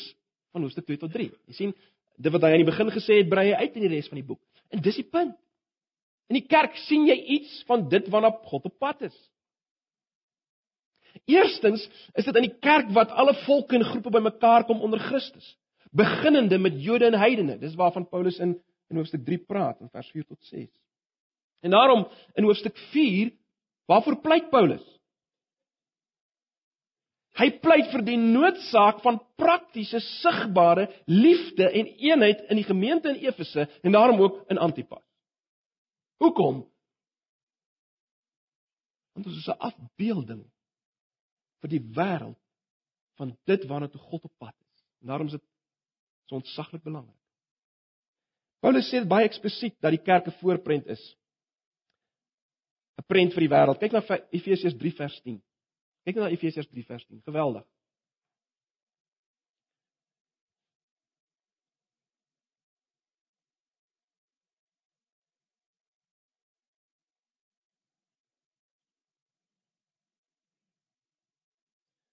van 0.51 0.65
hoofstuk 0.65 0.85
2 0.89 0.99
tot 1.05 1.13
3. 1.15 1.29
Jy 1.47 1.55
sien, 1.55 1.75
dit 2.19 2.33
wat 2.33 2.43
hy 2.43 2.51
aan 2.55 2.63
die 2.65 2.67
begin 2.67 2.91
gesê 2.91 3.21
het, 3.21 3.29
brei 3.31 3.49
hy 3.49 3.63
uit 3.63 3.77
in 3.79 3.87
die 3.87 3.93
res 3.93 4.09
van 4.11 4.19
die 4.19 4.27
boek. 4.27 4.41
En 4.71 4.83
dis 4.83 4.99
die 4.99 5.07
punt. 5.07 5.37
In 6.31 6.39
die 6.39 6.47
kerk 6.47 6.75
sien 6.87 7.07
jy 7.07 7.17
iets 7.37 7.61
van 7.67 7.87
dit 7.91 8.07
waarna 8.11 8.31
God 8.47 8.67
op 8.67 8.77
pad 8.79 9.07
is. 9.07 9.15
Eerstens 11.27 11.83
is 12.15 12.27
dit 12.27 12.37
in 12.39 12.47
die 12.47 12.57
kerk 12.63 12.91
wat 12.95 13.11
alle 13.11 13.33
volke 13.45 13.75
en 13.75 13.87
groepe 13.87 14.13
bymekaar 14.13 14.63
kom 14.67 14.79
onder 14.83 14.99
Christus, 15.03 15.57
beginnende 15.91 16.59
met 16.59 16.77
Jode 16.79 17.09
en 17.09 17.19
heidene. 17.19 17.57
Dis 17.59 17.75
waarvan 17.79 18.07
Paulus 18.07 18.39
in 18.39 18.59
in 18.91 18.99
hoofstuk 18.99 19.23
3 19.23 19.37
praat 19.47 19.79
in 19.79 19.87
vers 19.87 20.09
4 20.11 20.25
tot 20.27 20.49
6. 20.49 20.67
En 21.61 21.73
daarom 21.73 22.07
in 22.33 22.43
hoofstuk 22.43 22.77
4 22.77 23.31
waarvoor 23.85 24.21
pleit 24.21 24.49
Paulus? 24.49 24.85
Hy 27.39 27.47
pleit 27.63 27.87
vir 27.93 28.03
die 28.05 28.17
noodsaak 28.19 28.99
van 29.05 29.21
praktiese 29.39 30.01
sigbare 30.19 30.89
liefde 31.07 31.69
en 31.69 31.87
eenheid 31.87 32.43
in 32.51 32.59
die 32.59 32.67
gemeente 32.67 33.13
in 33.13 33.21
Efese 33.23 33.69
en 33.81 33.95
daarom 33.95 34.19
ook 34.21 34.41
in 34.51 34.59
Antipas. 34.59 35.03
Hoekom? 36.21 36.65
Want 39.15 39.27
ons 39.27 39.37
is 39.37 39.47
'n 39.47 39.63
afbeelding 39.69 40.43
vir 41.61 41.69
die 41.69 41.83
wêreld 41.95 42.39
van 43.17 43.37
dit 43.45 43.65
waarna 43.69 43.87
toe 43.87 44.01
God 44.01 44.23
op 44.23 44.33
pad 44.37 44.55
is. 44.55 44.83
En 45.01 45.07
daarom 45.07 45.25
is 45.25 45.37
dit 45.37 45.43
so 46.25 46.35
ontsaglik 46.35 46.83
belangrik. 46.83 47.17
Paulus 48.59 48.89
sê 48.89 49.01
dit 49.01 49.09
baie 49.09 49.25
eksplisiet 49.25 49.79
dat 49.81 49.91
die 49.91 50.03
kerk 50.03 50.27
'n 50.27 50.39
voorprent 50.41 50.85
is. 50.85 51.17
'n 53.01 53.07
Prent 53.09 53.33
vir 53.33 53.47
die 53.47 53.51
wêreld. 53.51 53.81
Kyk 53.81 53.93
na 53.97 54.01
Efesiërs 54.31 54.77
3 54.77 54.95
vers 55.01 55.19
10. 55.25 55.41
Kyk 56.05 56.17
na 56.21 56.29
Efesiërs 56.29 56.69
3 56.69 56.85
vers 56.85 57.05
10. 57.07 57.21
Geweldig. 57.25 57.65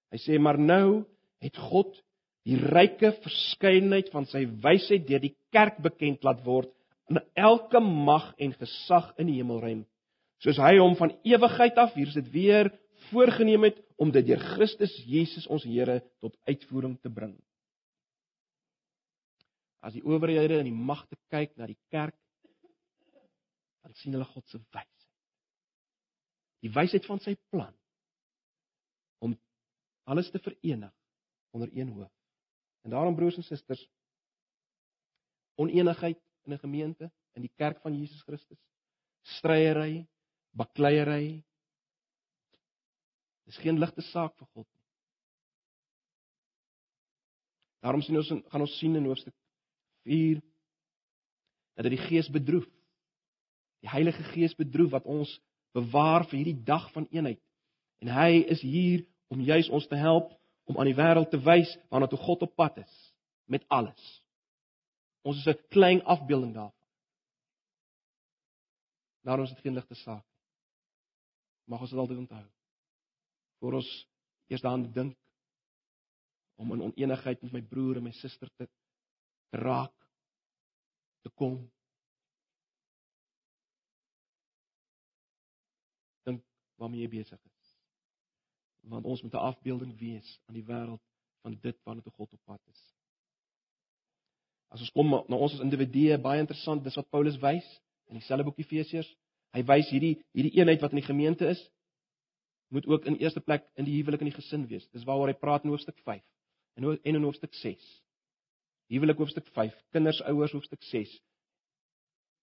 Hy 0.09 0.19
sê 0.25 0.39
maar 0.41 0.57
nou 0.59 1.05
het 1.45 1.57
God 1.69 1.93
die 2.49 2.57
ryke 2.57 3.13
verskeidenheid 3.21 4.09
van 4.09 4.25
sy 4.31 4.47
wysheid 4.65 5.05
deur 5.07 5.21
die 5.21 5.37
kerk 5.53 5.83
bekend 5.85 6.25
laat 6.25 6.41
word 6.47 6.73
in 7.13 7.21
elke 7.37 7.81
mag 7.85 8.31
en 8.41 8.55
gesag 8.57 9.13
in 9.21 9.29
die 9.29 9.37
hemelruim 9.37 9.85
soos 10.45 10.59
hy 10.63 10.77
hom 10.79 10.95
van 10.99 11.15
ewigheid 11.27 11.79
af 11.81 11.95
hier 11.99 12.11
is 12.11 12.19
dit 12.19 12.31
weer 12.35 12.71
voorgenem 13.11 13.69
het 13.69 13.79
om 13.99 14.11
dit 14.15 14.27
deur 14.27 14.43
Christus 14.55 14.95
Jesus 15.07 15.47
ons 15.51 15.65
Here 15.67 16.01
tot 16.23 16.37
uitvoering 16.47 16.97
te 17.03 17.11
bring. 17.11 17.35
As 19.83 19.95
die 19.95 20.05
owerhede 20.07 20.59
en 20.59 20.67
die 20.67 20.75
magte 20.75 21.19
kyk 21.31 21.55
na 21.57 21.69
die 21.71 21.79
kerk, 21.91 22.17
dan 23.83 23.95
sien 23.99 24.15
hulle 24.15 24.27
God 24.29 24.47
se 24.51 24.59
wysheid. 24.59 25.07
Die 26.63 26.73
wysheid 26.75 27.07
van 27.07 27.23
sy 27.23 27.37
plan 27.53 27.75
om 29.23 29.37
alles 30.11 30.31
te 30.35 30.43
verenig 30.43 30.95
onder 31.55 31.71
een 31.73 31.91
hoof. 31.95 32.13
En 32.83 32.95
daarom 32.95 33.17
broers 33.17 33.39
en 33.39 33.47
susters, 33.47 33.81
oneenigheid 35.59 36.19
in 36.47 36.53
'n 36.53 36.59
gemeente, 36.59 37.11
in 37.35 37.43
die 37.43 37.55
kerk 37.57 37.81
van 37.81 37.95
Jesus 37.95 38.23
Christus, 38.23 38.59
stryery, 39.23 40.07
bakleierery, 40.59 41.39
Dis 43.49 43.57
geen 43.65 43.79
ligte 43.81 44.05
saak 44.11 44.35
vir 44.37 44.47
God 44.53 44.67
nie. 44.67 44.85
Daarom 47.87 48.03
sien 48.05 48.19
ons 48.21 48.29
gaan 48.29 48.65
ons 48.65 48.75
sien 48.77 48.97
in 48.99 49.07
hoofstuk 49.09 49.35
4 50.05 50.43
dat 51.79 51.87
dit 51.87 51.95
die 51.95 52.05
Gees 52.11 52.29
bedroef. 52.35 52.67
Die 53.81 53.89
Heilige 53.89 54.27
Gees 54.35 54.57
bedroef 54.59 54.93
wat 54.93 55.07
ons 55.09 55.33
bewaar 55.77 56.27
vir 56.29 56.43
hierdie 56.43 56.65
dag 56.67 56.91
van 56.93 57.07
eenheid. 57.15 57.41
En 58.05 58.11
hy 58.13 58.43
is 58.53 58.61
hier 58.61 59.07
om 59.33 59.41
juis 59.41 59.71
ons 59.73 59.87
te 59.89 59.97
help 59.97 60.35
om 60.69 60.77
aan 60.77 60.91
die 60.91 60.99
wêreld 60.99 61.31
te 61.33 61.41
wys 61.41 61.71
waarna 61.89 62.11
toe 62.11 62.21
God 62.21 62.45
op 62.45 62.57
pad 62.59 62.83
is 62.83 62.97
met 63.49 63.65
alles. 63.73 64.03
Ons 65.25 65.41
is 65.41 65.49
'n 65.55 65.69
klein 65.73 66.03
afbeelding 66.05 66.53
daarvan. 66.53 66.77
Daarom 69.25 69.45
is 69.45 69.55
dit 69.55 69.65
geen 69.65 69.75
ligte 69.75 69.95
saak 69.95 70.25
nie. 70.25 70.38
Mag 71.69 71.85
ons 71.85 71.93
dit 71.93 72.01
altyd 72.01 72.23
onthou 72.25 72.45
voor 73.59 73.81
ons 73.81 73.89
eers 74.49 74.63
daaraan 74.65 74.87
dink 74.93 75.17
om 76.59 76.73
in 76.75 76.83
oneenigheid 76.83 77.43
met 77.43 77.53
my 77.53 77.63
broer 77.63 77.99
en 77.99 78.07
my 78.07 78.13
suster 78.19 78.51
te 78.57 78.69
raak 79.51 79.95
te 81.23 81.31
kom. 81.35 81.59
Dink 86.27 86.43
waarmee 86.81 87.05
jy 87.05 87.13
besig 87.19 87.39
is. 87.39 87.75
Want 88.89 89.05
ons 89.05 89.23
moet 89.23 89.35
'n 89.35 89.49
afbeelding 89.51 89.99
wees 89.99 90.41
aan 90.47 90.55
die 90.55 90.65
wêreld 90.65 91.05
van 91.43 91.59
dit 91.61 91.85
waarna 91.85 92.03
toe 92.03 92.13
God 92.13 92.33
op 92.33 92.45
pad 92.45 92.61
is. 92.67 92.83
As 94.69 94.81
ons 94.81 94.91
kom 94.91 95.09
na 95.11 95.37
ons 95.37 95.55
as 95.55 95.65
individue, 95.65 96.19
baie 96.19 96.41
interessant, 96.41 96.85
dis 96.85 96.95
wat 96.95 97.11
Paulus 97.11 97.39
wys 97.41 97.69
in 98.07 98.19
dieselfde 98.19 98.45
boek 98.45 98.59
Efesiërs. 98.59 99.17
Hy 99.57 99.65
wys 99.65 99.91
hierdie 99.93 100.17
hierdie 100.37 100.55
eenheid 100.59 100.83
wat 100.83 100.95
in 100.95 101.01
die 101.01 101.09
gemeente 101.09 101.49
is 101.49 101.61
moet 102.69 102.87
ook 102.87 103.07
in 103.09 103.17
eerste 103.17 103.41
plek 103.41 103.65
in 103.81 103.87
die 103.89 103.97
huwelik 103.97 104.21
en 104.21 104.29
die 104.29 104.37
gesin 104.37 104.67
wees. 104.69 104.85
Dis 104.93 105.07
waaroor 105.09 105.33
hy 105.33 105.39
praat 105.41 105.65
in 105.65 105.73
hoofstuk 105.73 105.97
5 106.05 106.23
en 106.79 106.91
en 106.93 107.17
in 107.17 107.25
hoofstuk 107.25 107.55
6. 107.55 107.87
Huwelik 108.93 109.19
hoofstuk 109.21 109.49
5, 109.53 109.75
kinders 109.93 110.21
ouers 110.23 110.53
hoofstuk 110.53 110.83
6. 110.83 111.11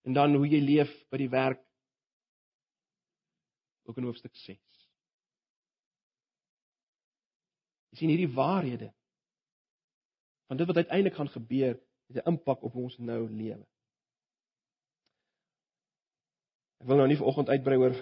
En 0.05 0.13
dan 0.13 0.35
hoe 0.35 0.47
jy 0.47 0.59
leef 0.61 0.91
by 1.09 1.17
die 1.17 1.29
werk 1.29 1.61
ook 3.85 3.97
in 3.97 4.09
hoofstuk 4.09 4.35
6. 4.35 4.59
Jy 7.93 8.01
sien 8.01 8.11
hierdie 8.13 8.33
waarhede 8.33 8.91
van 10.45 10.57
dit 10.57 10.67
wat 10.69 10.77
uiteindelik 10.83 11.17
gaan 11.17 11.31
gebeur, 11.33 11.79
het 12.07 12.17
'n 12.21 12.29
impak 12.29 12.61
op 12.63 12.75
ons 12.75 12.97
nou 12.97 13.29
lewe. 13.29 13.65
Ek 16.83 16.87
wil 16.89 16.99
nou 17.01 17.07
nie 17.07 17.19
vanoggend 17.19 17.49
uitbrei 17.49 17.77
oor 17.81 17.95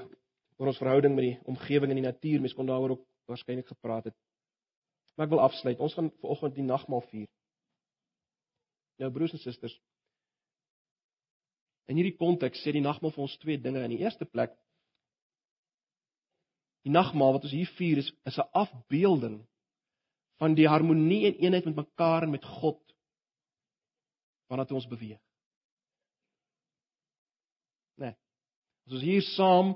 oor 0.62 0.70
ons 0.70 0.80
verhouding 0.80 1.16
met 1.16 1.26
die 1.26 1.38
omgewing 1.50 1.92
en 1.92 2.00
die 2.00 2.06
natuur. 2.06 2.42
Mens 2.42 2.54
kon 2.54 2.70
daaroor 2.70 2.96
ook 2.96 3.06
waarskynlik 3.30 3.68
gepraat 3.68 4.10
het. 4.10 4.18
Maar 5.16 5.28
ek 5.28 5.34
wil 5.34 5.44
afsluit. 5.44 5.80
Ons 5.80 5.96
gaan 5.98 6.12
vanoggend 6.22 6.56
die 6.56 6.68
nagmaal 6.68 7.02
vier. 7.10 7.30
Nou 9.02 9.10
broers 9.12 9.34
en 9.34 9.42
susters. 9.42 9.76
In 11.90 12.00
hierdie 12.00 12.18
konteks 12.18 12.62
sê 12.64 12.72
die 12.72 12.84
nagmaal 12.84 13.12
vir 13.16 13.26
ons 13.26 13.38
twee 13.42 13.60
dinge. 13.60 13.82
In 13.84 13.96
die 13.96 14.04
eerste 14.06 14.26
plek 14.30 14.56
die 16.84 16.92
nagmaal 16.92 17.38
wat 17.38 17.46
ons 17.48 17.56
hier 17.56 17.70
vier 17.78 18.02
is 18.02 18.10
is 18.28 18.38
'n 18.38 18.50
afbeelding 18.52 19.38
van 20.42 20.56
die 20.56 20.68
harmonie 20.68 21.26
en 21.30 21.40
eenheid 21.40 21.66
met 21.66 21.76
mekaar 21.76 22.24
en 22.24 22.32
met 22.32 22.46
God 22.46 22.82
waarna 24.48 24.66
toe 24.66 24.76
ons 24.76 24.88
beweeg. 24.88 25.22
Nee. 27.96 28.16
As 28.88 28.98
ons 28.98 29.06
hier 29.06 29.24
saam 29.34 29.74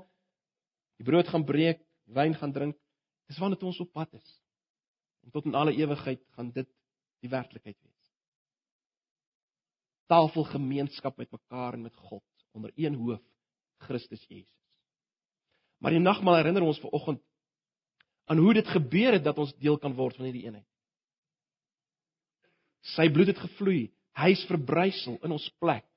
die 0.98 1.06
brood 1.06 1.28
gaan 1.30 1.46
breek, 1.46 1.80
wyn 2.12 2.34
gaan 2.36 2.52
drink, 2.52 2.76
dis 3.28 3.38
wanneer 3.40 3.68
ons 3.68 3.80
op 3.84 3.92
pad 3.92 4.12
is. 4.18 4.28
En 5.24 5.32
tot 5.32 5.46
in 5.48 5.56
alle 5.58 5.74
ewigheid 5.76 6.20
gaan 6.36 6.50
dit 6.54 6.68
die 7.24 7.30
werklikheid 7.32 7.76
wees. 7.76 8.12
Tafelgemeenskap 10.08 11.18
met 11.20 11.32
mekaar 11.32 11.76
en 11.76 11.84
met 11.88 11.96
God 12.08 12.24
onder 12.56 12.72
een 12.76 12.96
hoof, 12.96 13.22
Christus 13.84 14.24
Jesus. 14.28 14.54
Maar 15.78 15.94
die 15.94 16.02
nagmaal 16.02 16.40
herinner 16.40 16.64
ons 16.66 16.80
vanoggend 16.82 17.20
aan 18.28 18.40
hoe 18.42 18.54
dit 18.54 18.68
gebeur 18.68 19.14
het 19.16 19.24
dat 19.24 19.38
ons 19.38 19.54
deel 19.62 19.78
kan 19.78 19.94
word 19.96 20.16
van 20.16 20.28
hierdie 20.28 20.44
eenheid. 20.48 20.66
Sy 22.94 23.08
bloed 23.12 23.30
het 23.32 23.40
gevloei, 23.40 23.88
hy's 24.18 24.42
verbrysel 24.48 25.18
in 25.24 25.34
ons 25.36 25.46
plek. 25.62 25.87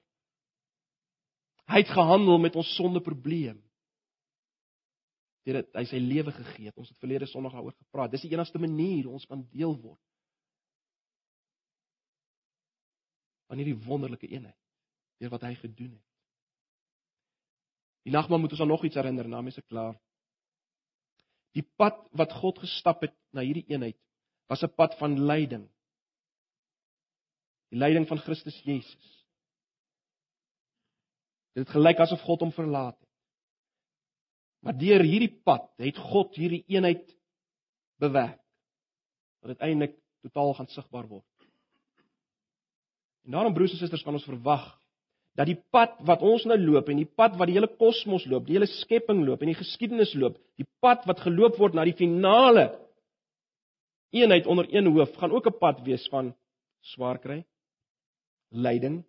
Hy 1.71 1.79
het 1.79 1.91
gehandel 1.95 2.39
met 2.43 2.55
ons 2.59 2.75
sondeprobleem. 2.75 3.59
Dit 5.47 5.69
hy 5.73 5.83
sy 5.89 5.99
lewe 6.03 6.33
gegee 6.35 6.69
het. 6.69 6.77
Ons 6.77 6.91
het 6.91 6.99
verlede 7.01 7.29
Sondag 7.31 7.55
daaroor 7.55 7.75
gepraat. 7.77 8.11
Dis 8.11 8.25
die 8.25 8.33
enigste 8.33 8.59
manier 8.61 9.07
ons 9.09 9.25
kan 9.29 9.45
deel 9.53 9.77
word 9.79 9.99
van 13.51 13.59
hierdie 13.59 13.79
wonderlike 13.83 14.29
eenheid 14.31 14.55
deur 15.19 15.33
wat 15.33 15.43
hy 15.43 15.51
gedoen 15.59 15.89
het. 15.91 16.05
Die 18.07 18.13
nagmaal 18.15 18.39
moet 18.39 18.53
ons 18.55 18.61
aan 18.63 18.71
nog 18.71 18.85
iets 18.87 18.95
herinner, 18.95 19.27
na 19.27 19.41
mes 19.43 19.59
ek 19.59 19.67
klaar. 19.67 19.97
Die 21.51 21.65
pad 21.77 21.99
wat 22.17 22.31
God 22.39 22.61
gestap 22.63 23.03
het 23.03 23.13
na 23.35 23.43
hierdie 23.43 23.67
eenheid 23.67 23.99
was 24.47 24.63
'n 24.63 24.71
pad 24.75 24.95
van 24.99 25.19
lyding. 25.19 25.67
Die 27.71 27.79
lyding 27.79 28.07
van 28.07 28.23
Christus 28.23 28.61
Jesus. 28.63 29.20
Dit 31.55 31.65
het 31.65 31.73
gelyk 31.75 31.99
asof 31.99 32.21
God 32.27 32.45
hom 32.45 32.53
verlaat 32.55 32.97
het. 32.97 33.09
Maar 34.61 34.77
deur 34.77 35.01
hierdie 35.03 35.33
pad 35.43 35.67
het 35.81 35.97
God 36.11 36.35
hierdie 36.37 36.63
eenheid 36.69 37.07
bewerk. 38.01 38.39
Wat 39.41 39.57
uiteindelik 39.57 39.97
totaal 40.21 40.53
gaan 40.53 40.69
sigbaar 40.69 41.07
word. 41.09 41.25
En 43.25 43.35
daarom 43.35 43.53
broers 43.53 43.73
en 43.73 43.81
susters 43.81 44.03
kan 44.05 44.17
ons 44.17 44.25
verwag 44.25 44.63
dat 45.37 45.47
die 45.47 45.57
pad 45.73 45.95
wat 46.05 46.23
ons 46.25 46.43
nou 46.49 46.57
loop 46.59 46.89
en 46.91 46.99
die 46.99 47.09
pad 47.09 47.37
wat 47.39 47.49
die 47.49 47.55
hele 47.55 47.69
kosmos 47.79 48.25
loop, 48.29 48.45
die 48.47 48.57
hele 48.57 48.69
skepping 48.69 49.23
loop 49.25 49.41
en 49.41 49.51
die 49.53 49.59
geskiedenis 49.59 50.13
loop, 50.19 50.37
die 50.59 50.67
pad 50.83 51.05
wat 51.09 51.23
geloop 51.23 51.57
word 51.61 51.77
na 51.77 51.85
die 51.87 51.95
finale 51.97 52.67
eenheid 54.11 54.49
onder 54.51 54.67
een 54.73 54.89
hoof, 54.91 55.13
gaan 55.15 55.31
ook 55.31 55.47
'n 55.47 55.59
pad 55.59 55.81
wees 55.85 56.07
van 56.09 56.35
swaar 56.81 57.19
kry, 57.19 57.45
lyding. 58.49 59.03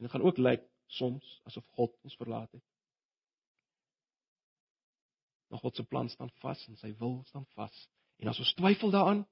En 0.00 0.06
dit 0.06 0.10
gaan 0.10 0.22
ook 0.22 0.38
lyk 0.38 0.62
soms 0.86 1.40
asof 1.44 1.66
God 1.76 1.96
ons 2.02 2.16
verlaat 2.16 2.52
het. 2.52 2.62
Maar 5.48 5.58
God 5.58 5.76
se 5.76 5.84
plan 5.84 6.08
staan 6.08 6.30
vas 6.40 6.62
en 6.68 6.76
sy 6.80 6.94
wil 6.96 7.20
staan 7.28 7.44
vas. 7.52 7.88
En 8.16 8.32
as 8.32 8.38
ons 8.38 8.54
twyfel 8.56 8.90
daaraan, 8.90 9.26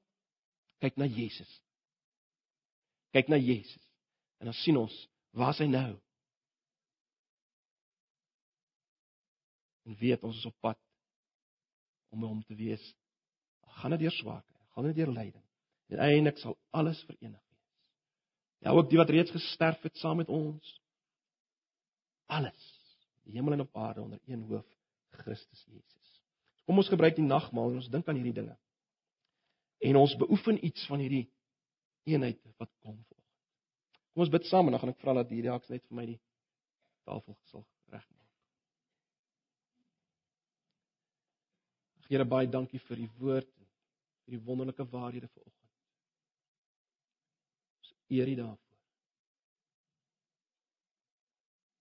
kyk 0.85 1.01
na 1.01 1.09
Jesus. 1.09 1.63
Kyk 3.17 3.33
na 3.33 3.41
Jesus. 3.41 3.89
En 4.37 4.53
dan 4.53 4.59
sien 4.61 4.77
ons, 4.77 4.99
waar 5.33 5.57
hy 5.57 5.71
nou? 5.73 5.97
En 9.89 9.97
weet 9.97 10.23
ons 10.23 10.37
is 10.37 10.53
op 10.53 10.61
pad 10.61 10.85
om 12.13 12.29
hom 12.29 12.45
te 12.45 12.61
wees. 12.61 12.93
Gaan 13.81 13.97
dit 13.97 14.05
deur 14.05 14.19
swaarkry, 14.21 14.67
gaan 14.77 14.93
dit 14.93 15.01
deur 15.01 15.17
lyding. 15.17 15.45
En 15.89 15.99
uiteindelik 15.99 16.45
sal 16.45 16.61
alles 16.77 17.01
verenig. 17.09 17.48
Ja, 18.59 18.71
ook 18.71 18.89
die 18.91 18.99
wat 18.99 19.11
reeds 19.11 19.31
gesterf 19.31 19.83
het 19.83 19.97
saam 19.97 20.17
met 20.17 20.29
ons. 20.29 20.81
Alles. 22.27 22.65
Die 23.23 23.37
hemel 23.37 23.53
en 23.53 23.61
op 23.61 23.77
aarde 23.77 24.01
onder 24.01 24.21
een 24.27 24.43
hoof, 24.43 24.67
Christus 25.11 25.65
Jesus. 25.67 26.23
Kom 26.65 26.77
ons 26.77 26.89
gebruik 26.89 27.17
die 27.17 27.25
nagmaal 27.25 27.71
en 27.71 27.81
ons 27.81 27.91
dink 27.93 28.09
aan 28.09 28.19
hierdie 28.19 28.35
dinge. 28.41 28.57
En 29.79 29.97
ons 29.97 30.17
beoefen 30.17 30.59
iets 30.65 30.87
van 30.87 30.99
hierdie 30.99 31.29
eenheid 32.09 32.41
wat 32.57 32.71
kom 32.83 32.97
voor. 33.09 33.23
Kom 34.13 34.25
ons 34.25 34.33
bid 34.33 34.49
saam 34.51 34.67
en 34.67 34.77
dan 34.77 34.83
gaan 34.83 34.93
ek 34.95 35.03
vra 35.05 35.15
dat 35.21 35.33
hierdie 35.33 35.53
haks 35.53 35.71
net 35.73 35.85
vir 35.87 36.01
my 36.01 36.07
die 36.11 36.19
tafel 37.09 37.37
sal 37.53 37.65
regmaak. 37.93 38.27
Here 42.09 42.25
baie 42.25 42.49
dankie 42.49 42.81
vir 42.89 43.05
u 43.05 43.09
woord 43.21 43.49
en 43.49 43.69
vir 44.25 44.37
die 44.37 44.45
wonderlike 44.45 44.89
waarhede 44.93 45.29
vanoggend. 45.29 45.58
Ons 48.09 48.17
eer 48.17 48.29
u 48.29 48.35
daarvoor. 48.35 48.77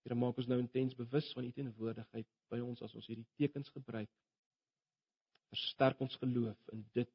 Here 0.03 0.15
maak 0.15 0.39
ons 0.39 0.47
nou 0.51 0.59
intens 0.59 0.95
bewus 0.95 1.29
van 1.35 1.47
u 1.47 1.51
teenwoordigheid 1.55 2.27
by 2.51 2.59
ons 2.63 2.83
as 2.83 2.95
ons 2.95 3.07
hierdie 3.07 3.27
tekens 3.39 3.71
gebruik. 3.75 4.11
Versterk 5.51 6.03
ons 6.03 6.19
geloof 6.19 6.73
in 6.75 6.83
dit 6.95 7.13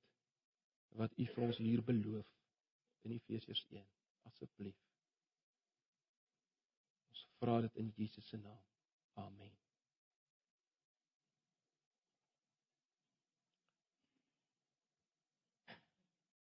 wat 0.97 1.13
u 1.21 1.29
vir 1.35 1.45
ons 1.49 1.61
hier 1.61 1.85
beloof 1.85 2.29
in 3.05 3.17
Efesiërs 3.19 3.67
1 3.69 3.85
asseblief 4.29 4.81
vra 7.43 7.61
dit 7.61 7.77
in 7.77 7.93
Jesus 7.97 8.29
se 8.29 8.37
naam. 8.37 8.63
Amen. 9.15 9.62